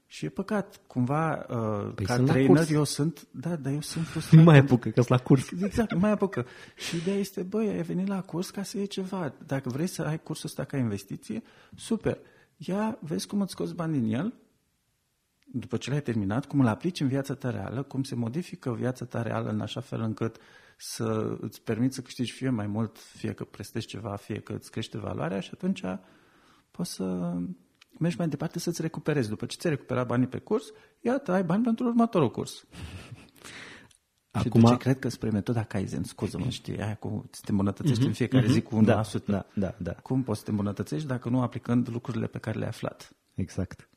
Și 0.09 0.25
e 0.25 0.29
păcat, 0.29 0.79
cumva, 0.87 1.45
uh, 1.49 1.91
păi 1.95 2.05
ca 2.05 2.17
trainer 2.17 2.67
eu 2.71 2.83
sunt, 2.83 3.27
da, 3.31 3.55
dar 3.55 3.73
eu 3.73 3.81
sunt 3.81 4.05
frustrat. 4.05 4.33
Nu 4.39 4.43
mai 4.43 4.57
apucă, 4.57 4.89
că 4.89 5.03
la 5.07 5.17
curs. 5.17 5.51
Exact, 5.63 5.93
nu 5.93 5.99
mai 5.99 6.11
apucă. 6.11 6.45
Și 6.75 6.95
ideea 6.95 7.17
este, 7.17 7.41
băi, 7.41 7.67
ai 7.67 7.81
venit 7.81 8.07
la 8.07 8.21
curs 8.21 8.49
ca 8.49 8.63
să 8.63 8.77
iei 8.77 8.87
ceva. 8.87 9.33
Dacă 9.45 9.69
vrei 9.69 9.87
să 9.87 10.01
ai 10.01 10.19
cursul 10.23 10.45
ăsta 10.45 10.63
ca 10.63 10.77
investiție, 10.77 11.43
super. 11.75 12.17
Ia, 12.57 12.97
vezi 13.01 13.27
cum 13.27 13.41
îți 13.41 13.51
scoți 13.51 13.75
bani 13.75 13.99
din 13.99 14.13
el, 14.13 14.33
după 15.51 15.77
ce 15.77 15.89
l-ai 15.89 16.01
terminat, 16.01 16.45
cum 16.45 16.59
îl 16.59 16.67
aplici 16.67 16.99
în 16.99 17.07
viața 17.07 17.33
ta 17.33 17.49
reală, 17.49 17.83
cum 17.83 18.03
se 18.03 18.15
modifică 18.15 18.73
viața 18.73 19.05
ta 19.05 19.21
reală 19.21 19.49
în 19.49 19.61
așa 19.61 19.81
fel 19.81 20.01
încât 20.01 20.37
să 20.77 21.37
îți 21.41 21.61
permiți 21.61 21.95
să 21.95 22.01
câștigi 22.01 22.31
fie 22.31 22.49
mai 22.49 22.67
mult, 22.67 22.97
fie 22.97 23.33
că 23.33 23.43
prestezi 23.43 23.87
ceva, 23.87 24.15
fie 24.15 24.39
că 24.39 24.53
îți 24.53 24.71
crește 24.71 24.97
valoarea 24.97 25.39
și 25.39 25.49
atunci 25.53 25.81
poți 26.71 26.93
să 26.93 27.33
mergi 27.99 28.17
mai 28.17 28.27
departe 28.27 28.59
să-ți 28.59 28.81
recuperezi. 28.81 29.29
După 29.29 29.45
ce 29.45 29.57
ți-ai 29.57 29.73
recuperat 29.73 30.07
banii 30.07 30.27
pe 30.27 30.37
curs, 30.37 30.65
iată, 31.01 31.31
ai 31.31 31.43
bani 31.43 31.63
pentru 31.63 31.85
următorul 31.85 32.31
curs. 32.31 32.63
Acum... 34.31 34.61
Și 34.61 34.67
ce 34.67 34.77
cred 34.77 34.99
că 34.99 35.09
spre 35.09 35.29
metoda 35.29 35.63
Kaizen, 35.63 36.03
scuză-mă, 36.03 36.49
știi, 36.49 36.81
aia 36.81 36.95
cu 36.95 37.25
să 37.31 37.41
te 37.45 37.51
îmbunătățești 37.51 38.03
mm-hmm, 38.03 38.07
în 38.07 38.13
fiecare 38.13 38.45
mm-hmm, 38.45 38.51
zi 38.51 38.61
cu 38.61 38.81
1%. 38.81 38.83
Da, 38.83 39.03
da, 39.25 39.45
da, 39.55 39.75
da. 39.77 39.91
Cum 39.91 40.23
poți 40.23 40.39
să 40.39 40.45
te 40.45 40.51
îmbunătățești 40.51 41.07
dacă 41.07 41.29
nu 41.29 41.41
aplicând 41.41 41.89
lucrurile 41.89 42.27
pe 42.27 42.37
care 42.37 42.57
le-ai 42.57 42.69
aflat? 42.69 43.11
Exact. 43.33 43.89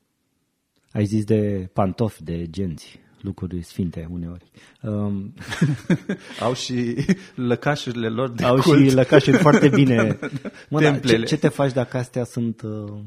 Ai 0.93 1.05
zis 1.05 1.24
de 1.24 1.70
pantofi, 1.72 2.22
de 2.24 2.47
genți, 2.51 3.01
lucruri 3.20 3.62
sfinte 3.62 4.09
uneori. 4.11 4.51
Um, 4.82 5.34
au 6.41 6.55
și 6.55 6.97
lăcașurile 7.34 8.09
lor 8.09 8.30
de 8.30 8.45
Au 8.45 8.61
cult. 8.61 8.88
și 8.88 8.95
lăcașuri 8.95 9.36
foarte 9.38 9.68
bine. 9.68 10.18
Mă, 10.70 10.80
da, 10.80 10.99
ce, 10.99 11.22
ce 11.22 11.36
te 11.36 11.49
faci 11.49 11.72
dacă 11.72 11.97
astea 11.97 12.24
sunt 12.24 12.62
uh, 12.62 12.99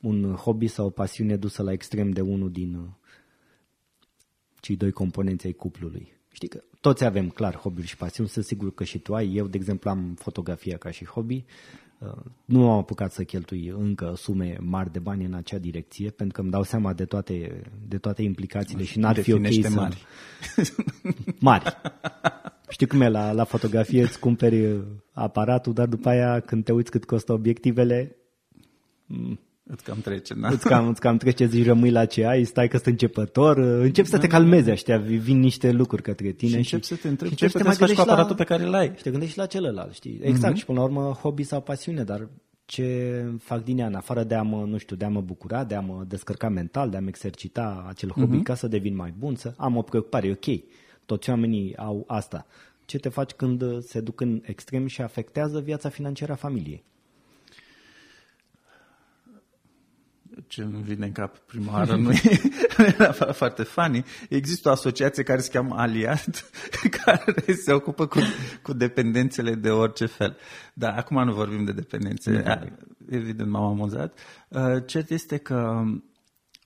un 0.00 0.34
hobby 0.34 0.66
sau 0.66 0.86
o 0.86 0.90
pasiune 0.90 1.36
dusă 1.36 1.62
la 1.62 1.72
extrem 1.72 2.10
de 2.10 2.20
unul 2.20 2.50
din 2.50 2.74
uh, 2.74 2.88
cei 4.60 4.76
doi 4.76 4.90
componenți 4.90 5.46
ai 5.46 5.52
cuplului? 5.52 6.12
Știi 6.32 6.48
că 6.48 6.62
toți 6.80 7.04
avem 7.04 7.28
clar 7.28 7.56
hobby 7.56 7.82
și 7.82 7.96
pasiuni, 7.96 8.28
sunt 8.28 8.44
sigur 8.44 8.74
că 8.74 8.84
și 8.84 8.98
tu 8.98 9.14
ai. 9.14 9.34
Eu, 9.34 9.46
de 9.46 9.56
exemplu, 9.56 9.90
am 9.90 10.14
fotografia 10.18 10.76
ca 10.76 10.90
și 10.90 11.04
hobby. 11.04 11.44
Uh, 12.00 12.12
nu 12.44 12.70
am 12.70 12.78
apucat 12.78 13.12
să 13.12 13.22
cheltui 13.22 13.68
încă 13.68 14.12
sume 14.16 14.56
mari 14.60 14.92
de 14.92 14.98
bani 14.98 15.24
în 15.24 15.34
acea 15.34 15.58
direcție, 15.58 16.10
pentru 16.10 16.34
că 16.34 16.40
îmi 16.40 16.50
dau 16.50 16.62
seama 16.62 16.92
de 16.92 17.04
toate, 17.04 17.62
de 17.88 17.98
toate 17.98 18.22
implicațiile 18.22 18.84
și 18.84 18.98
n-ar 18.98 19.16
fi 19.16 19.32
ok 19.32 19.46
să... 19.60 19.70
mari. 19.70 20.06
mari. 21.40 21.76
Știi 22.68 22.86
cum 22.86 23.00
e 23.00 23.08
la, 23.08 23.32
la 23.32 23.44
fotografie, 23.44 24.02
îți 24.02 24.18
cumperi 24.18 24.84
aparatul, 25.12 25.72
dar 25.72 25.86
după 25.86 26.08
aia 26.08 26.40
când 26.40 26.64
te 26.64 26.72
uiți 26.72 26.90
cât 26.90 27.04
costă 27.04 27.32
obiectivele, 27.32 28.16
Îți 29.70 29.84
cam 29.84 30.00
trece, 30.00 30.34
na? 30.34 30.48
Îți 30.48 30.66
cam, 30.66 30.88
îți 30.88 31.00
cam 31.00 31.16
trece, 31.16 31.46
zici, 31.46 31.66
rămâi 31.66 31.90
la 31.90 32.04
ce 32.04 32.26
ai, 32.26 32.44
stai 32.44 32.68
că 32.68 32.76
sunt 32.76 32.86
începător, 32.86 33.56
încep 33.58 34.04
să 34.04 34.18
te 34.18 34.26
da, 34.26 34.32
calmezi 34.32 34.66
da. 34.66 34.72
ăștia, 34.72 34.98
vin 34.98 35.38
niște 35.38 35.70
lucruri 35.70 36.02
către 36.02 36.30
tine. 36.30 36.50
Și 36.50 36.56
încep 36.56 36.82
să 36.82 36.94
te 36.94 37.08
întrebi 37.08 37.34
ce 37.34 37.46
puteți 37.46 37.76
să 37.76 37.84
faci 37.84 37.94
cu 37.94 38.00
aparatul 38.00 38.30
la, 38.30 38.36
pe 38.36 38.44
care 38.44 38.62
îl 38.62 38.74
ai. 38.74 38.92
Și 38.96 39.02
te 39.02 39.10
gândești 39.10 39.38
la 39.38 39.46
celălalt, 39.46 39.92
știi? 39.92 40.20
Exact, 40.22 40.54
mm-hmm. 40.54 40.58
și 40.58 40.64
până 40.64 40.78
la 40.78 40.84
urmă 40.84 41.18
hobby 41.22 41.42
sau 41.42 41.60
pasiune, 41.60 42.02
dar 42.02 42.28
ce 42.64 43.24
fac 43.38 43.64
din 43.64 43.78
ea, 43.78 43.86
în 43.86 43.94
afară 43.94 44.24
de 44.24 44.34
a 44.34 44.42
mă, 44.42 44.64
nu 44.66 44.78
știu, 44.78 44.96
de 44.96 45.04
a 45.04 45.08
mă 45.08 45.20
bucura, 45.20 45.64
de 45.64 45.74
a 45.74 45.80
mă 45.80 46.04
descărca 46.08 46.48
mental, 46.48 46.90
de 46.90 46.96
a 46.96 47.00
mă 47.00 47.08
exercita 47.08 47.86
acel 47.88 48.10
hobby 48.10 48.38
mm-hmm. 48.38 48.42
ca 48.42 48.54
să 48.54 48.68
devin 48.68 48.96
mai 48.96 49.14
bun, 49.18 49.34
să 49.34 49.54
am 49.56 49.76
o 49.76 49.82
preocupare, 49.82 50.26
e 50.26 50.30
ok, 50.30 50.60
toți 51.06 51.30
oamenii 51.30 51.76
au 51.76 52.04
asta. 52.06 52.46
Ce 52.84 52.98
te 52.98 53.08
faci 53.08 53.30
când 53.30 53.82
se 53.82 54.00
duc 54.00 54.20
în 54.20 54.40
extrem 54.44 54.86
și 54.86 55.02
afectează 55.02 55.60
viața 55.60 55.88
financiară 55.88 56.32
a 56.32 56.34
familiei? 56.34 56.84
Ce 60.46 60.62
îmi 60.62 60.82
vine 60.82 61.06
în 61.06 61.12
cap 61.12 61.38
prima 61.38 61.72
oară 61.72 61.96
nu 61.96 62.12
e 62.12 62.92
foarte 63.32 63.62
funny. 63.62 64.04
Există 64.28 64.68
o 64.68 64.72
asociație 64.72 65.22
care 65.22 65.40
se 65.40 65.50
cheamă 65.50 65.74
Aliat, 65.78 66.50
care 67.04 67.34
se 67.64 67.72
ocupă 67.72 68.06
cu, 68.06 68.18
cu 68.62 68.72
dependențele 68.72 69.54
de 69.54 69.70
orice 69.70 70.06
fel. 70.06 70.36
Dar 70.74 70.98
acum 70.98 71.24
nu 71.24 71.32
vorbim 71.32 71.64
de 71.64 71.72
dependențe. 71.72 72.42
Da. 72.42 72.60
Evident, 73.08 73.50
m-am 73.50 73.64
amuzat. 73.64 74.18
Uh, 74.48 74.82
cert 74.86 75.10
este 75.10 75.36
că 75.36 75.82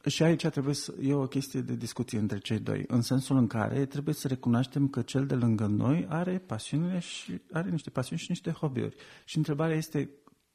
și 0.07 0.22
aici 0.22 0.47
trebuie 0.47 0.75
să, 0.75 0.95
e 1.03 1.14
o 1.14 1.27
chestie 1.27 1.61
de 1.61 1.75
discuție 1.75 2.18
între 2.18 2.39
cei 2.39 2.59
doi, 2.59 2.85
în 2.87 3.01
sensul 3.01 3.37
în 3.37 3.47
care 3.47 3.87
trebuie 3.87 4.14
să 4.14 4.29
recunoaștem 4.29 4.89
că 4.89 5.03
cel 5.03 5.27
de 5.27 5.35
lângă 5.35 5.66
noi 5.66 6.07
are 6.09 6.43
pasiunile 6.47 6.99
și 6.99 7.41
are 7.53 7.70
niște 7.70 7.91
pasiuni 7.91 8.20
și 8.20 8.27
niște 8.29 8.51
hobby-uri. 8.51 8.97
Și 9.25 9.37
întrebarea 9.37 9.77
este 9.77 10.11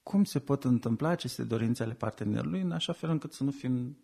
cum 0.10 0.24
se 0.24 0.40
pot 0.40 0.64
întâmpla 0.64 1.10
aceste 1.10 1.44
dorințe 1.44 1.84
ale 1.84 1.94
partenerului 1.94 2.62
în 2.62 2.72
așa 2.72 2.94
fel 2.94 3.10
încât 3.10 3.34
să 3.34 3.44
nu 3.44 3.52
fim 3.52 3.98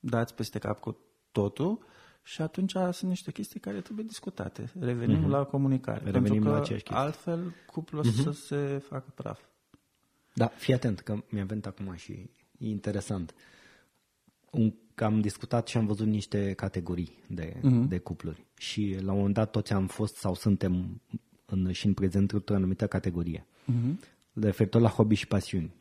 dați 0.00 0.34
peste 0.34 0.58
cap 0.58 0.80
cu 0.80 0.96
totul 1.32 1.78
și 2.22 2.42
atunci 2.42 2.70
sunt 2.70 3.02
niște 3.02 3.32
chestii 3.32 3.60
care 3.60 3.80
trebuie 3.80 4.04
discutate. 4.08 4.72
Revenim 4.80 5.24
mm-hmm. 5.24 5.28
la 5.28 5.44
comunicare. 5.44 6.04
Revenim 6.04 6.22
pentru 6.22 6.50
că 6.50 6.56
la 6.56 6.60
chestii. 6.60 6.94
altfel 6.94 7.54
cuplul 7.66 8.04
mm-hmm. 8.04 8.22
să 8.22 8.30
se 8.30 8.82
facă 8.88 9.12
praf. 9.14 9.40
Da, 10.34 10.46
fii 10.46 10.74
atent 10.74 11.00
că 11.00 11.22
mi-a 11.28 11.44
venit 11.44 11.66
acum 11.66 11.94
și 11.94 12.12
e 12.58 12.68
interesant. 12.68 13.34
Un, 14.50 14.72
că 14.94 15.04
am 15.04 15.20
discutat 15.20 15.68
și 15.68 15.76
am 15.76 15.86
văzut 15.86 16.06
niște 16.06 16.52
categorii 16.52 17.24
de, 17.28 17.52
mm-hmm. 17.56 17.88
de 17.88 17.98
cupluri 17.98 18.46
și 18.58 18.98
la 19.00 19.10
un 19.10 19.16
moment 19.16 19.34
dat 19.34 19.50
toți 19.50 19.72
am 19.72 19.86
fost 19.86 20.16
sau 20.16 20.34
suntem 20.34 21.00
în, 21.44 21.72
și 21.72 21.86
în 21.86 21.94
prezent 21.94 22.32
într-o 22.32 22.54
anumită 22.54 22.86
categorie. 22.86 23.46
Mm-hmm 23.46 24.14
referitor 24.40 24.80
la 24.80 24.88
hobby 24.88 25.14
și 25.14 25.26
pasiuni. 25.26 25.74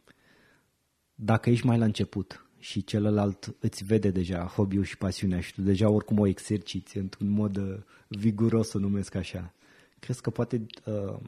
Dacă 1.16 1.50
ești 1.50 1.66
mai 1.66 1.78
la 1.78 1.86
început 1.86 2.46
și 2.60 2.84
celălalt 2.84 3.56
îți 3.60 3.84
vede 3.84 4.10
deja 4.10 4.46
hobby-ul 4.46 4.84
și 4.84 4.98
pasiunea 4.98 5.40
și 5.40 5.54
tu 5.54 5.62
deja 5.62 5.90
oricum 5.90 6.20
o 6.20 6.28
exerciți 6.28 6.98
într-un 6.98 7.30
mod 7.30 7.58
uh, 7.58 7.78
viguros, 8.08 8.70
să 8.70 8.78
numesc 8.78 9.16
așa, 9.16 9.54
crezi 10.00 10.22
că 10.22 10.30
poate 10.30 10.66
uh, 10.86 11.20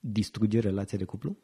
distruge 0.00 0.58
relația 0.60 0.98
de 0.98 1.04
cuplu? 1.04 1.36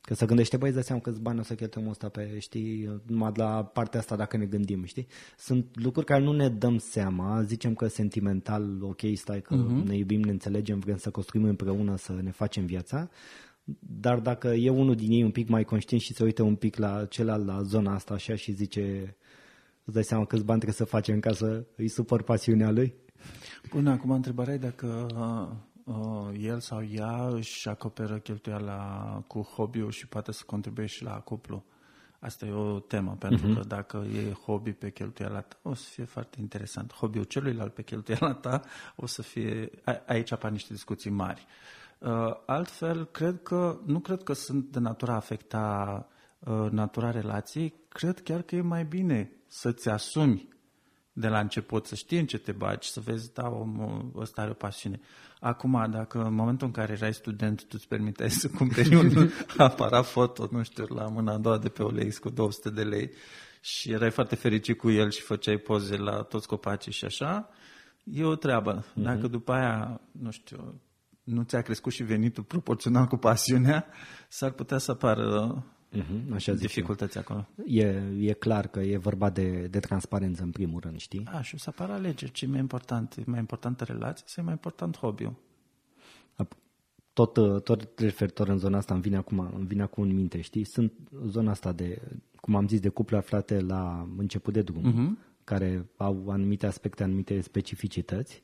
Că 0.00 0.14
să 0.14 0.24
gândește, 0.24 0.56
băi, 0.56 0.70
îți 0.70 0.86
seama 0.86 1.00
câți 1.00 1.20
bani 1.20 1.38
o 1.38 1.42
să 1.42 1.54
cheltuim 1.54 1.88
ăsta 1.88 2.08
pe, 2.08 2.38
știi, 2.38 3.00
numai 3.06 3.32
la 3.34 3.64
partea 3.64 4.00
asta 4.00 4.16
dacă 4.16 4.36
ne 4.36 4.46
gândim, 4.46 4.84
știi? 4.84 5.06
Sunt 5.38 5.82
lucruri 5.82 6.06
care 6.06 6.22
nu 6.22 6.32
ne 6.32 6.48
dăm 6.48 6.78
seama, 6.78 7.42
zicem 7.42 7.74
că 7.74 7.86
sentimental, 7.86 8.78
ok, 8.82 9.00
stai 9.14 9.42
că 9.42 9.54
uh-huh. 9.54 9.86
ne 9.86 9.96
iubim, 9.96 10.20
ne 10.20 10.30
înțelegem, 10.30 10.78
vrem 10.78 10.96
să 10.96 11.10
construim 11.10 11.44
împreună, 11.44 11.96
să 11.96 12.12
ne 12.22 12.30
facem 12.30 12.66
viața, 12.66 13.08
dar 13.80 14.18
dacă 14.18 14.48
e 14.48 14.70
unul 14.70 14.94
din 14.94 15.10
ei 15.10 15.22
un 15.22 15.30
pic 15.30 15.48
mai 15.48 15.64
conștient 15.64 16.02
și 16.02 16.14
se 16.14 16.24
uită 16.24 16.42
un 16.42 16.56
pic 16.56 16.76
la 16.76 17.04
celălalt, 17.04 17.46
la 17.46 17.62
zona 17.62 17.94
asta 17.94 18.14
așa 18.14 18.34
și 18.34 18.52
zice, 18.52 19.16
îți 19.84 19.94
dai 19.94 20.04
seama 20.04 20.24
câți 20.24 20.44
bani 20.44 20.60
trebuie 20.60 20.86
să 20.86 20.94
facem 20.94 21.20
ca 21.20 21.32
să 21.32 21.66
îi 21.76 21.88
supăr 21.88 22.22
pasiunea 22.22 22.70
lui? 22.70 22.94
Până 23.68 23.90
acum 23.90 24.10
întrebarea 24.10 24.54
e 24.54 24.58
dacă 24.58 25.06
uh, 25.14 25.94
uh, 25.94 26.38
el 26.40 26.60
sau 26.60 26.82
ea 26.92 27.28
își 27.28 27.68
acoperă 27.68 28.18
cheltuiala 28.18 29.24
cu 29.26 29.40
hobby-ul 29.40 29.90
și 29.90 30.06
poate 30.06 30.32
să 30.32 30.42
contribuie 30.46 30.86
și 30.86 31.02
la 31.02 31.20
cuplu. 31.20 31.64
Asta 32.18 32.46
e 32.46 32.52
o 32.52 32.80
temă, 32.80 33.16
pentru 33.18 33.50
uh-huh. 33.50 33.54
că 33.54 33.66
dacă 33.66 33.96
e 33.96 34.32
hobby 34.32 34.72
pe 34.72 34.90
cheltuiala 34.90 35.40
ta, 35.40 35.58
o 35.62 35.74
să 35.74 35.88
fie 35.90 36.04
foarte 36.04 36.40
interesant. 36.40 36.92
Hobby-ul 36.92 37.24
celuilalt 37.24 37.74
pe 37.74 37.82
cheltuiala 37.82 38.34
ta 38.34 38.60
o 38.96 39.06
să 39.06 39.22
fie... 39.22 39.70
A, 39.84 40.02
aici 40.06 40.32
apar 40.32 40.50
niște 40.50 40.72
discuții 40.72 41.10
mari. 41.10 41.46
Uh, 41.46 41.46
Uh, 41.46 41.81
altfel, 42.46 43.04
cred 43.04 43.42
că, 43.42 43.80
nu 43.84 43.98
cred 43.98 44.22
că 44.22 44.32
sunt 44.32 44.64
de 44.64 44.78
natura 44.78 45.14
afecta 45.14 46.06
uh, 46.38 46.70
natura 46.70 47.10
relației, 47.10 47.74
cred 47.88 48.20
chiar 48.22 48.42
că 48.42 48.54
e 48.54 48.60
mai 48.60 48.84
bine 48.84 49.32
să-ți 49.46 49.88
asumi 49.88 50.48
de 51.12 51.28
la 51.28 51.38
început, 51.38 51.86
să 51.86 51.94
știi 51.94 52.18
în 52.18 52.26
ce 52.26 52.38
te 52.38 52.52
bagi, 52.52 52.90
să 52.90 53.00
vezi, 53.00 53.32
da, 53.32 53.48
omul 53.48 54.12
ăsta 54.16 54.40
are 54.40 54.50
o 54.50 54.54
pasiune. 54.54 55.00
Acum, 55.40 55.86
dacă 55.90 56.24
în 56.24 56.34
momentul 56.34 56.66
în 56.66 56.72
care 56.72 56.92
erai 56.92 57.14
student, 57.14 57.60
tu 57.60 57.68
îți 57.70 57.88
permiteai 57.88 58.30
să 58.30 58.48
cumperi 58.48 58.94
un 58.94 59.30
aparat 59.56 60.06
foto, 60.06 60.48
nu 60.50 60.62
știu, 60.62 60.84
la 60.88 61.08
mâna 61.08 61.32
a 61.32 61.38
doua 61.38 61.58
de 61.58 61.68
pe 61.68 61.82
OLX 61.82 62.18
cu 62.18 62.30
200 62.30 62.70
de 62.70 62.82
lei 62.82 63.10
și 63.60 63.92
erai 63.92 64.10
foarte 64.10 64.34
fericit 64.34 64.78
cu 64.78 64.90
el 64.90 65.10
și 65.10 65.20
făceai 65.20 65.56
poze 65.56 65.96
la 65.96 66.22
toți 66.22 66.46
copacii 66.46 66.92
și 66.92 67.04
așa, 67.04 67.48
e 68.04 68.24
o 68.24 68.34
treabă. 68.34 68.84
Mhm. 68.94 69.02
Dacă 69.02 69.26
după 69.28 69.52
aia, 69.52 70.00
nu 70.12 70.30
știu, 70.30 70.80
nu 71.24 71.42
ți-a 71.42 71.62
crescut 71.62 71.92
și 71.92 72.02
venitul 72.02 72.42
proporțional 72.42 73.06
cu 73.06 73.16
pasiunea, 73.16 73.86
s-ar 74.28 74.50
putea 74.50 74.78
să 74.78 74.90
apară 74.90 75.64
uh-huh, 75.92 76.32
așa 76.34 76.52
dificultăți 76.52 77.18
acolo. 77.18 77.48
E, 77.66 78.02
e 78.18 78.32
clar 78.32 78.66
că 78.66 78.80
e 78.80 78.96
vorba 78.96 79.30
de, 79.30 79.66
de 79.70 79.80
transparență 79.80 80.42
în 80.42 80.50
primul 80.50 80.80
rând, 80.80 80.98
știi? 80.98 81.28
A, 81.32 81.42
și 81.42 81.54
o 81.54 81.58
să 81.58 81.68
apară 81.68 81.92
alegeri. 81.92 82.32
Ce 82.32 82.44
e 82.44 82.48
mai 82.48 82.58
important? 82.58 83.14
E 83.16 83.22
mai 83.26 83.38
importantă 83.38 83.84
relația 83.84 84.24
sau 84.26 84.42
e 84.42 84.46
mai 84.46 84.54
important 84.54 84.96
hobby-ul? 84.96 85.34
Tot, 87.12 87.64
tot 87.64 87.98
referitor 87.98 88.48
în 88.48 88.58
zona 88.58 88.76
asta 88.76 88.94
îmi 88.94 89.02
vine 89.02 89.16
acum, 89.16 89.52
îmi 89.54 89.66
vine 89.66 89.82
acum 89.82 90.02
în 90.02 90.14
minte, 90.14 90.40
știi? 90.40 90.64
Sunt 90.64 90.92
zona 91.26 91.50
asta 91.50 91.72
de, 91.72 92.02
cum 92.40 92.54
am 92.54 92.68
zis, 92.68 92.80
de 92.80 92.88
cuple 92.88 93.16
aflate 93.16 93.60
la 93.60 94.08
început 94.16 94.52
de 94.52 94.62
drum, 94.62 94.92
uh-huh. 94.92 95.44
care 95.44 95.90
au 95.96 96.28
anumite 96.28 96.66
aspecte, 96.66 97.02
anumite 97.02 97.40
specificități 97.40 98.42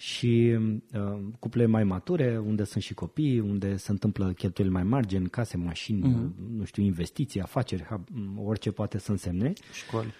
și 0.00 0.58
uh, 0.92 1.18
cuple 1.38 1.66
mai 1.66 1.84
mature, 1.84 2.38
unde 2.38 2.64
sunt 2.64 2.82
și 2.82 2.94
copii, 2.94 3.40
unde 3.40 3.76
se 3.76 3.90
întâmplă 3.90 4.32
cheltuieli 4.32 4.72
mai 4.72 4.82
mari, 4.82 5.06
gen 5.06 5.24
case, 5.24 5.56
mașini, 5.56 6.00
uh-huh. 6.00 6.48
nu 6.50 6.64
știu, 6.64 6.82
investiții, 6.82 7.40
afaceri, 7.40 7.88
orice 8.36 8.70
poate 8.70 8.98
să 8.98 9.10
însemne. 9.10 9.52
Școli. 9.72 10.14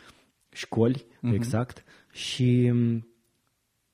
Școli, 0.52 1.04
uh-huh. 1.04 1.32
exact. 1.32 1.84
Și 2.12 2.68
um, 2.72 3.06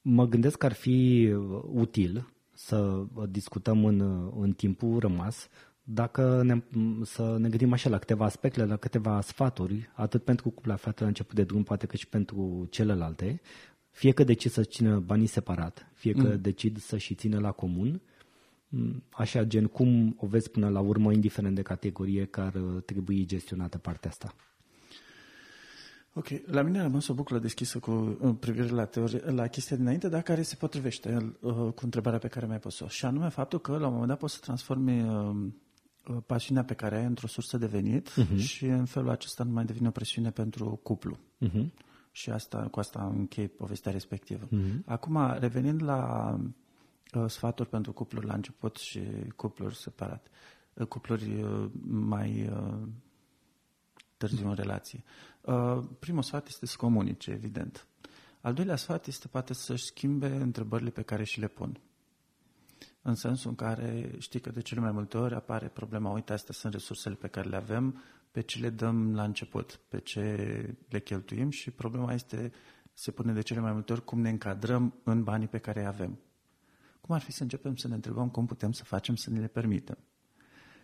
mă 0.00 0.26
gândesc 0.26 0.58
că 0.58 0.66
ar 0.66 0.72
fi 0.72 1.28
util 1.72 2.28
să 2.52 3.04
discutăm 3.28 3.84
în, 3.84 4.30
în 4.40 4.52
timpul 4.52 4.98
rămas 4.98 5.48
dacă 5.82 6.42
ne, 6.42 6.62
să 7.02 7.36
ne 7.38 7.48
gândim 7.48 7.72
așa 7.72 7.88
la 7.88 7.98
câteva 7.98 8.24
aspecte, 8.24 8.64
la 8.64 8.76
câteva 8.76 9.20
sfaturi, 9.20 9.90
atât 9.94 10.24
pentru 10.24 10.50
cuplul 10.50 10.74
aflat 10.74 11.00
la 11.00 11.06
început 11.06 11.34
de 11.34 11.44
drum, 11.44 11.62
poate 11.62 11.86
că 11.86 11.96
și 11.96 12.08
pentru 12.08 12.66
celelalte, 12.70 13.40
fie 13.94 14.12
că 14.12 14.24
decid 14.24 14.50
să 14.50 14.62
țină 14.62 14.98
banii 14.98 15.26
separat, 15.26 15.90
fie 15.92 16.12
că 16.12 16.28
mm. 16.28 16.40
decid 16.40 16.78
să 16.78 16.96
și 16.96 17.14
țină 17.14 17.38
la 17.38 17.50
comun, 17.50 18.00
mm, 18.68 19.02
așa 19.10 19.44
gen 19.44 19.66
cum 19.66 20.16
o 20.18 20.26
vezi 20.26 20.50
până 20.50 20.68
la 20.68 20.80
urmă, 20.80 21.12
indiferent 21.12 21.54
de 21.54 21.62
categorie, 21.62 22.24
care 22.24 22.60
trebuie 22.84 23.24
gestionată 23.24 23.78
partea 23.78 24.10
asta. 24.10 24.34
Ok, 26.12 26.26
la 26.46 26.62
mine 26.62 26.78
a 26.78 26.82
rămas 26.82 27.08
o 27.08 27.14
buclă 27.14 27.38
deschisă 27.38 27.78
cu 27.78 27.92
privire 28.40 28.68
la, 28.68 28.84
teorie, 28.84 29.30
la 29.30 29.46
chestia 29.46 29.76
dinainte, 29.76 30.08
dar 30.08 30.22
care 30.22 30.42
se 30.42 30.56
potrivește 30.56 31.36
uh, 31.40 31.52
cu 31.52 31.80
întrebarea 31.82 32.18
pe 32.18 32.28
care 32.28 32.46
mi-ai 32.46 32.58
pus-o. 32.58 32.88
Și 32.88 33.04
anume 33.04 33.28
faptul 33.28 33.60
că 33.60 33.72
la 33.72 33.86
un 33.86 33.92
moment 33.92 34.08
dat 34.08 34.18
poți 34.18 34.34
să 34.34 34.40
transformi 34.40 35.02
uh, 35.02 35.36
uh 36.08 36.16
pasiunea 36.26 36.64
pe 36.64 36.74
care 36.74 36.96
ai 36.96 37.04
într-o 37.04 37.26
sursă 37.26 37.56
de 37.58 37.66
venit 37.66 38.10
uh-huh. 38.10 38.36
și 38.36 38.64
în 38.64 38.84
felul 38.84 39.10
acesta 39.10 39.44
nu 39.44 39.52
mai 39.52 39.64
devine 39.64 39.88
o 39.88 39.90
presiune 39.90 40.30
pentru 40.30 40.80
cuplu. 40.82 41.18
Uh-huh 41.46 41.84
și 42.14 42.30
asta, 42.30 42.68
cu 42.70 42.78
asta 42.78 43.06
închei 43.06 43.48
povestea 43.48 43.92
respectivă. 43.92 44.46
Mm-hmm. 44.46 44.84
Acum, 44.84 45.36
revenind 45.38 45.82
la 45.82 46.34
uh, 47.14 47.24
sfaturi 47.26 47.68
pentru 47.68 47.92
cupluri 47.92 48.26
la 48.26 48.34
început 48.34 48.76
și 48.76 49.00
cupluri 49.36 49.76
separat, 49.76 50.26
uh, 50.74 50.86
cupluri 50.86 51.42
uh, 51.42 51.70
mai 51.82 52.48
uh, 52.48 52.88
târziu 54.16 54.48
în 54.48 54.54
relație. 54.54 55.02
Uh, 55.40 55.78
primul 55.98 56.22
sfat 56.22 56.46
este 56.46 56.66
să 56.66 56.76
comunice, 56.76 57.30
evident. 57.30 57.86
Al 58.40 58.54
doilea 58.54 58.76
sfat 58.76 59.06
este 59.06 59.28
poate 59.28 59.54
să-și 59.54 59.84
schimbe 59.84 60.26
întrebările 60.26 60.90
pe 60.90 61.02
care 61.02 61.24
și 61.24 61.40
le 61.40 61.48
pun. 61.48 61.80
În 63.02 63.14
sensul 63.14 63.50
în 63.50 63.56
care 63.56 64.14
știi 64.18 64.40
că 64.40 64.50
de 64.50 64.60
cele 64.60 64.80
mai 64.80 64.92
multe 64.92 65.18
ori 65.18 65.34
apare 65.34 65.68
problema, 65.68 66.10
uite, 66.10 66.32
astea 66.32 66.54
sunt 66.54 66.72
resursele 66.72 67.14
pe 67.14 67.28
care 67.28 67.48
le 67.48 67.56
avem, 67.56 68.02
pe 68.34 68.40
ce 68.40 68.60
le 68.60 68.70
dăm 68.70 69.14
la 69.14 69.22
început, 69.22 69.80
pe 69.88 70.00
ce 70.00 70.20
le 70.88 71.00
cheltuim 71.00 71.50
și 71.50 71.70
problema 71.70 72.12
este, 72.12 72.52
se 72.92 73.10
pune 73.10 73.32
de 73.32 73.40
cele 73.40 73.60
mai 73.60 73.72
multe 73.72 73.92
ori, 73.92 74.04
cum 74.04 74.20
ne 74.20 74.28
încadrăm 74.28 74.94
în 75.04 75.22
banii 75.22 75.46
pe 75.46 75.58
care 75.58 75.80
îi 75.80 75.86
avem. 75.86 76.18
Cum 77.00 77.14
ar 77.14 77.20
fi 77.20 77.32
să 77.32 77.42
începem 77.42 77.76
să 77.76 77.88
ne 77.88 77.94
întrebăm 77.94 78.28
cum 78.28 78.46
putem 78.46 78.72
să 78.72 78.84
facem 78.84 79.14
să 79.14 79.30
ne 79.30 79.40
le 79.40 79.46
permitem? 79.46 79.98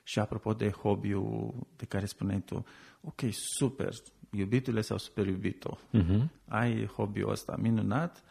Și 0.02 0.18
apropo 0.18 0.52
de 0.52 0.70
hobby-ul 0.70 1.66
de 1.76 1.84
care 1.84 2.06
spuneai 2.06 2.40
tu, 2.40 2.64
ok, 3.00 3.20
super, 3.30 3.92
iubitule 4.30 4.80
sau 4.80 4.98
super 4.98 5.26
iubito, 5.26 5.78
uh-huh. 5.94 6.26
ai 6.48 6.86
hobby-ul 6.86 7.30
ăsta 7.30 7.56
minunat, 7.56 8.24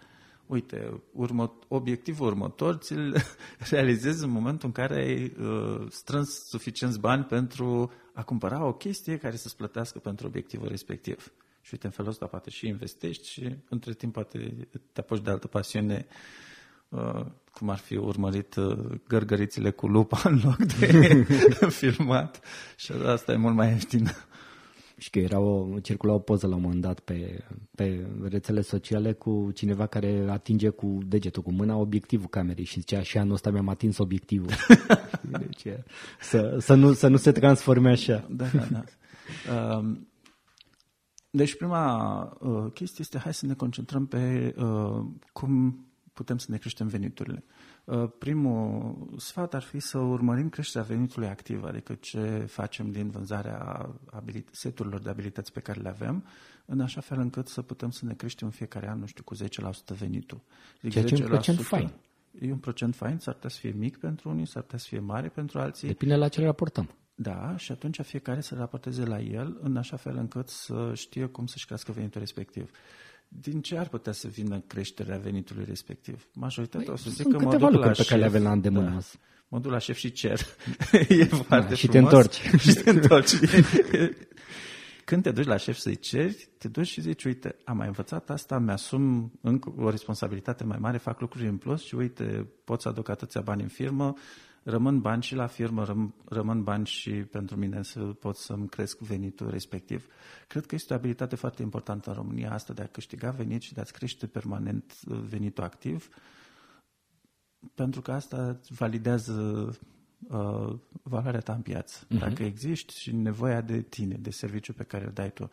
uite, 0.49 1.01
urmă, 1.11 1.59
obiectivul 1.67 2.27
următor 2.27 2.75
ți-l 2.75 3.15
realizezi 3.69 4.23
în 4.23 4.29
momentul 4.29 4.67
în 4.67 4.73
care 4.73 4.95
ai 4.95 5.33
uh, 5.39 5.87
strâns 5.89 6.29
suficienți 6.29 6.99
bani 6.99 7.23
pentru 7.23 7.91
a 8.13 8.23
cumpăra 8.23 8.65
o 8.65 8.73
chestie 8.73 9.17
care 9.17 9.35
să-ți 9.35 9.55
plătească 9.55 9.99
pentru 9.99 10.27
obiectivul 10.27 10.67
respectiv. 10.67 11.31
Și 11.61 11.69
uite, 11.73 11.85
în 11.85 11.91
felul 11.91 12.11
ăsta 12.11 12.25
poate 12.25 12.49
și 12.49 12.67
investești 12.67 13.29
și 13.29 13.55
între 13.69 13.93
timp 13.93 14.13
poate 14.13 14.67
te 14.91 14.99
apuci 14.99 15.21
de 15.21 15.29
altă 15.29 15.47
pasiune, 15.47 16.07
uh, 16.89 17.25
cum 17.51 17.69
ar 17.69 17.77
fi 17.77 17.95
urmărit 17.95 18.55
uh, 18.55 18.77
gărgărițile 19.07 19.71
cu 19.71 19.87
lupa 19.87 20.21
în 20.23 20.39
loc 20.43 20.57
de 20.57 21.25
filmat 21.79 22.41
și 22.75 22.91
asta 22.91 23.31
e 23.31 23.35
mult 23.35 23.55
mai 23.55 23.69
ieftin. 23.69 24.11
Și 24.99 25.09
că 25.09 25.19
era 25.19 25.39
o, 25.39 25.79
circula 25.79 26.13
o 26.13 26.19
poză 26.19 26.47
la 26.47 26.55
un 26.55 26.61
moment 26.61 26.81
dat 26.81 26.99
pe, 26.99 27.43
pe 27.75 28.07
rețele 28.23 28.61
sociale 28.61 29.13
cu 29.13 29.51
cineva 29.53 29.87
care 29.87 30.25
atinge 30.29 30.69
cu 30.69 30.97
degetul, 31.05 31.43
cu 31.43 31.51
mâna, 31.51 31.75
obiectivul 31.75 32.27
camerei 32.27 32.63
și 32.63 32.79
zicea 32.79 33.01
și 33.01 33.17
anul 33.17 33.33
ăsta 33.33 33.51
mi-am 33.51 33.69
atins 33.69 33.97
obiectivul. 33.97 34.51
deci, 35.39 35.65
să, 36.19 36.57
să, 36.59 36.73
nu, 36.73 36.93
să 36.93 37.07
nu 37.07 37.17
se 37.17 37.31
transforme 37.31 37.89
așa. 37.89 38.27
Da, 38.29 38.45
da, 38.45 38.67
da. 38.71 38.83
Um, 39.53 40.07
deci 41.29 41.55
prima 41.55 42.23
uh, 42.39 42.71
chestie 42.73 42.97
este 42.99 43.17
hai 43.17 43.33
să 43.33 43.45
ne 43.45 43.53
concentrăm 43.53 44.05
pe 44.05 44.53
uh, 44.57 45.05
cum 45.31 45.83
putem 46.13 46.37
să 46.37 46.47
ne 46.49 46.57
creștem 46.57 46.87
veniturile. 46.87 47.43
Uh, 47.47 47.68
primul 48.17 48.95
sfat 49.17 49.53
ar 49.53 49.61
fi 49.61 49.79
să 49.79 49.97
urmărim 49.97 50.49
creșterea 50.49 50.87
venitului 50.87 51.27
activ, 51.27 51.63
adică 51.63 51.93
ce 51.93 52.45
facem 52.47 52.91
din 52.91 53.09
vânzarea 53.09 53.89
seturilor 54.51 54.99
de 54.99 55.09
abilități 55.09 55.51
pe 55.51 55.59
care 55.59 55.81
le 55.81 55.89
avem, 55.89 56.25
în 56.65 56.79
așa 56.79 57.01
fel 57.01 57.19
încât 57.19 57.47
să 57.47 57.61
putem 57.61 57.91
să 57.91 58.05
ne 58.05 58.13
creștem 58.13 58.47
în 58.47 58.53
fiecare 58.53 58.89
an, 58.89 58.99
nu 58.99 59.05
știu, 59.05 59.23
cu 59.23 59.35
10% 59.35 59.39
venitul. 59.97 60.41
Adică 60.77 60.89
Ceea 60.89 61.05
ce 61.05 61.15
e 61.15 61.23
un 61.23 61.29
procent 61.29 61.59
fain. 61.59 61.91
E 62.41 62.51
un 62.51 62.57
procent 62.57 62.95
fain, 62.95 63.17
s-ar 63.17 63.33
putea 63.33 63.49
să 63.49 63.57
fie 63.59 63.71
mic 63.71 63.97
pentru 63.97 64.29
unii, 64.29 64.47
s-ar 64.47 64.61
putea 64.61 64.77
să 64.77 64.85
fie 64.89 64.99
mare 64.99 65.27
pentru 65.27 65.59
alții. 65.59 65.87
Depinde 65.87 66.15
la 66.15 66.27
ce 66.27 66.41
raportăm. 66.41 66.89
Da, 67.15 67.57
și 67.57 67.71
atunci 67.71 68.01
fiecare 68.01 68.41
să 68.41 68.55
raporteze 68.55 69.05
la 69.05 69.19
el, 69.19 69.57
în 69.61 69.77
așa 69.77 69.97
fel 69.97 70.17
încât 70.17 70.49
să 70.49 70.91
știe 70.95 71.25
cum 71.25 71.45
să-și 71.45 71.65
crească 71.65 71.91
venitul 71.91 72.19
respectiv 72.19 72.71
din 73.31 73.61
ce 73.61 73.77
ar 73.77 73.87
putea 73.87 74.11
să 74.11 74.27
vină 74.27 74.59
creșterea 74.67 75.17
venitului 75.17 75.63
respectiv? 75.67 76.27
Majoritatea 76.33 76.85
păi, 76.85 76.93
o 76.93 76.97
să 76.97 77.09
zic 77.09 77.27
că 77.27 77.39
mă 77.39 77.57
duc 77.57 77.73
la 77.73 77.91
pe 77.91 78.05
care 78.07 78.19
le 78.19 78.25
avem 78.25 78.43
la 78.43 78.51
îndemână. 78.51 78.89
Da, 78.89 78.99
mă 79.47 79.59
duc 79.59 79.71
la 79.71 79.77
șef 79.77 79.97
și 79.97 80.11
cer. 80.11 80.39
e 81.09 81.25
foarte 81.25 81.69
da, 81.69 81.75
și 81.75 81.87
te 81.87 81.97
întorci. 81.97 82.41
și 82.59 82.73
te 82.73 82.89
întorci. 82.89 83.31
Când 85.05 85.23
te 85.23 85.31
duci 85.31 85.45
la 85.45 85.57
șef 85.57 85.77
să-i 85.77 85.99
ceri, 85.99 86.49
te 86.57 86.67
duci 86.67 86.87
și 86.87 87.01
zici, 87.01 87.23
uite, 87.23 87.55
am 87.63 87.77
mai 87.77 87.87
învățat 87.87 88.29
asta, 88.29 88.57
mi-asum 88.57 89.31
încă 89.41 89.73
o 89.77 89.89
responsabilitate 89.89 90.63
mai 90.63 90.77
mare, 90.79 90.97
fac 90.97 91.19
lucruri 91.19 91.47
în 91.47 91.57
plus 91.57 91.83
și 91.83 91.95
uite, 91.95 92.47
pot 92.63 92.81
să 92.81 92.87
aduc 92.87 93.09
atâția 93.09 93.41
bani 93.41 93.61
în 93.61 93.67
firmă, 93.67 94.13
rămân 94.63 95.01
bani 95.01 95.23
și 95.23 95.35
la 95.35 95.47
firmă, 95.47 95.83
răm, 95.83 96.13
rămân 96.25 96.63
bani 96.63 96.85
și 96.85 97.11
pentru 97.11 97.55
mine 97.55 97.83
să 97.83 97.99
pot 97.99 98.35
să-mi 98.35 98.69
cresc 98.69 98.99
venitul 98.99 99.49
respectiv. 99.49 100.07
Cred 100.47 100.65
că 100.65 100.75
este 100.75 100.93
o 100.93 100.95
abilitate 100.95 101.35
foarte 101.35 101.61
importantă 101.61 102.09
în 102.09 102.15
România 102.15 102.53
asta 102.53 102.73
de 102.73 102.81
a 102.81 102.87
câștiga 102.87 103.31
venit 103.31 103.61
și 103.61 103.73
de 103.73 103.81
a-ți 103.81 103.93
crește 103.93 104.27
permanent 104.27 105.01
venitul 105.03 105.63
activ, 105.63 106.09
pentru 107.73 108.01
că 108.01 108.11
asta 108.11 108.59
validează 108.69 109.33
uh, 110.29 110.75
valoarea 111.03 111.39
ta 111.39 111.53
în 111.53 111.61
piață. 111.61 112.05
Uh-huh. 112.05 112.19
Dacă 112.19 112.43
existi 112.43 112.99
și 112.99 113.15
nevoia 113.15 113.61
de 113.61 113.81
tine, 113.81 114.15
de 114.15 114.29
serviciu 114.29 114.73
pe 114.73 114.83
care 114.83 115.05
îl 115.05 115.11
dai 115.11 115.31
tu, 115.31 115.49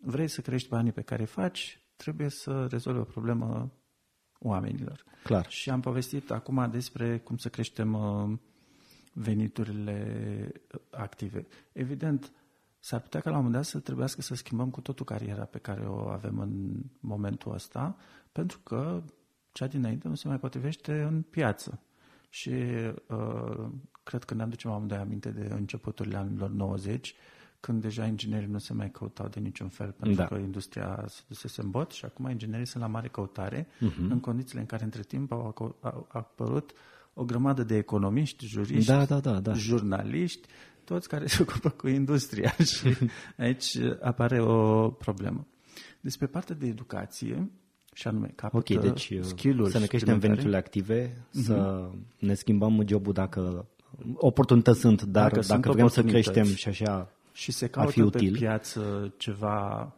vrei 0.00 0.28
să 0.28 0.40
crești 0.40 0.68
banii 0.68 0.92
pe 0.92 1.02
care 1.02 1.20
îi 1.20 1.28
faci, 1.28 1.80
trebuie 1.96 2.28
să 2.28 2.66
rezolvi 2.70 3.00
o 3.00 3.04
problemă 3.04 3.72
oamenilor. 4.38 5.04
Clar. 5.22 5.48
Și 5.48 5.70
am 5.70 5.80
povestit 5.80 6.30
acum 6.30 6.70
despre 6.70 7.18
cum 7.18 7.36
să 7.36 7.48
creștem 7.48 7.92
uh, 7.94 8.38
veniturile 9.12 10.48
uh, 10.74 10.80
active. 10.90 11.46
Evident, 11.72 12.32
s-ar 12.78 13.00
putea 13.00 13.20
ca 13.20 13.30
la 13.30 13.36
un 13.36 13.42
moment 13.44 13.62
dat 13.62 13.70
să 13.70 13.78
trebuiască 13.78 14.22
să 14.22 14.34
schimbăm 14.34 14.70
cu 14.70 14.80
totul 14.80 15.04
cariera 15.04 15.44
pe 15.44 15.58
care 15.58 15.86
o 15.86 16.08
avem 16.08 16.38
în 16.38 16.82
momentul 17.00 17.52
ăsta, 17.52 17.96
pentru 18.32 18.58
că 18.58 19.02
cea 19.52 19.66
dinainte 19.66 20.08
nu 20.08 20.14
se 20.14 20.28
mai 20.28 20.38
potrivește 20.38 21.02
în 21.02 21.22
piață. 21.22 21.80
Și 22.28 22.52
uh, 23.08 23.66
cred 24.02 24.24
că 24.24 24.34
ne 24.34 24.42
aducem 24.42 24.70
amândoi 24.70 24.98
aminte 24.98 25.30
de 25.30 25.48
începuturile 25.54 26.16
anilor 26.16 26.50
90, 26.50 27.14
când 27.64 27.82
deja 27.82 28.06
inginerii 28.06 28.48
nu 28.48 28.58
se 28.58 28.72
mai 28.72 28.90
căutau 28.90 29.28
de 29.28 29.40
niciun 29.40 29.68
fel, 29.68 29.94
pentru 29.98 30.16
da. 30.16 30.26
că 30.26 30.34
industria 30.34 31.04
se 31.08 31.20
dusese 31.28 31.60
în 31.60 31.70
bot 31.70 31.90
și 31.90 32.04
acum 32.04 32.30
inginerii 32.30 32.66
sunt 32.66 32.82
la 32.82 32.88
mare 32.88 33.08
căutare, 33.08 33.66
uh-huh. 33.66 34.08
în 34.08 34.20
condițiile 34.20 34.60
în 34.60 34.66
care 34.66 34.84
între 34.84 35.02
timp 35.02 35.32
au, 35.32 35.54
au 35.80 36.06
apărut 36.08 36.72
o 37.14 37.24
grămadă 37.24 37.62
de 37.62 37.76
economiști, 37.76 38.46
juriști, 38.46 38.86
da, 38.86 39.04
da, 39.04 39.20
da, 39.20 39.40
da. 39.40 39.52
jurnaliști, 39.52 40.48
toți 40.84 41.08
care 41.08 41.26
se 41.34 41.42
ocupă 41.42 41.70
cu 41.70 41.88
industria 41.88 42.54
și 42.74 42.96
aici 43.36 43.78
apare 44.00 44.40
o 44.40 44.90
problemă. 44.90 45.46
Despre 46.00 46.26
partea 46.26 46.54
de 46.54 46.66
educație, 46.66 47.50
și 47.92 48.08
anume 48.08 48.32
capătă 48.34 48.74
Ok, 48.74 48.82
deci 48.82 49.10
uh, 49.10 49.22
skill 49.22 49.68
să 49.68 49.78
ne 49.78 49.86
creștem 49.86 50.18
veniturile 50.18 50.56
active, 50.56 51.10
uh-huh. 51.10 51.30
să 51.30 51.88
ne 52.18 52.34
schimbăm 52.34 52.84
jobul 52.86 53.12
dacă 53.12 53.68
oportunități 54.14 54.80
sunt, 54.80 55.02
dar 55.02 55.30
dacă, 55.30 55.46
dacă 55.46 55.72
vrem 55.72 55.88
să 55.88 56.02
creștem 56.02 56.44
și 56.44 56.68
așa 56.68 57.13
și 57.34 57.52
se 57.52 57.66
caută 57.66 58.06
pe 58.06 58.30
piață 58.32 59.14
ceva 59.16 59.92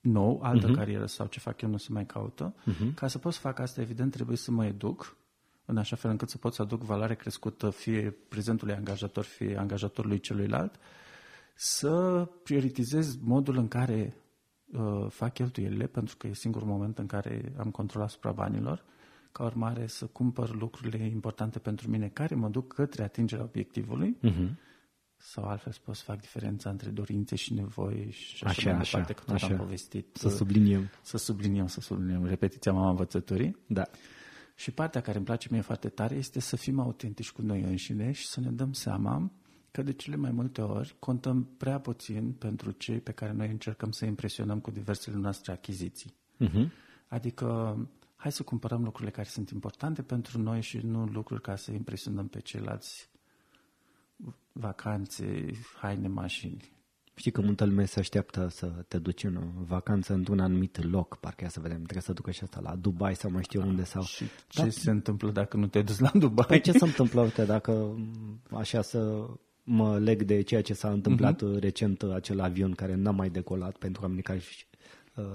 nou, 0.00 0.40
altă 0.42 0.70
uh-huh. 0.70 0.74
carieră 0.74 1.06
sau 1.06 1.26
ce 1.26 1.40
fac 1.40 1.60
eu 1.60 1.68
nu 1.68 1.76
se 1.76 1.92
mai 1.92 2.06
caută. 2.06 2.54
Uh-huh. 2.54 2.94
Ca 2.94 3.08
să 3.08 3.18
pot 3.18 3.32
să 3.32 3.40
fac 3.40 3.58
asta, 3.58 3.80
evident, 3.80 4.12
trebuie 4.12 4.36
să 4.36 4.50
mă 4.50 4.66
educ 4.66 5.16
în 5.64 5.76
așa 5.76 5.96
fel 5.96 6.10
încât 6.10 6.28
să 6.28 6.38
pot 6.38 6.54
să 6.54 6.62
aduc 6.62 6.82
valoare 6.82 7.14
crescută 7.14 7.70
fie 7.70 8.16
prezentului 8.28 8.74
angajator, 8.74 9.24
fie 9.24 9.58
angajatorului 9.58 10.20
celuilalt, 10.20 10.74
să 11.54 12.24
prioritizez 12.42 13.16
modul 13.16 13.56
în 13.56 13.68
care 13.68 14.16
uh, 14.66 15.06
fac 15.08 15.32
cheltuielile, 15.32 15.86
pentru 15.86 16.16
că 16.16 16.26
e 16.26 16.32
singurul 16.32 16.68
moment 16.68 16.98
în 16.98 17.06
care 17.06 17.52
am 17.58 17.70
control 17.70 18.02
asupra 18.02 18.32
banilor, 18.32 18.84
ca 19.32 19.44
urmare 19.44 19.86
să 19.86 20.06
cumpăr 20.06 20.54
lucrurile 20.54 21.04
importante 21.04 21.58
pentru 21.58 21.90
mine 21.90 22.08
care 22.08 22.34
mă 22.34 22.48
duc 22.48 22.72
către 22.72 23.02
atingerea 23.02 23.44
obiectivului 23.44 24.16
Uh-huh. 24.22 24.64
Sau 25.16 25.44
altfel 25.44 25.72
să 25.72 25.78
pot 25.84 25.94
să 25.96 26.02
fac 26.04 26.20
diferența 26.20 26.70
între 26.70 26.90
dorințe 26.90 27.36
și 27.36 27.52
nevoi 27.54 28.10
și 28.10 28.44
așa, 28.44 28.48
Așa, 28.48 28.70
mai 28.70 28.80
așa, 28.80 28.98
departe, 28.98 29.12
că 29.12 29.22
tot 29.26 29.34
așa. 29.34 29.46
am 29.46 29.56
povestit. 29.56 30.16
Să 30.16 30.28
subliniem. 30.28 30.90
să 31.02 31.16
subliniem, 31.16 31.66
să 31.66 31.80
subliniem 31.80 32.24
repetiția 32.24 32.72
mama 32.72 32.88
învățăturii. 32.90 33.56
Da. 33.66 33.86
Și 34.54 34.70
partea 34.70 35.00
care 35.00 35.16
îmi 35.16 35.26
place 35.26 35.48
mie 35.50 35.60
foarte 35.60 35.88
tare 35.88 36.14
este 36.14 36.40
să 36.40 36.56
fim 36.56 36.80
autentici 36.80 37.30
cu 37.30 37.42
noi 37.42 37.62
înșine 37.62 38.12
și 38.12 38.26
să 38.26 38.40
ne 38.40 38.50
dăm 38.50 38.72
seama 38.72 39.30
că 39.70 39.82
de 39.82 39.92
cele 39.92 40.16
mai 40.16 40.30
multe 40.30 40.60
ori 40.60 40.96
contăm 40.98 41.44
prea 41.56 41.80
puțin 41.80 42.32
pentru 42.32 42.70
cei 42.70 43.00
pe 43.00 43.12
care 43.12 43.32
noi 43.32 43.48
încercăm 43.48 43.90
să 43.90 44.04
impresionăm 44.04 44.60
cu 44.60 44.70
diversele 44.70 45.16
noastre 45.16 45.52
achiziții. 45.52 46.14
Uh-huh. 46.44 46.68
Adică 47.08 47.78
hai 48.16 48.32
să 48.32 48.42
cumpărăm 48.42 48.82
lucrurile 48.82 49.10
care 49.10 49.28
sunt 49.28 49.50
importante 49.50 50.02
pentru 50.02 50.38
noi 50.38 50.60
și 50.62 50.78
nu 50.78 51.04
lucruri 51.04 51.40
ca 51.40 51.56
să 51.56 51.72
impresionăm 51.72 52.28
pe 52.28 52.40
ceilalți 52.40 53.10
vacanțe, 54.58 55.50
haine, 55.80 56.08
mașini. 56.08 56.74
Știi 57.14 57.30
că 57.30 57.40
multă 57.40 57.64
lume 57.64 57.84
se 57.84 57.98
așteaptă 57.98 58.48
să 58.50 58.66
te 58.66 58.98
duci 58.98 59.24
în 59.24 59.38
vacanță 59.66 60.12
într-un 60.12 60.38
anumit 60.38 60.90
loc, 60.90 61.16
parcă 61.16 61.44
ia 61.44 61.50
să 61.50 61.60
vedem, 61.60 61.76
trebuie 61.76 62.02
să 62.02 62.12
ducă 62.12 62.30
și 62.30 62.42
asta 62.42 62.60
la 62.62 62.74
Dubai 62.74 63.14
sau 63.14 63.30
mai 63.30 63.42
știu 63.42 63.60
unde 63.60 63.84
sau... 63.84 64.02
Și 64.02 64.24
ce 64.48 64.62
da. 64.62 64.70
se 64.70 64.90
întâmplă 64.90 65.30
dacă 65.30 65.56
nu 65.56 65.66
te 65.66 65.82
duci 65.82 65.98
la 65.98 66.10
Dubai? 66.14 66.46
Păi 66.46 66.60
ce 66.60 66.72
se 66.72 66.84
întâmplă, 66.90 67.20
uite, 67.20 67.44
dacă 67.44 67.72
m, 67.72 68.56
așa 68.56 68.82
să 68.82 69.26
mă 69.62 69.98
leg 69.98 70.22
de 70.22 70.40
ceea 70.40 70.62
ce 70.62 70.74
s-a 70.74 70.90
întâmplat 70.90 71.42
uh-huh. 71.42 71.60
recent, 71.60 72.02
acel 72.02 72.40
avion 72.40 72.72
care 72.72 72.94
n-a 72.94 73.10
mai 73.10 73.30
decolat 73.30 73.76
pentru 73.76 74.02
oamenii 74.02 74.22
care 74.22 74.38
își 74.38 74.66
uh, 74.70 74.75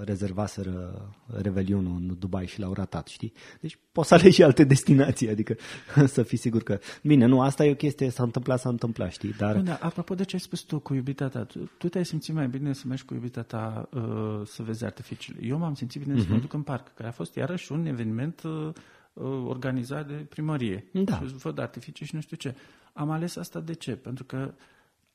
rezervaseră 0.04 1.08
Revelionul 1.26 1.96
în 1.96 2.16
Dubai 2.18 2.46
și 2.46 2.60
l-au 2.60 2.72
ratat, 2.72 3.06
știi? 3.06 3.32
Deci 3.60 3.78
poți 3.92 4.08
să 4.08 4.14
alegi 4.14 4.34
și 4.34 4.42
alte 4.42 4.64
destinații, 4.64 5.28
adică 5.28 5.56
să 6.06 6.22
fii 6.22 6.38
sigur 6.38 6.62
că... 6.62 6.78
Bine, 7.02 7.26
nu, 7.26 7.40
asta 7.40 7.64
e 7.64 7.70
o 7.70 7.74
chestie, 7.74 8.10
s-a 8.10 8.22
întâmplat, 8.22 8.60
s-a 8.60 8.68
întâmplat, 8.68 9.12
știi? 9.12 9.32
Dar... 9.32 9.56
Nu, 9.56 9.62
da, 9.62 9.78
apropo 9.80 10.14
de 10.14 10.24
ce 10.24 10.34
ai 10.34 10.40
spus 10.40 10.60
tu 10.60 10.78
cu 10.78 10.94
iubita 10.94 11.28
ta, 11.28 11.44
tu, 11.44 11.70
tu 11.78 11.88
te-ai 11.88 12.04
simțit 12.04 12.34
mai 12.34 12.48
bine 12.48 12.72
să 12.72 12.82
mergi 12.86 13.04
cu 13.04 13.14
iubita 13.14 13.42
ta 13.42 13.88
uh, 13.92 14.40
să 14.44 14.62
vezi 14.62 14.84
artificiile. 14.84 15.46
Eu 15.46 15.58
m-am 15.58 15.74
simțit 15.74 16.02
bine 16.02 16.14
uh-huh. 16.14 16.26
să 16.26 16.32
mă 16.32 16.38
duc 16.38 16.52
în 16.52 16.62
parc, 16.62 16.94
care 16.94 17.08
a 17.08 17.12
fost 17.12 17.34
iarăși 17.34 17.72
un 17.72 17.86
eveniment 17.86 18.42
uh, 18.42 18.68
uh, 19.12 19.24
organizat 19.46 20.06
de 20.06 20.14
primărie. 20.14 20.86
Da. 20.92 21.16
Și 21.18 21.24
văd 21.24 21.58
artificii 21.58 22.06
și 22.06 22.14
nu 22.14 22.20
știu 22.20 22.36
ce. 22.36 22.54
Am 22.92 23.10
ales 23.10 23.36
asta 23.36 23.60
de 23.60 23.72
ce? 23.74 23.96
Pentru 23.96 24.24
că 24.24 24.54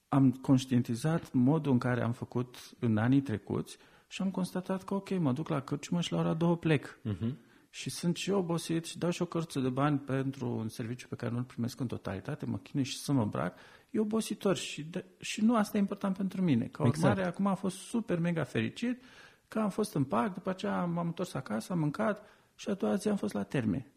am 0.09 0.31
conștientizat 0.31 1.33
modul 1.33 1.71
în 1.71 1.77
care 1.77 2.01
am 2.03 2.11
făcut 2.11 2.55
în 2.79 2.97
anii 2.97 3.21
trecuți 3.21 3.77
și 4.07 4.21
am 4.21 4.31
constatat 4.31 4.83
că, 4.83 4.93
ok, 4.93 5.17
mă 5.19 5.31
duc 5.33 5.47
la 5.49 5.59
cârciumă 5.61 6.01
și 6.01 6.11
la 6.11 6.19
ora 6.19 6.33
două 6.33 6.57
plec. 6.57 6.99
Uh-huh. 7.09 7.31
Și 7.69 7.89
sunt 7.89 8.15
și 8.15 8.29
eu 8.29 8.37
obosit 8.37 8.85
și 8.85 8.97
dau 8.97 9.09
și 9.09 9.21
o 9.21 9.25
cărță 9.25 9.59
de 9.59 9.69
bani 9.69 9.97
pentru 9.99 10.49
un 10.49 10.67
serviciu 10.69 11.07
pe 11.07 11.15
care 11.15 11.31
nu-l 11.31 11.43
primesc 11.43 11.79
în 11.79 11.87
totalitate, 11.87 12.45
mă 12.45 12.57
chinui 12.57 12.85
și 12.85 12.97
să 12.97 13.11
mă 13.11 13.21
îmbrac, 13.21 13.57
e 13.89 13.99
obositor 13.99 14.55
și, 14.55 14.83
de, 14.83 15.05
și 15.19 15.43
nu 15.43 15.55
asta 15.55 15.77
e 15.77 15.79
important 15.79 16.17
pentru 16.17 16.41
mine. 16.41 16.65
Ca 16.65 16.83
urmare, 16.83 17.09
Exact. 17.09 17.27
acum 17.27 17.45
am 17.47 17.55
fost 17.55 17.77
super 17.77 18.19
mega 18.19 18.43
fericit 18.43 19.01
că 19.47 19.59
am 19.59 19.69
fost 19.69 19.93
în 19.95 20.03
parc, 20.03 20.33
după 20.33 20.49
aceea 20.49 20.85
m-am 20.85 21.05
întors 21.05 21.33
acasă, 21.33 21.73
am 21.73 21.79
mâncat 21.79 22.23
și 22.55 22.69
a 22.69 22.73
doua 22.73 22.95
zi 22.95 23.07
am 23.09 23.15
fost 23.15 23.33
la 23.33 23.43
terme. 23.43 23.87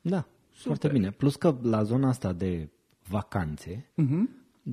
Da, 0.00 0.26
foarte 0.52 0.88
bine. 0.88 1.10
Plus 1.10 1.36
că 1.36 1.56
la 1.62 1.82
zona 1.82 2.08
asta 2.08 2.32
de 2.32 2.68
vacanțe, 3.08 3.90
Uh-huh. 3.92 4.28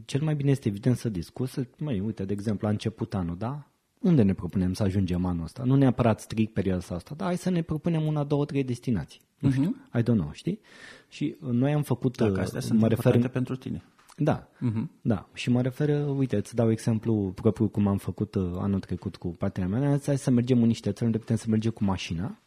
cel 0.06 0.22
mai 0.22 0.36
bine 0.36 0.52
este 0.52 0.68
evident 0.68 0.98
să 0.98 1.10
discuți, 1.10 1.52
să- 1.52 1.68
măi, 1.78 2.00
uite, 2.00 2.26
de 2.26 2.34
exemplu, 2.34 2.68
a 2.68 2.70
început 2.70 3.14
anul, 3.14 3.38
da? 3.38 3.68
Unde 4.04 4.22
ne 4.22 4.34
propunem 4.34 4.74
să 4.74 4.84
ajungem 4.84 5.26
anul 5.26 5.44
ăsta? 5.44 5.64
Nu 5.64 5.76
neapărat 5.76 6.20
strict 6.20 6.54
perioada 6.54 6.96
asta, 6.96 7.14
dar 7.18 7.28
hai 7.28 7.38
să 7.38 7.50
ne 7.50 7.62
propunem 7.62 8.04
una, 8.06 8.24
două, 8.24 8.46
trei 8.46 8.64
destinații. 8.64 9.22
Nu 9.40 9.52
știu, 9.52 9.76
I 9.94 10.02
don't 10.02 10.04
know, 10.04 10.30
știi? 10.32 10.60
Și 11.10 11.36
uh, 11.42 11.50
noi 11.50 11.74
am 11.74 11.82
făcut, 11.82 12.18
Dacă 12.18 12.32
uh, 12.32 12.40
astea 12.40 12.60
sunt 12.60 12.80
mă 12.80 12.88
refer, 12.88 13.06
importante 13.06 13.28
pentru 13.28 13.56
tine. 13.56 13.84
da, 14.18 14.48
da, 15.02 15.30
și 15.34 15.50
mă 15.50 15.62
refer, 15.62 16.08
uite, 16.08 16.36
îți 16.36 16.56
dau 16.56 16.72
exemplu 16.72 17.32
propriu 17.36 17.68
cum 17.68 17.88
am 17.88 17.98
făcut 17.98 18.36
uh, 18.36 18.52
anul 18.58 18.80
trecut 18.80 19.16
cu 19.16 19.28
partenerea 19.28 19.80
mea, 19.80 20.00
hai 20.06 20.18
să 20.18 20.32
mergem 20.32 20.62
în 20.62 20.68
niște 20.68 20.92
țări 20.92 21.06
unde 21.06 21.18
putem 21.18 21.36
să 21.36 21.46
mergem 21.50 21.72
cu 21.72 21.84
mașina, 21.84 22.38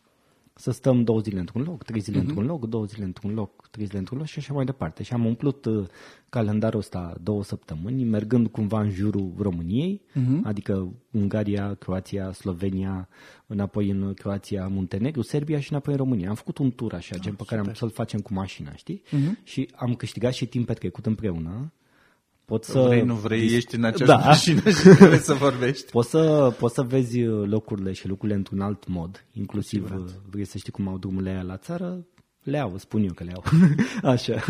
să 0.58 0.70
stăm 0.70 1.04
două 1.04 1.20
zile 1.20 1.38
într-un 1.38 1.62
loc, 1.62 1.82
trei 1.82 2.00
zile 2.00 2.18
uh-huh. 2.18 2.20
într-un 2.20 2.44
loc, 2.44 2.68
două 2.68 2.84
zile 2.84 3.04
într-un 3.04 3.34
loc, 3.34 3.68
trei 3.70 3.84
zile 3.86 3.98
într-un 3.98 4.18
loc 4.18 4.26
și 4.26 4.38
așa 4.38 4.52
mai 4.52 4.64
departe. 4.64 5.02
Și 5.02 5.12
am 5.12 5.24
umplut 5.24 5.64
uh, 5.64 5.86
calendarul 6.28 6.78
ăsta 6.78 7.16
două 7.22 7.44
săptămâni, 7.44 8.04
mergând 8.04 8.46
cumva 8.48 8.80
în 8.80 8.90
jurul 8.90 9.32
României, 9.38 10.02
uh-huh. 10.10 10.42
adică 10.42 10.92
Ungaria, 11.10 11.74
Croația, 11.74 12.32
Slovenia, 12.32 13.08
înapoi 13.46 13.90
în 13.90 14.14
Croația, 14.14 14.66
Muntenegru, 14.68 15.22
Serbia 15.22 15.60
și 15.60 15.72
înapoi 15.72 15.92
în 15.92 15.98
România. 15.98 16.28
Am 16.28 16.34
făcut 16.34 16.58
un 16.58 16.70
tur 16.70 16.94
așa, 16.94 17.16
gen 17.16 17.34
pe 17.34 17.44
care 17.46 17.60
am 17.60 17.74
să-l 17.74 17.90
facem 17.90 18.20
cu 18.20 18.32
mașina, 18.32 18.74
știi? 18.74 19.02
Uh-huh. 19.06 19.42
Și 19.42 19.70
am 19.74 19.94
câștigat 19.94 20.32
și 20.32 20.46
timp 20.46 20.66
petrecut 20.66 21.06
împreună. 21.06 21.72
Pot 22.46 22.64
să... 22.64 22.80
Vrei, 22.80 23.02
nu 23.02 23.14
vrei, 23.14 23.54
ești 23.54 23.74
în 23.74 23.84
aceeași 23.84 24.18
Da. 24.18 24.26
mașină 24.26 24.70
și 24.70 24.88
trebuie 24.88 25.18
să 25.18 25.34
vorbești. 25.34 25.90
Poți 25.96 26.10
să, 26.10 26.54
poți 26.58 26.74
să 26.74 26.82
vezi 26.82 27.22
uh, 27.22 27.48
locurile 27.48 27.92
și 27.92 28.08
lucrurile 28.08 28.38
într-un 28.38 28.60
alt 28.60 28.86
mod, 28.86 29.26
inclusiv 29.32 29.94
uh, 29.94 30.04
vrei 30.30 30.44
să 30.44 30.58
știi 30.58 30.72
cum 30.72 30.88
au 30.88 30.98
drumurile 30.98 31.30
aia 31.30 31.42
la 31.42 31.56
țară, 31.56 32.06
le 32.42 32.58
au, 32.58 32.76
spun 32.76 33.02
eu 33.02 33.12
că 33.12 33.24
le 33.24 33.32
au. 33.34 33.44
Așa. 34.12 34.44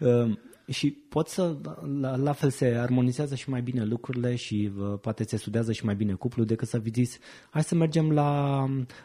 Um, 0.00 0.38
și 0.68 0.90
poți 0.90 1.34
să, 1.34 1.56
la, 2.00 2.16
la 2.16 2.32
fel 2.32 2.50
se 2.50 2.66
armonizează 2.66 3.34
și 3.34 3.50
mai 3.50 3.62
bine 3.62 3.84
lucrurile 3.84 4.34
și 4.34 4.72
uh, 4.78 4.98
poate 5.00 5.24
se 5.24 5.36
studiază 5.36 5.72
și 5.72 5.84
mai 5.84 5.94
bine 5.94 6.12
cuplul 6.12 6.46
decât 6.46 6.68
să 6.68 6.82
zis, 6.92 7.18
hai 7.50 7.62
să 7.62 7.74
mergem 7.74 8.12
la 8.12 8.62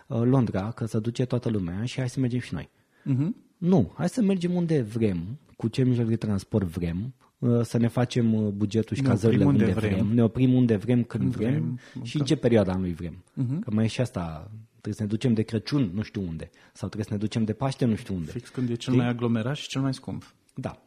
uh, 0.07 0.21
Londra, 0.23 0.71
că 0.71 0.85
să 0.85 0.99
duce 0.99 1.25
toată 1.25 1.49
lumea 1.49 1.83
și 1.83 1.99
hai 1.99 2.09
să 2.09 2.19
mergem 2.19 2.39
și 2.39 2.53
noi. 2.53 2.69
Uh-huh. 3.01 3.29
Nu, 3.57 3.91
hai 3.97 4.09
să 4.09 4.21
mergem 4.21 4.53
unde 4.53 4.81
vrem, 4.81 5.39
cu 5.57 5.67
ce 5.67 5.83
mijloc 5.83 6.07
de 6.07 6.15
transport 6.15 6.67
vrem, 6.67 6.97
uh, 6.97 7.30
să 7.61 7.77
ne 7.77 7.87
facem 7.87 8.33
uh, 8.33 8.51
bugetul 8.51 8.95
și 8.95 9.01
Ne 9.01 9.07
cazările 9.07 9.43
oprim 9.43 9.53
unde 9.59 9.65
unde 9.65 9.79
vrem. 9.79 9.93
vrem. 9.93 10.13
ne 10.13 10.23
oprim 10.23 10.53
unde 10.53 10.75
vrem, 10.75 11.03
când 11.03 11.35
vrem, 11.35 11.79
vrem, 11.93 12.05
și 12.05 12.17
în 12.19 12.25
ce 12.25 12.35
perioada 12.35 12.71
anului 12.71 12.93
vrem. 12.93 13.23
Că 13.61 13.71
mai 13.71 13.83
e 13.83 13.87
și 13.87 14.01
asta, 14.01 14.51
trebuie 14.71 14.93
să 14.93 15.01
ne 15.01 15.07
ducem 15.07 15.33
de 15.33 15.41
Crăciun, 15.41 15.91
nu 15.93 16.01
știu 16.01 16.21
unde, 16.21 16.49
sau 16.73 16.87
trebuie 16.89 17.03
să 17.03 17.13
ne 17.13 17.17
ducem 17.19 17.43
de 17.43 17.53
Paște, 17.53 17.85
nu 17.85 17.95
știu 17.95 18.15
unde. 18.15 18.31
Fix 18.31 18.49
când 18.49 18.69
e 18.69 18.73
cel 18.75 18.93
mai 18.93 19.07
aglomerat 19.07 19.55
și 19.55 19.67
cel 19.67 19.81
mai 19.81 19.93
scump. 19.93 20.33
Da, 20.55 20.81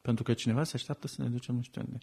Pentru 0.00 0.24
că 0.24 0.32
cineva 0.32 0.64
se 0.64 0.72
așteaptă 0.74 1.06
să 1.06 1.22
ne 1.22 1.28
ducem 1.28 1.54
nu 1.54 1.62
știu 1.62 1.82
unde. 1.86 1.98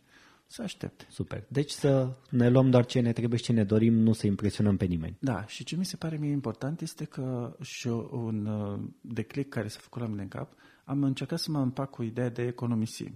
Să 0.47 0.61
aștepte. 0.61 1.05
super. 1.09 1.43
Deci 1.47 1.71
să 1.71 2.09
ne 2.29 2.49
luăm 2.49 2.69
doar 2.69 2.85
ce 2.85 2.99
ne 2.99 3.11
trebuie 3.11 3.39
și 3.39 3.45
ce 3.45 3.51
ne 3.51 3.63
dorim, 3.63 3.93
nu 3.93 4.13
să 4.13 4.27
impresionăm 4.27 4.77
pe 4.77 4.85
nimeni. 4.85 5.17
Da, 5.19 5.45
și 5.45 5.63
ce 5.63 5.75
mi 5.75 5.85
se 5.85 5.95
pare 5.95 6.17
mie 6.17 6.31
important 6.31 6.81
este 6.81 7.03
că 7.03 7.55
și 7.61 7.87
eu, 7.87 8.09
un 8.13 8.45
uh, 8.45 8.79
declic 9.01 9.49
care 9.49 9.67
s-a 9.67 9.79
făcut 9.81 10.01
la 10.01 10.07
mine 10.07 10.21
în 10.21 10.27
cap, 10.27 10.53
am 10.85 11.03
încercat 11.03 11.39
să 11.39 11.51
mă 11.51 11.59
împac 11.59 11.89
cu 11.89 12.03
ideea 12.03 12.29
de 12.29 12.43
economisi. 12.43 13.11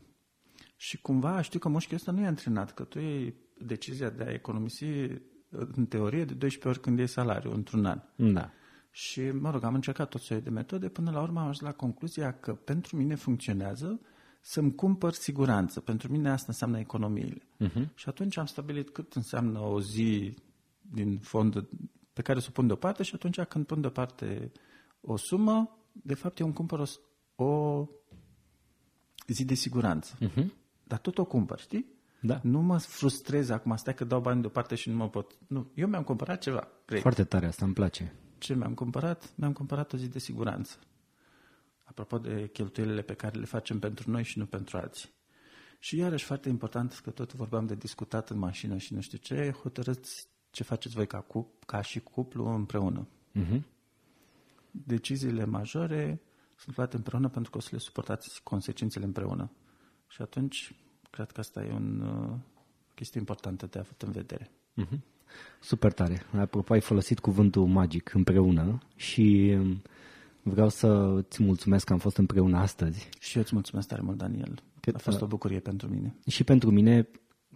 Și 0.82 1.02
cumva 1.02 1.42
știu 1.42 1.60
că 1.60 1.70
mușchiul 1.70 1.96
ăsta 1.96 2.12
nu 2.12 2.22
e 2.22 2.26
antrenat, 2.26 2.74
că 2.74 2.84
tu 2.84 3.00
iei 3.00 3.36
decizia 3.58 4.10
de 4.10 4.24
a 4.24 4.32
economisi 4.32 4.84
uh, 4.84 5.12
în 5.50 5.86
teorie 5.86 6.26
de 6.26 6.34
12 6.34 6.68
ori 6.68 6.80
când 6.80 6.98
iei 6.98 7.08
salariu 7.08 7.52
într-un 7.54 7.86
an. 7.86 8.02
Da. 8.16 8.50
Și, 8.92 9.22
mă 9.32 9.52
rog, 9.52 9.64
am 9.64 9.74
încercat 9.74 10.10
tot 10.10 10.22
soiul 10.22 10.44
de 10.44 10.50
metode, 10.50 10.90
până 10.90 11.12
la 11.12 11.22
urmă 11.22 11.40
am 11.40 11.48
ajuns 11.48 11.60
la 11.60 11.72
concluzia 11.72 12.32
că 12.40 12.54
pentru 12.54 12.96
mine 12.98 13.16
funcționează 13.16 14.00
să-mi 14.42 14.76
cumpăr 14.76 15.14
siguranță. 15.14 15.80
Pentru 15.80 16.12
mine 16.12 16.30
asta 16.30 16.46
înseamnă 16.48 16.80
economiile. 16.80 17.42
Uh-huh. 17.66 17.94
Și 17.96 18.10
atunci 18.10 18.38
am 18.38 18.46
stabilit 18.46 18.90
cât 18.90 19.14
înseamnă 19.14 19.60
o 19.60 19.82
zi 19.82 20.34
din 20.82 21.18
fond 21.20 21.68
pe 22.14 22.22
care 22.22 22.40
să 22.40 22.46
o 22.50 22.52
pun 22.52 22.68
deoparte 22.68 23.04
și 23.04 23.16
atunci 23.16 23.42
când 23.42 23.66
pun 23.66 23.82
deoparte 23.82 24.52
o 25.02 25.18
sumă, 25.18 25.78
de 25.92 26.14
fapt 26.14 26.40
eu 26.40 26.46
îmi 26.46 26.56
cumpăr 26.56 26.80
o, 26.80 26.86
s- 26.86 27.00
o 27.36 27.86
zi 29.28 29.46
de 29.46 29.54
siguranță. 29.54 30.18
Uh-huh. 30.28 30.46
Dar 30.90 31.00
tot 31.00 31.18
o 31.18 31.26
cumpăr, 31.26 31.60
știi? 31.60 31.86
Da. 32.22 32.40
Nu 32.44 32.62
mă 32.62 32.78
frustrez 32.78 33.50
acum, 33.50 33.76
stai 33.76 33.94
că 33.94 34.04
dau 34.04 34.22
bani 34.22 34.42
deoparte 34.42 34.76
și 34.76 34.90
nu 34.90 34.96
mă 34.96 35.10
pot. 35.10 35.38
Nu, 35.48 35.72
eu 35.74 35.88
mi-am 35.88 36.04
cumpărat 36.04 36.42
ceva. 36.42 36.68
Great. 36.86 37.02
Foarte 37.02 37.24
tare 37.24 37.46
asta, 37.46 37.66
îmi 37.66 37.74
place. 37.74 38.14
Ce 38.38 38.56
mi-am 38.56 38.74
cumpărat? 38.74 39.34
Mi-am 39.36 39.54
cumpărat 39.54 39.94
o 39.94 39.98
zi 39.98 40.08
de 40.08 40.20
siguranță. 40.20 40.78
Apropo 41.84 42.18
de 42.18 42.50
cheltuielile 42.54 43.02
pe 43.02 43.14
care 43.14 43.40
le 43.40 43.46
facem 43.46 43.80
pentru 43.80 44.12
noi 44.12 44.24
și 44.24 44.38
nu 44.38 44.46
pentru 44.46 44.78
alții. 44.78 45.10
Și 45.80 45.98
iarăși 45.98 46.26
foarte 46.26 46.50
important, 46.50 47.00
că 47.04 47.10
tot 47.10 47.34
vorbeam 47.34 47.66
de 47.66 47.76
discutat 47.76 48.30
în 48.30 48.38
mașină 48.38 48.78
și 48.78 48.94
nu 48.94 49.02
știu 49.02 49.18
ce, 49.18 49.52
hotărâți 49.62 50.28
ce 50.52 50.64
faceți 50.64 50.96
voi 50.96 51.08
ca, 51.08 51.20
cup, 51.20 51.64
ca 51.66 51.82
și 51.82 52.00
cuplu 52.00 52.48
împreună. 52.48 53.08
Uh-huh. 53.36 53.62
Deciziile 54.72 55.46
majore 55.46 56.22
sunt 56.56 56.76
luate 56.76 56.96
împreună 56.96 57.30
pentru 57.30 57.52
că 57.52 57.58
o 57.58 57.62
să 57.62 57.70
le 57.72 57.78
suportați 57.78 58.44
consecințele 58.44 59.06
împreună. 59.06 59.52
Și 60.10 60.22
atunci, 60.22 60.76
cred 61.10 61.32
că 61.32 61.40
asta 61.40 61.64
e 61.64 61.72
un, 61.72 62.02
uh, 62.02 62.30
o 62.90 62.92
chestie 62.96 63.20
importantă 63.20 63.66
de 63.66 63.80
avut 63.80 64.02
în 64.02 64.12
vedere. 64.12 64.50
Mhm. 64.74 65.04
Super 65.62 65.92
tare. 65.92 66.22
Apropo, 66.38 66.74
ai 66.74 66.82
folosit 66.82 67.20
cuvântul 67.20 67.66
magic 67.66 68.14
împreună 68.14 68.80
și 68.96 69.56
um, 69.60 69.82
vreau 70.44 70.70
să 70.70 70.88
îți 71.16 71.44
mulțumesc 71.44 71.86
că 71.86 71.94
am 71.94 72.00
fost 72.00 72.18
împreună 72.18 72.58
astăzi. 72.58 73.10
Și 73.20 73.36
eu 73.36 73.42
îți 73.44 73.54
mulțumesc 73.54 73.88
tare 73.88 74.02
mult, 74.02 74.18
Daniel. 74.18 74.64
Cât- 74.80 74.96
A 74.96 74.98
fost 74.98 75.22
o 75.22 75.28
bucurie 75.28 75.60
pentru 75.60 75.88
mine. 75.90 76.16
Și 76.28 76.44
pentru 76.44 76.72
mine, 76.72 77.08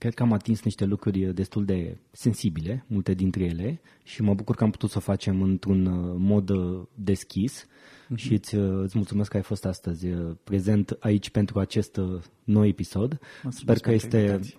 cred 0.03 0.15
că 0.15 0.23
am 0.23 0.33
atins 0.33 0.63
niște 0.63 0.85
lucruri 0.85 1.33
destul 1.33 1.65
de 1.65 1.97
sensibile, 2.11 2.85
multe 2.87 3.13
dintre 3.13 3.43
ele, 3.43 3.81
și 4.03 4.21
mă 4.21 4.33
bucur 4.33 4.55
că 4.55 4.63
am 4.63 4.71
putut 4.71 4.89
să 4.89 4.97
o 4.97 5.01
facem 5.01 5.41
într-un 5.41 5.85
uh, 5.85 6.15
mod 6.17 6.49
uh, 6.49 6.85
deschis 6.95 7.65
uh-huh. 7.65 8.15
și 8.15 8.33
îți, 8.33 8.55
uh, 8.55 8.81
îți 8.83 8.97
mulțumesc 8.97 9.29
că 9.29 9.37
ai 9.37 9.43
fost 9.43 9.65
astăzi 9.65 10.07
prezent 10.43 10.97
aici 10.99 11.29
pentru 11.29 11.59
acest 11.59 11.99
nou 12.43 12.65
episod. 12.65 13.19
Mulțumesc 13.43 13.57
Sper 13.57 13.79
că 13.79 13.91
este... 13.91 14.17
invitație. 14.17 14.57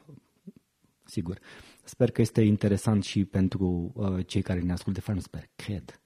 Sigur. 1.05 1.38
Sper 1.84 2.11
că 2.11 2.20
este 2.20 2.40
interesant 2.40 3.05
și 3.05 3.24
pentru 3.24 3.92
uh, 3.95 4.26
cei 4.26 4.42
care 4.42 4.61
ne 4.61 4.72
ascultă. 4.72 4.99
De 4.99 5.05
fapt, 5.05 5.18
nu 5.18 5.24
sper, 5.24 5.49
cred. 5.57 6.01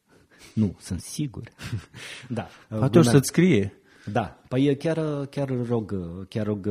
Nu, 0.55 0.77
sunt 0.79 1.01
sigur. 1.01 1.49
da. 2.39 2.49
Poate 2.69 2.99
o 2.99 3.03
să-ți 3.03 3.29
scrie. 3.29 3.73
Da, 4.13 4.43
păi 4.49 4.77
chiar, 4.77 5.27
chiar 5.27 5.67
rog, 5.67 5.95
chiar 6.29 6.47
rog 6.47 6.69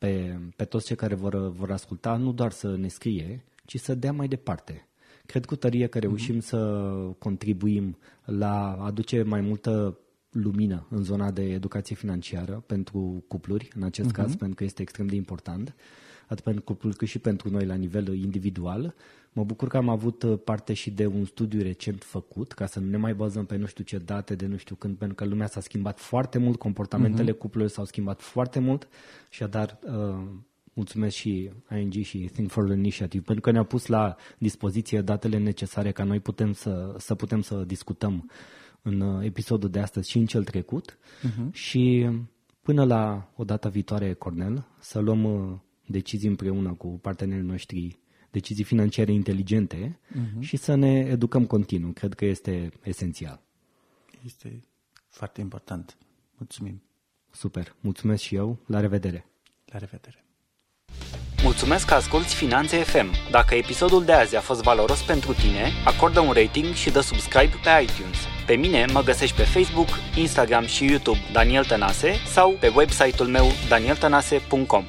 pe, 0.00 0.38
pe 0.56 0.64
toți 0.64 0.86
cei 0.86 0.96
care 0.96 1.14
vor, 1.14 1.50
vor 1.50 1.70
asculta, 1.70 2.16
nu 2.16 2.32
doar 2.32 2.50
să 2.50 2.76
ne 2.76 2.88
scrie, 2.88 3.44
ci 3.64 3.78
să 3.78 3.94
dea 3.94 4.12
mai 4.12 4.28
departe. 4.28 4.88
Cred 5.26 5.44
cu 5.44 5.56
tărie 5.56 5.86
că 5.86 5.98
reușim 5.98 6.36
mm-hmm. 6.36 6.44
să 6.44 6.90
contribuim 7.18 7.98
la 8.24 8.72
aduce 8.72 9.22
mai 9.22 9.40
multă 9.40 9.98
lumină 10.30 10.86
în 10.90 11.02
zona 11.02 11.30
de 11.30 11.42
educație 11.42 11.96
financiară 11.96 12.62
pentru 12.66 13.24
cupluri, 13.28 13.68
în 13.74 13.82
acest 13.82 14.08
mm-hmm. 14.08 14.12
caz, 14.12 14.34
pentru 14.34 14.56
că 14.56 14.64
este 14.64 14.82
extrem 14.82 15.06
de 15.06 15.14
important, 15.14 15.74
atât 16.30 16.44
pentru 16.44 16.62
cupluri 16.62 16.96
cât 16.96 17.08
și 17.08 17.18
pentru 17.18 17.50
noi 17.50 17.66
la 17.66 17.74
nivel 17.74 18.14
individual. 18.14 18.94
Mă 19.32 19.44
bucur 19.44 19.68
că 19.68 19.76
am 19.76 19.88
avut 19.88 20.22
uh, 20.22 20.38
parte 20.44 20.72
și 20.72 20.90
de 20.90 21.06
un 21.06 21.24
studiu 21.24 21.62
recent 21.62 22.02
făcut, 22.02 22.52
ca 22.52 22.66
să 22.66 22.80
nu 22.80 22.86
ne 22.88 22.96
mai 22.96 23.14
bazăm 23.14 23.44
pe 23.44 23.56
nu 23.56 23.66
știu 23.66 23.84
ce 23.84 23.98
date 23.98 24.34
de 24.34 24.46
nu 24.46 24.56
știu 24.56 24.74
când, 24.74 24.96
pentru 24.96 25.16
că 25.16 25.24
lumea 25.24 25.46
s-a 25.46 25.60
schimbat 25.60 25.98
foarte 25.98 26.38
mult, 26.38 26.58
comportamentele 26.58 27.32
uh-huh. 27.32 27.38
cuplurilor 27.38 27.68
s-au 27.68 27.84
schimbat 27.84 28.20
foarte 28.20 28.58
mult 28.58 28.88
și 29.28 29.44
dar 29.44 29.78
uh, 29.82 30.26
mulțumesc 30.72 31.16
și 31.16 31.50
ING 31.78 31.92
și 31.92 32.18
Think 32.18 32.50
for 32.50 32.64
the 32.64 32.74
Initiative 32.74 33.22
pentru 33.22 33.42
că 33.42 33.50
ne-au 33.50 33.64
pus 33.64 33.86
la 33.86 34.16
dispoziție 34.38 35.00
datele 35.00 35.38
necesare 35.38 35.92
ca 35.92 36.04
noi 36.04 36.20
putem 36.20 36.52
să, 36.52 36.94
să 36.98 37.14
putem 37.14 37.40
să 37.40 37.64
discutăm 37.66 38.30
în 38.82 39.00
uh, 39.00 39.24
episodul 39.24 39.70
de 39.70 39.78
astăzi 39.78 40.10
și 40.10 40.18
în 40.18 40.26
cel 40.26 40.44
trecut 40.44 40.98
uh-huh. 40.98 41.50
și 41.52 42.08
până 42.62 42.84
la 42.84 43.32
o 43.36 43.44
dată 43.44 43.68
viitoare, 43.68 44.12
Cornel, 44.12 44.66
să 44.78 44.98
luăm 44.98 45.24
uh, 45.24 45.58
decizii 45.90 46.28
împreună 46.28 46.72
cu 46.72 46.88
partenerii 46.88 47.44
noștri 47.44 47.98
decizii 48.30 48.64
financiare 48.64 49.12
inteligente 49.12 49.98
uh-huh. 50.10 50.40
și 50.40 50.56
să 50.56 50.74
ne 50.74 50.98
educăm 50.98 51.46
continuu. 51.46 51.90
Cred 51.90 52.14
că 52.14 52.24
este 52.24 52.70
esențial. 52.82 53.42
Este 54.24 54.64
foarte 55.08 55.40
important. 55.40 55.96
Mulțumim. 56.36 56.82
Super. 57.30 57.76
Mulțumesc 57.80 58.22
și 58.22 58.34
eu. 58.34 58.58
La 58.66 58.80
revedere. 58.80 59.26
La 59.64 59.78
revedere. 59.78 60.24
Mulțumesc 61.42 61.86
că 61.86 61.94
asculti 61.94 62.34
Finanțe 62.34 62.76
FM. 62.76 63.10
Dacă 63.30 63.54
episodul 63.54 64.04
de 64.04 64.12
azi 64.12 64.36
a 64.36 64.40
fost 64.40 64.62
valoros 64.62 65.02
pentru 65.02 65.32
tine, 65.32 65.70
acordă 65.84 66.20
un 66.20 66.32
rating 66.32 66.74
și 66.74 66.90
dă 66.90 67.00
subscribe 67.00 67.52
pe 67.62 67.82
iTunes. 67.82 68.18
Pe 68.46 68.54
mine 68.54 68.84
mă 68.92 69.02
găsești 69.02 69.36
pe 69.36 69.42
Facebook, 69.42 69.88
Instagram 70.16 70.64
și 70.64 70.84
YouTube 70.84 71.18
Daniel 71.32 71.64
Tănase 71.64 72.12
sau 72.26 72.56
pe 72.60 72.72
website-ul 72.76 73.28
meu 73.28 73.46
danieltănase.com. 73.68 74.84